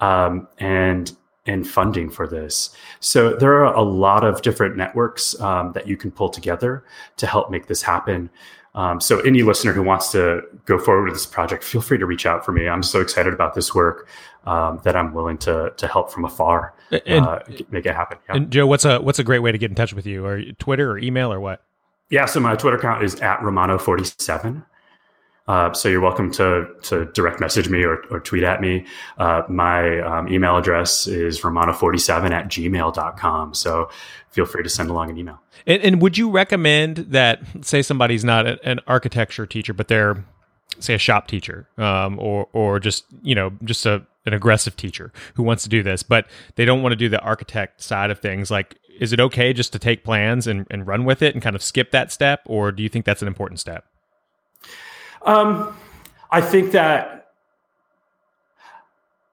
Um, 0.00 0.48
and 0.58 1.14
and 1.46 1.66
funding 1.66 2.10
for 2.10 2.26
this. 2.26 2.70
So 3.00 3.34
there 3.34 3.64
are 3.64 3.74
a 3.74 3.82
lot 3.82 4.24
of 4.24 4.42
different 4.42 4.76
networks 4.76 5.38
um, 5.40 5.72
that 5.72 5.86
you 5.86 5.96
can 5.96 6.10
pull 6.10 6.28
together 6.28 6.84
to 7.16 7.26
help 7.26 7.50
make 7.50 7.66
this 7.66 7.82
happen. 7.82 8.30
Um, 8.74 9.00
so 9.00 9.20
any 9.20 9.42
listener 9.42 9.72
who 9.72 9.82
wants 9.82 10.12
to 10.12 10.42
go 10.64 10.78
forward 10.78 11.04
with 11.04 11.14
this 11.14 11.26
project, 11.26 11.64
feel 11.64 11.80
free 11.80 11.98
to 11.98 12.06
reach 12.06 12.26
out 12.26 12.44
for 12.44 12.52
me. 12.52 12.68
I'm 12.68 12.82
so 12.82 13.00
excited 13.00 13.32
about 13.32 13.54
this 13.54 13.74
work 13.74 14.08
um, 14.46 14.80
that 14.84 14.96
I'm 14.96 15.12
willing 15.12 15.38
to 15.38 15.72
to 15.76 15.88
help 15.88 16.10
from 16.12 16.24
afar 16.24 16.74
and, 17.06 17.26
uh, 17.26 17.40
make 17.70 17.84
it 17.86 17.94
happen. 17.94 18.18
Yeah. 18.28 18.36
And 18.36 18.50
Joe, 18.50 18.66
what's 18.66 18.84
a 18.84 19.00
what's 19.00 19.18
a 19.18 19.24
great 19.24 19.40
way 19.40 19.52
to 19.52 19.58
get 19.58 19.70
in 19.70 19.74
touch 19.74 19.92
with 19.92 20.06
you, 20.06 20.24
or 20.24 20.42
Twitter 20.58 20.90
or 20.92 20.98
email 20.98 21.32
or 21.32 21.40
what? 21.40 21.64
Yeah, 22.10 22.26
so 22.26 22.40
my 22.40 22.56
Twitter 22.56 22.76
account 22.76 23.04
is 23.04 23.20
at 23.20 23.38
Romano47. 23.40 24.64
Uh, 25.48 25.72
so 25.72 25.88
you're 25.88 26.00
welcome 26.00 26.30
to 26.30 26.66
to 26.82 27.06
direct 27.06 27.40
message 27.40 27.68
me 27.68 27.82
or, 27.82 28.02
or 28.10 28.20
tweet 28.20 28.44
at 28.44 28.60
me. 28.60 28.86
Uh, 29.18 29.42
my 29.48 30.00
um, 30.00 30.28
email 30.28 30.56
address 30.56 31.06
is 31.06 31.40
romano47 31.40 32.30
at 32.30 32.48
gmail.com. 32.48 33.54
So 33.54 33.90
feel 34.30 34.46
free 34.46 34.62
to 34.62 34.68
send 34.68 34.90
along 34.90 35.10
an 35.10 35.18
email. 35.18 35.40
And, 35.66 35.82
and 35.82 36.02
would 36.02 36.16
you 36.16 36.30
recommend 36.30 36.96
that, 36.98 37.42
say 37.62 37.82
somebody's 37.82 38.24
not 38.24 38.46
a, 38.46 38.58
an 38.68 38.80
architecture 38.86 39.46
teacher, 39.46 39.74
but 39.74 39.88
they're, 39.88 40.24
say, 40.78 40.94
a 40.94 40.98
shop 40.98 41.26
teacher 41.26 41.68
um, 41.78 42.18
or, 42.18 42.48
or 42.52 42.80
just, 42.80 43.04
you 43.22 43.34
know, 43.34 43.52
just 43.64 43.84
a, 43.86 44.06
an 44.26 44.32
aggressive 44.32 44.76
teacher 44.76 45.12
who 45.34 45.42
wants 45.42 45.62
to 45.64 45.68
do 45.68 45.82
this, 45.82 46.02
but 46.02 46.26
they 46.56 46.64
don't 46.64 46.82
want 46.82 46.92
to 46.92 46.96
do 46.96 47.08
the 47.08 47.20
architect 47.20 47.82
side 47.82 48.10
of 48.10 48.20
things. 48.20 48.50
Like, 48.50 48.78
is 49.00 49.12
it 49.12 49.20
okay 49.20 49.52
just 49.52 49.72
to 49.72 49.78
take 49.78 50.04
plans 50.04 50.46
and, 50.46 50.66
and 50.70 50.86
run 50.86 51.04
with 51.04 51.22
it 51.22 51.34
and 51.34 51.42
kind 51.42 51.56
of 51.56 51.62
skip 51.62 51.90
that 51.90 52.12
step? 52.12 52.40
Or 52.46 52.70
do 52.70 52.82
you 52.82 52.88
think 52.88 53.04
that's 53.04 53.22
an 53.22 53.28
important 53.28 53.60
step? 53.60 53.86
Um, 55.22 55.76
I 56.30 56.40
think 56.40 56.72
that 56.72 57.20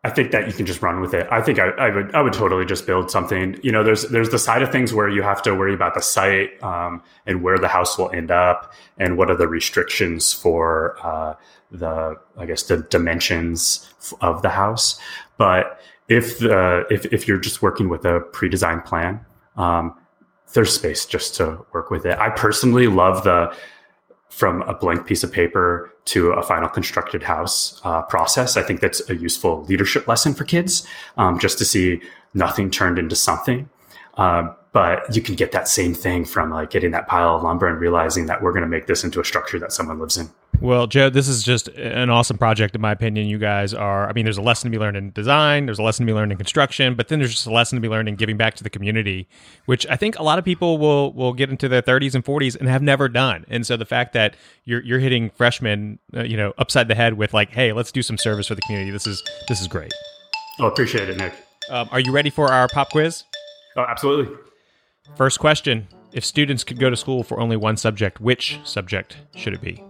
I 0.04 0.10
think 0.10 0.32
that 0.32 0.48
you 0.48 0.54
can 0.54 0.66
just 0.66 0.82
run 0.82 1.02
with 1.02 1.14
it. 1.14 1.28
I 1.32 1.42
think 1.42 1.60
I, 1.60 1.68
I, 1.72 1.90
would 1.90 2.16
I 2.16 2.22
would 2.22 2.32
totally 2.32 2.66
just 2.66 2.88
build 2.88 3.12
something. 3.12 3.60
You 3.62 3.74
know, 3.74 3.84
there's 3.84 4.04
there's 4.04 4.30
the 4.30 4.40
side 4.40 4.62
of 4.62 4.72
things 4.72 4.94
where 4.94 5.10
you 5.10 5.22
have 5.22 5.42
to 5.42 5.54
worry 5.54 5.74
about 5.74 5.96
the 5.96 6.02
site 6.02 6.64
um, 6.64 7.04
and 7.26 7.44
where 7.44 7.58
the 7.58 7.68
house 7.68 7.98
will 7.98 8.10
end 8.12 8.32
up 8.32 8.72
and 8.98 9.18
what 9.18 9.30
are 9.30 9.36
the 9.36 9.50
restrictions 9.50 10.32
for 10.32 10.96
uh, 11.04 11.36
the 11.72 12.16
I 12.38 12.46
guess 12.46 12.64
the 12.64 12.78
dimensions 12.78 13.94
of 14.22 14.44
the 14.44 14.50
house. 14.50 14.98
But 15.38 15.82
if 16.08 16.40
the 16.40 16.86
if 16.90 17.06
if 17.12 17.28
you're 17.28 17.38
just 17.38 17.62
working 17.62 17.90
with 17.90 18.06
a 18.06 18.22
pre-designed 18.22 18.86
plan, 18.86 19.26
um, 19.58 19.94
there's 20.54 20.74
space 20.74 21.06
just 21.06 21.36
to 21.36 21.66
work 21.74 21.90
with 21.90 22.06
it. 22.06 22.18
I 22.18 22.30
personally 22.30 22.88
love 22.88 23.26
the 23.26 23.54
from 24.30 24.62
a 24.64 24.74
blank 24.74 25.06
piece 25.06 25.24
of 25.24 25.32
paper 25.32 25.94
to 26.06 26.32
a 26.32 26.44
final 26.44 26.70
constructed 26.70 27.24
house 27.24 27.82
uh, 27.84 28.02
process. 28.04 28.58
I 28.58 28.64
think 28.64 28.82
that's 28.82 29.08
a 29.10 29.16
useful 29.16 29.64
leadership 29.64 30.08
lesson 30.08 30.34
for 30.34 30.44
kids, 30.44 30.86
um, 31.18 31.40
just 31.40 31.58
to 31.60 31.66
see 31.66 32.02
nothing 32.34 32.70
turned 32.70 33.00
into 33.00 33.16
something. 33.16 33.70
Um, 34.16 34.56
but 34.74 35.16
you 35.16 35.22
can 35.22 35.36
get 35.36 35.52
that 35.54 35.68
same 35.68 35.94
thing 35.94 36.26
from 36.26 36.52
like 36.52 36.70
getting 36.70 36.92
that 36.92 37.08
pile 37.08 37.36
of 37.36 37.44
lumber 37.44 37.68
and 37.68 37.80
realizing 37.80 38.28
that 38.28 38.42
we're 38.42 38.52
going 38.52 38.64
to 38.64 38.70
make 38.70 38.86
this 38.86 39.04
into 39.04 39.20
a 39.20 39.26
structure 39.26 39.58
that 39.60 39.72
someone 39.72 40.00
lives 40.00 40.18
in. 40.18 40.30
Well, 40.60 40.88
Joe, 40.88 41.12
this 41.12 41.28
is 41.28 41.44
just 41.44 41.68
an 41.70 42.10
awesome 42.10 42.38
project, 42.40 42.74
in 42.74 42.82
my 42.82 42.92
opinion. 42.92 43.28
You 43.28 43.38
guys 43.38 43.76
are, 43.76 44.10
I 44.10 44.14
mean, 44.14 44.26
there's 44.26 44.40
a 44.40 44.42
lesson 44.42 44.72
to 44.72 44.76
be 44.76 44.80
learned 44.80 44.98
in 44.98 45.12
design, 45.12 45.68
there's 45.68 45.78
a 45.78 45.84
lesson 45.84 46.06
to 46.06 46.12
be 46.12 46.16
learned 46.16 46.32
in 46.32 46.38
construction, 46.38 46.96
but 46.96 47.10
then 47.10 47.20
there's 47.20 47.32
just 47.32 47.46
a 47.46 47.52
lesson 47.52 47.78
to 47.78 47.82
be 47.82 47.88
learned 47.88 48.10
in 48.10 48.16
giving 48.16 48.38
back 48.38 48.56
to 48.56 48.64
the 48.64 48.70
community, 48.70 49.28
which 49.66 49.86
I 49.88 49.96
think 49.96 50.18
a 50.18 50.24
lot 50.24 50.40
of 50.40 50.46
people 50.46 50.80
will 50.80 51.14
will 51.14 51.34
get 51.34 51.52
into 51.52 51.70
their 51.70 51.84
30s 51.84 52.16
and 52.16 52.26
40s 52.26 52.56
and 52.56 52.68
have 52.68 52.82
never 52.82 53.08
done. 53.08 53.46
And 53.50 53.68
so 53.68 53.78
the 53.78 53.86
fact 53.86 54.14
that 54.14 54.36
you're 54.66 54.82
you're 54.82 55.00
hitting 55.00 55.30
freshmen, 55.30 56.00
uh, 56.16 56.24
you 56.24 56.36
know, 56.36 56.54
upside 56.58 56.88
the 56.88 56.96
head 56.96 57.14
with 57.14 57.36
like, 57.36 57.52
hey, 57.52 57.72
let's 57.72 57.92
do 57.92 58.02
some 58.02 58.18
service 58.18 58.48
for 58.48 58.56
the 58.56 58.62
community. 58.62 58.90
This 58.90 59.06
is 59.06 59.24
this 59.48 59.62
is 59.62 59.68
great. 59.68 59.94
Oh, 60.60 60.66
appreciate 60.66 61.08
it, 61.08 61.18
Nick. 61.18 61.34
Um, 61.70 61.88
are 61.92 62.00
you 62.00 62.12
ready 62.12 62.32
for 62.32 62.52
our 62.52 62.68
pop 62.68 62.90
quiz? 62.90 63.26
Oh, 63.76 63.86
absolutely. 63.88 64.36
First 65.16 65.40
question: 65.40 65.88
If 66.14 66.26
students 66.26 66.64
could 66.64 66.80
go 66.80 66.90
to 66.90 66.98
school 66.98 67.24
for 67.24 67.40
only 67.40 67.58
one 67.58 67.78
subject, 67.78 68.20
which 68.20 68.60
subject 68.64 69.18
should 69.36 69.54
it 69.54 69.62
be? 69.62 69.84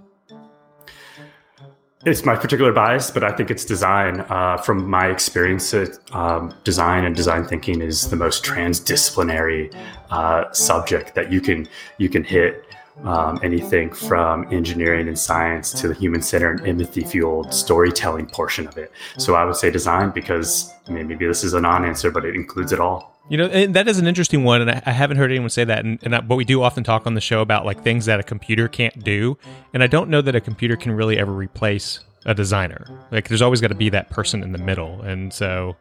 It's 2.05 2.23
my 2.23 2.35
particular 2.35 2.71
bias, 2.71 3.09
but 3.09 3.23
I 3.23 3.31
think 3.31 3.49
it's 3.49 3.65
design. 3.65 4.23
Uh, 4.29 4.57
from 4.57 4.87
my 4.87 5.07
experience, 5.07 5.73
um, 6.11 6.53
design 6.63 7.05
and 7.05 7.15
design 7.15 7.45
thinking 7.45 7.81
is 7.81 8.09
the 8.09 8.15
most 8.15 8.45
transdisciplinary 8.45 9.73
uh, 10.11 10.51
subject 10.53 11.15
that 11.15 11.31
you 11.31 11.41
can 11.41 11.67
you 11.97 12.07
can 12.07 12.23
hit 12.23 12.65
um, 13.03 13.39
anything 13.41 13.91
from 13.91 14.51
engineering 14.53 15.07
and 15.07 15.17
science 15.17 15.71
to 15.71 15.87
the 15.87 15.93
human 15.95 16.21
centered 16.21 16.67
empathy 16.67 17.03
fueled 17.03 17.51
storytelling 17.51 18.27
portion 18.27 18.67
of 18.67 18.77
it. 18.77 18.91
So 19.17 19.33
I 19.33 19.43
would 19.43 19.55
say 19.55 19.71
design 19.71 20.11
because 20.11 20.71
I 20.87 20.91
mean, 20.91 21.07
maybe 21.07 21.25
this 21.25 21.43
is 21.43 21.55
a 21.55 21.61
non 21.61 21.83
answer, 21.83 22.11
but 22.11 22.25
it 22.25 22.35
includes 22.35 22.71
it 22.71 22.79
all. 22.79 23.16
You 23.29 23.37
know, 23.37 23.47
and 23.47 23.73
that 23.75 23.89
is 23.89 23.99
an 23.99 24.07
interesting 24.07 24.45
one, 24.45 24.61
and 24.61 24.71
I, 24.71 24.81
I 24.85 24.91
haven't 24.91 25.17
heard 25.17 25.31
anyone 25.31 25.49
say 25.49 25.65
that. 25.65 25.83
And, 25.83 25.99
and 26.01 26.15
I, 26.15 26.21
but 26.21 26.35
we 26.37 26.45
do 26.45 26.63
often 26.63 26.83
talk 26.83 27.05
on 27.05 27.13
the 27.13 27.21
show 27.21 27.41
about 27.41 27.65
like 27.65 27.83
things 27.83 28.05
that 28.05 28.19
a 28.19 28.23
computer 28.23 28.67
can't 28.69 29.03
do, 29.03 29.37
and 29.73 29.83
I 29.83 29.87
don't 29.87 30.09
know 30.09 30.21
that 30.21 30.33
a 30.35 30.39
computer 30.39 30.77
can 30.77 30.93
really 30.93 31.17
ever 31.19 31.33
replace 31.33 31.99
a 32.25 32.33
designer. 32.33 32.87
Like, 33.11 33.27
there's 33.27 33.41
always 33.41 33.59
got 33.59 33.67
to 33.67 33.75
be 33.75 33.89
that 33.89 34.09
person 34.09 34.43
in 34.43 34.53
the 34.53 34.57
middle, 34.57 35.01
and 35.01 35.33
so 35.33 35.75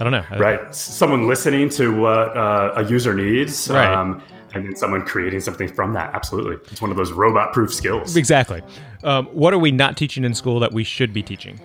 I 0.00 0.04
don't 0.04 0.12
know. 0.12 0.24
Right, 0.38 0.74
someone 0.74 1.28
listening 1.28 1.68
to 1.70 1.96
what 2.00 2.36
uh, 2.36 2.72
a 2.76 2.84
user 2.84 3.14
needs, 3.14 3.68
right. 3.70 3.92
Um, 3.92 4.22
and 4.54 4.64
then 4.64 4.74
someone 4.76 5.02
creating 5.02 5.40
something 5.40 5.68
from 5.68 5.92
that. 5.92 6.14
Absolutely, 6.14 6.56
it's 6.72 6.80
one 6.80 6.90
of 6.90 6.96
those 6.96 7.12
robot-proof 7.12 7.72
skills. 7.72 8.16
Exactly. 8.16 8.62
Um, 9.04 9.26
what 9.26 9.54
are 9.54 9.58
we 9.58 9.70
not 9.70 9.96
teaching 9.96 10.24
in 10.24 10.34
school 10.34 10.58
that 10.60 10.72
we 10.72 10.82
should 10.82 11.12
be 11.12 11.22
teaching? 11.22 11.60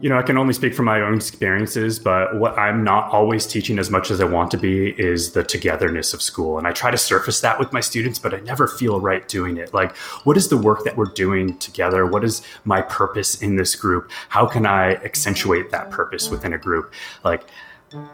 You 0.00 0.08
know, 0.08 0.18
I 0.18 0.22
can 0.22 0.38
only 0.38 0.54
speak 0.54 0.74
from 0.74 0.86
my 0.86 1.02
own 1.02 1.16
experiences, 1.16 1.98
but 1.98 2.34
what 2.36 2.58
I'm 2.58 2.82
not 2.82 3.12
always 3.12 3.46
teaching 3.46 3.78
as 3.78 3.90
much 3.90 4.10
as 4.10 4.18
I 4.20 4.24
want 4.24 4.50
to 4.52 4.56
be 4.56 4.90
is 4.98 5.32
the 5.32 5.44
togetherness 5.44 6.14
of 6.14 6.22
school. 6.22 6.56
And 6.56 6.66
I 6.66 6.72
try 6.72 6.90
to 6.90 6.96
surface 6.96 7.40
that 7.42 7.58
with 7.58 7.70
my 7.74 7.80
students, 7.80 8.18
but 8.18 8.32
I 8.32 8.40
never 8.40 8.66
feel 8.66 8.98
right 8.98 9.28
doing 9.28 9.58
it. 9.58 9.74
Like, 9.74 9.94
what 10.24 10.38
is 10.38 10.48
the 10.48 10.56
work 10.56 10.84
that 10.84 10.96
we're 10.96 11.04
doing 11.04 11.58
together? 11.58 12.06
What 12.06 12.24
is 12.24 12.40
my 12.64 12.80
purpose 12.80 13.42
in 13.42 13.56
this 13.56 13.74
group? 13.74 14.10
How 14.30 14.46
can 14.46 14.64
I 14.64 14.94
accentuate 14.94 15.70
that 15.70 15.90
purpose 15.90 16.30
within 16.30 16.54
a 16.54 16.58
group? 16.58 16.94
Like, 17.22 17.44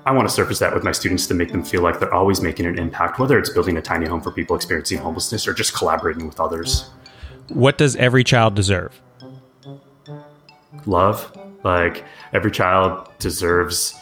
I 0.04 0.10
want 0.10 0.28
to 0.28 0.34
surface 0.34 0.58
that 0.58 0.74
with 0.74 0.82
my 0.82 0.92
students 0.92 1.28
to 1.28 1.34
make 1.34 1.52
them 1.52 1.62
feel 1.62 1.82
like 1.82 2.00
they're 2.00 2.12
always 2.12 2.40
making 2.40 2.66
an 2.66 2.78
impact, 2.78 3.20
whether 3.20 3.38
it's 3.38 3.50
building 3.50 3.76
a 3.76 3.82
tiny 3.82 4.06
home 4.06 4.22
for 4.22 4.32
people 4.32 4.56
experiencing 4.56 4.98
homelessness 4.98 5.46
or 5.46 5.54
just 5.54 5.72
collaborating 5.74 6.26
with 6.26 6.40
others. 6.40 6.90
What 7.48 7.78
does 7.78 7.94
every 7.94 8.24
child 8.24 8.56
deserve? 8.56 9.00
Love 10.84 11.45
like 11.66 12.04
every 12.32 12.50
child 12.50 13.10
deserves 13.18 13.94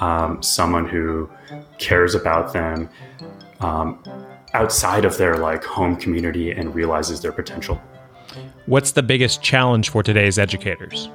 um, 0.00 0.40
someone 0.42 0.86
who 0.86 1.28
cares 1.78 2.14
about 2.14 2.52
them 2.52 2.88
um, 3.60 4.02
outside 4.54 5.04
of 5.04 5.16
their 5.16 5.38
like 5.38 5.64
home 5.64 5.96
community 5.96 6.52
and 6.52 6.74
realizes 6.74 7.20
their 7.20 7.32
potential. 7.32 7.80
What's 8.66 8.92
the 8.92 9.02
biggest 9.02 9.42
challenge 9.42 9.88
for 9.88 10.02
today's 10.02 10.38
educators? 10.38 11.08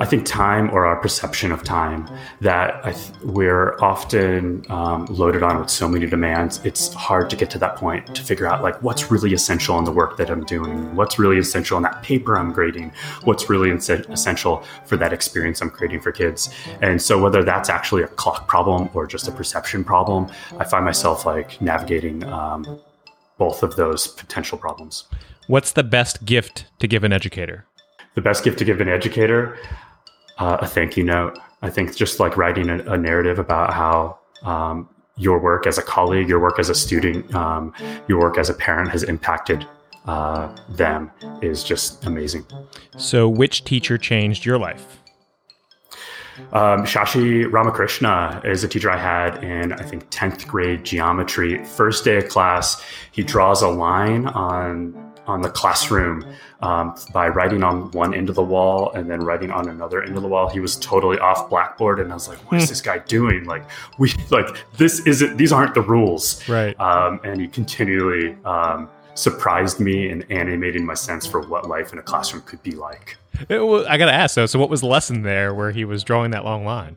I 0.00 0.06
think 0.06 0.24
time 0.24 0.70
or 0.70 0.86
our 0.86 0.96
perception 0.96 1.52
of 1.52 1.62
time 1.62 2.08
that 2.40 2.82
th- 2.84 2.96
we're 3.22 3.78
often 3.80 4.64
um, 4.70 5.04
loaded 5.10 5.42
on 5.42 5.60
with 5.60 5.68
so 5.68 5.86
many 5.86 6.06
demands. 6.06 6.58
It's 6.64 6.94
hard 6.94 7.28
to 7.28 7.36
get 7.36 7.50
to 7.50 7.58
that 7.58 7.76
point 7.76 8.14
to 8.14 8.22
figure 8.22 8.46
out 8.46 8.62
like 8.62 8.82
what's 8.82 9.10
really 9.10 9.34
essential 9.34 9.78
in 9.78 9.84
the 9.84 9.92
work 9.92 10.16
that 10.16 10.30
I'm 10.30 10.42
doing, 10.44 10.96
what's 10.96 11.18
really 11.18 11.36
essential 11.38 11.76
in 11.76 11.82
that 11.82 12.02
paper 12.02 12.38
I'm 12.38 12.50
grading, 12.50 12.92
what's 13.24 13.50
really 13.50 13.70
essential 13.70 14.64
for 14.86 14.96
that 14.96 15.12
experience 15.12 15.60
I'm 15.60 15.68
creating 15.68 16.00
for 16.00 16.12
kids. 16.12 16.48
And 16.80 17.02
so 17.02 17.22
whether 17.22 17.44
that's 17.44 17.68
actually 17.68 18.02
a 18.02 18.08
clock 18.08 18.48
problem 18.48 18.88
or 18.94 19.06
just 19.06 19.28
a 19.28 19.32
perception 19.32 19.84
problem, 19.84 20.28
I 20.58 20.64
find 20.64 20.82
myself 20.82 21.26
like 21.26 21.60
navigating 21.60 22.24
um, 22.24 22.80
both 23.36 23.62
of 23.62 23.76
those 23.76 24.06
potential 24.06 24.56
problems. 24.56 25.04
What's 25.46 25.72
the 25.72 25.82
best 25.82 26.24
gift 26.24 26.64
to 26.78 26.88
give 26.88 27.04
an 27.04 27.12
educator? 27.12 27.66
The 28.14 28.20
best 28.22 28.42
gift 28.42 28.58
to 28.58 28.64
give 28.64 28.80
an 28.80 28.88
educator 28.88 29.56
uh, 30.40 30.56
a 30.60 30.66
thank 30.66 30.96
you 30.96 31.04
note. 31.04 31.38
I 31.62 31.70
think 31.70 31.94
just 31.94 32.18
like 32.18 32.36
writing 32.36 32.68
a, 32.68 32.78
a 32.92 32.96
narrative 32.96 33.38
about 33.38 33.72
how 33.72 34.18
um, 34.42 34.88
your 35.16 35.38
work 35.38 35.66
as 35.66 35.78
a 35.78 35.82
colleague, 35.82 36.28
your 36.28 36.40
work 36.40 36.58
as 36.58 36.70
a 36.70 36.74
student, 36.74 37.32
um, 37.34 37.72
your 38.08 38.18
work 38.18 38.38
as 38.38 38.48
a 38.48 38.54
parent 38.54 38.90
has 38.90 39.02
impacted 39.02 39.66
uh, 40.06 40.54
them 40.70 41.10
is 41.42 41.62
just 41.62 42.04
amazing. 42.06 42.46
So, 42.96 43.28
which 43.28 43.64
teacher 43.64 43.98
changed 43.98 44.46
your 44.46 44.58
life? 44.58 44.98
Um, 46.52 46.84
Shashi 46.84 47.50
Ramakrishna 47.52 48.40
is 48.44 48.64
a 48.64 48.68
teacher 48.68 48.90
I 48.90 48.96
had 48.96 49.44
in, 49.44 49.74
I 49.74 49.82
think, 49.82 50.08
10th 50.10 50.46
grade 50.46 50.84
geometry. 50.84 51.62
First 51.64 52.02
day 52.04 52.16
of 52.16 52.28
class, 52.28 52.82
he 53.12 53.22
draws 53.22 53.60
a 53.60 53.68
line 53.68 54.26
on 54.26 55.10
on 55.26 55.42
the 55.42 55.50
classroom 55.50 56.24
um, 56.62 56.94
by 57.12 57.28
writing 57.28 57.62
on 57.62 57.90
one 57.92 58.14
end 58.14 58.28
of 58.28 58.34
the 58.34 58.42
wall 58.42 58.92
and 58.92 59.10
then 59.10 59.20
writing 59.20 59.50
on 59.50 59.68
another 59.68 60.02
end 60.02 60.16
of 60.16 60.22
the 60.22 60.28
wall. 60.28 60.48
He 60.48 60.60
was 60.60 60.76
totally 60.76 61.18
off 61.18 61.48
Blackboard, 61.48 62.00
and 62.00 62.10
I 62.10 62.14
was 62.14 62.28
like, 62.28 62.38
"What 62.50 62.58
is 62.58 62.64
hmm. 62.64 62.70
this 62.70 62.80
guy 62.80 62.98
doing? 62.98 63.44
Like, 63.44 63.64
we 63.98 64.12
like 64.30 64.46
this 64.76 65.00
isn't 65.06 65.36
these 65.36 65.52
aren't 65.52 65.74
the 65.74 65.82
rules." 65.82 66.46
Right. 66.48 66.78
Um, 66.78 67.20
and 67.24 67.40
he 67.40 67.48
continually 67.48 68.36
um, 68.44 68.88
surprised 69.14 69.80
me 69.80 70.10
and 70.10 70.24
animating 70.30 70.84
my 70.84 70.94
sense 70.94 71.26
for 71.26 71.40
what 71.40 71.68
life 71.68 71.92
in 71.92 71.98
a 71.98 72.02
classroom 72.02 72.42
could 72.42 72.62
be 72.62 72.72
like. 72.72 73.16
I 73.48 73.96
got 73.96 74.06
to 74.06 74.12
ask 74.12 74.34
though. 74.34 74.46
So, 74.46 74.58
what 74.58 74.70
was 74.70 74.80
the 74.80 74.86
lesson 74.86 75.22
there 75.22 75.54
where 75.54 75.70
he 75.70 75.84
was 75.84 76.04
drawing 76.04 76.32
that 76.32 76.44
long 76.44 76.64
line? 76.64 76.96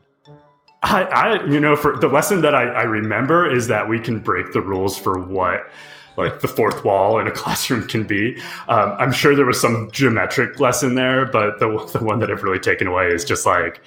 I, 0.82 1.04
I, 1.04 1.44
you 1.46 1.60
know, 1.60 1.76
for 1.76 1.96
the 1.96 2.08
lesson 2.08 2.42
that 2.42 2.54
I, 2.54 2.64
I 2.64 2.82
remember 2.82 3.50
is 3.50 3.68
that 3.68 3.88
we 3.88 3.98
can 3.98 4.20
break 4.20 4.52
the 4.52 4.60
rules 4.60 4.98
for 4.98 5.18
what 5.18 5.70
like 6.16 6.40
the 6.40 6.48
fourth 6.48 6.84
wall 6.84 7.18
in 7.18 7.26
a 7.26 7.30
classroom 7.42 7.86
can 7.86 8.04
be. 8.04 8.36
Um, 8.68 8.94
I'm 8.98 9.12
sure 9.12 9.34
there 9.34 9.46
was 9.46 9.60
some 9.60 9.90
geometric 9.92 10.60
lesson 10.60 10.94
there, 10.94 11.26
but 11.26 11.58
the, 11.58 11.68
the 11.92 12.04
one 12.04 12.18
that 12.20 12.30
I've 12.30 12.42
really 12.42 12.60
taken 12.60 12.86
away 12.86 13.08
is 13.08 13.24
just 13.24 13.46
like 13.46 13.80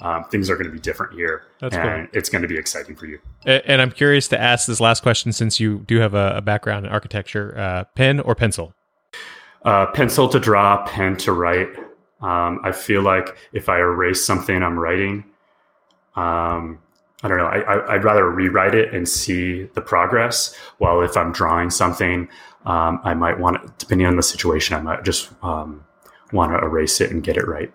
um, 0.00 0.24
things 0.24 0.50
are 0.50 0.56
going 0.56 0.66
to 0.66 0.72
be 0.72 0.80
different 0.80 1.14
here, 1.14 1.44
That's 1.60 1.76
and 1.76 2.08
cool. 2.08 2.18
it's 2.18 2.28
going 2.28 2.42
to 2.42 2.48
be 2.48 2.58
exciting 2.58 2.96
for 2.96 3.06
you. 3.06 3.18
And 3.46 3.80
I'm 3.80 3.90
curious 3.90 4.28
to 4.28 4.40
ask 4.40 4.66
this 4.66 4.80
last 4.80 5.02
question 5.02 5.32
since 5.32 5.60
you 5.60 5.78
do 5.86 5.98
have 5.98 6.14
a, 6.14 6.34
a 6.36 6.42
background 6.42 6.86
in 6.86 6.92
architecture: 6.92 7.56
uh, 7.56 7.84
pen 7.94 8.20
or 8.20 8.34
pencil? 8.34 8.74
Uh, 9.64 9.86
pencil 9.86 10.28
to 10.28 10.38
draw, 10.38 10.84
pen 10.86 11.16
to 11.16 11.32
write. 11.32 11.68
Um, 12.20 12.60
I 12.64 12.72
feel 12.72 13.02
like 13.02 13.36
if 13.52 13.68
I 13.68 13.78
erase 13.78 14.24
something 14.24 14.62
I'm 14.62 14.78
writing, 14.78 15.24
um, 16.16 16.78
I 17.24 17.28
don't 17.28 17.38
know. 17.38 17.46
I, 17.46 17.94
would 17.94 18.04
rather 18.04 18.30
rewrite 18.30 18.74
it 18.74 18.92
and 18.92 19.08
see 19.08 19.62
the 19.74 19.80
progress. 19.80 20.54
While 20.76 21.00
if 21.00 21.16
I'm 21.16 21.32
drawing 21.32 21.70
something, 21.70 22.28
um, 22.66 23.00
I 23.02 23.14
might 23.14 23.40
want, 23.40 23.78
depending 23.78 24.06
on 24.06 24.16
the 24.16 24.22
situation, 24.22 24.76
I 24.76 24.82
might 24.82 25.04
just 25.04 25.30
um, 25.42 25.84
want 26.32 26.52
to 26.52 26.58
erase 26.58 27.00
it 27.00 27.10
and 27.10 27.24
get 27.24 27.38
it 27.38 27.48
right. 27.48 27.72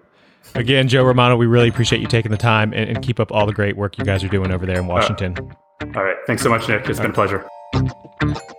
Again, 0.53 0.87
Joe 0.87 1.03
Romano, 1.03 1.35
we 1.35 1.47
really 1.47 1.67
appreciate 1.67 1.99
you 1.99 2.07
taking 2.07 2.29
the 2.29 2.37
time 2.37 2.73
and, 2.73 2.89
and, 2.89 3.03
keep 3.03 3.19
up 3.19 3.31
all 3.31 3.45
the 3.45 3.53
great 3.53 3.75
work 3.75 3.97
you 3.97 4.05
guys 4.05 4.23
are 4.23 4.29
doing 4.29 4.51
over 4.51 4.65
there 4.65 4.79
in 4.79 4.87
Washington. 4.87 5.35
Uh, 5.81 5.85
all 5.95 6.03
right. 6.03 6.17
Thanks 6.27 6.43
so 6.43 6.49
much, 6.49 6.67
Nick. 6.67 6.87
It's 6.87 6.99
all 6.99 7.07
been 7.07 7.13
right. 7.13 7.33
a 7.33 7.39
pleasure. 8.23 8.49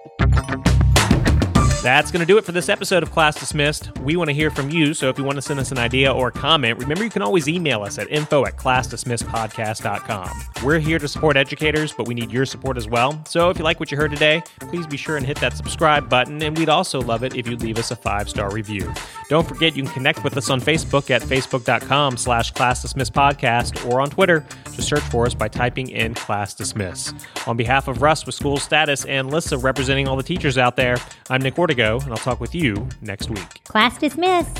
That's 1.82 2.10
going 2.10 2.20
to 2.20 2.26
do 2.26 2.36
it 2.36 2.44
for 2.44 2.52
this 2.52 2.68
episode 2.68 3.02
of 3.02 3.10
Class 3.10 3.40
Dismissed. 3.40 3.98
We 4.00 4.14
want 4.14 4.28
to 4.28 4.34
hear 4.34 4.50
from 4.50 4.68
you, 4.68 4.92
so 4.92 5.08
if 5.08 5.16
you 5.16 5.24
want 5.24 5.36
to 5.36 5.42
send 5.42 5.58
us 5.58 5.72
an 5.72 5.78
idea 5.78 6.12
or 6.12 6.28
a 6.28 6.32
comment, 6.32 6.78
remember 6.78 7.04
you 7.04 7.08
can 7.08 7.22
always 7.22 7.48
email 7.48 7.82
us 7.82 7.98
at 7.98 8.10
info 8.10 8.44
at 8.44 8.56
classdismissedpodcast.com. 8.58 10.30
We're 10.62 10.78
here 10.78 10.98
to 10.98 11.08
support 11.08 11.38
educators, 11.38 11.94
but 11.94 12.06
we 12.06 12.12
need 12.12 12.30
your 12.30 12.44
support 12.44 12.76
as 12.76 12.86
well. 12.86 13.24
So 13.26 13.48
if 13.48 13.56
you 13.56 13.64
like 13.64 13.80
what 13.80 13.90
you 13.90 13.96
heard 13.96 14.10
today, 14.10 14.42
please 14.58 14.86
be 14.86 14.98
sure 14.98 15.16
and 15.16 15.24
hit 15.24 15.40
that 15.40 15.56
subscribe 15.56 16.10
button, 16.10 16.42
and 16.42 16.56
we'd 16.58 16.68
also 16.68 17.00
love 17.00 17.22
it 17.24 17.34
if 17.34 17.48
you'd 17.48 17.62
leave 17.62 17.78
us 17.78 17.90
a 17.90 17.96
five-star 17.96 18.52
review. 18.52 18.92
Don't 19.30 19.48
forget 19.48 19.74
you 19.74 19.84
can 19.84 19.92
connect 19.92 20.22
with 20.22 20.36
us 20.36 20.50
on 20.50 20.60
Facebook 20.60 21.08
at 21.08 21.22
facebook.com 21.22 22.18
slash 22.18 22.50
class 22.50 22.82
dismiss 22.82 23.08
podcast 23.08 23.90
or 23.90 24.02
on 24.02 24.10
Twitter. 24.10 24.44
Just 24.72 24.88
search 24.88 25.04
for 25.04 25.24
us 25.24 25.32
by 25.32 25.48
typing 25.48 25.88
in 25.88 26.12
class 26.12 26.52
dismiss. 26.52 27.14
On 27.46 27.56
behalf 27.56 27.88
of 27.88 28.02
Russ 28.02 28.26
with 28.26 28.34
School 28.34 28.58
Status 28.58 29.06
and 29.06 29.30
Lissa 29.30 29.56
representing 29.56 30.08
all 30.08 30.16
the 30.16 30.22
teachers 30.22 30.58
out 30.58 30.76
there, 30.76 30.98
I'm 31.30 31.40
Nick 31.40 31.54
Ortego, 31.70 32.02
and 32.02 32.10
I'll 32.10 32.18
talk 32.18 32.40
with 32.40 32.54
you 32.54 32.88
next 33.00 33.30
week. 33.30 33.64
Class 33.64 33.98
dismissed. 33.98 34.58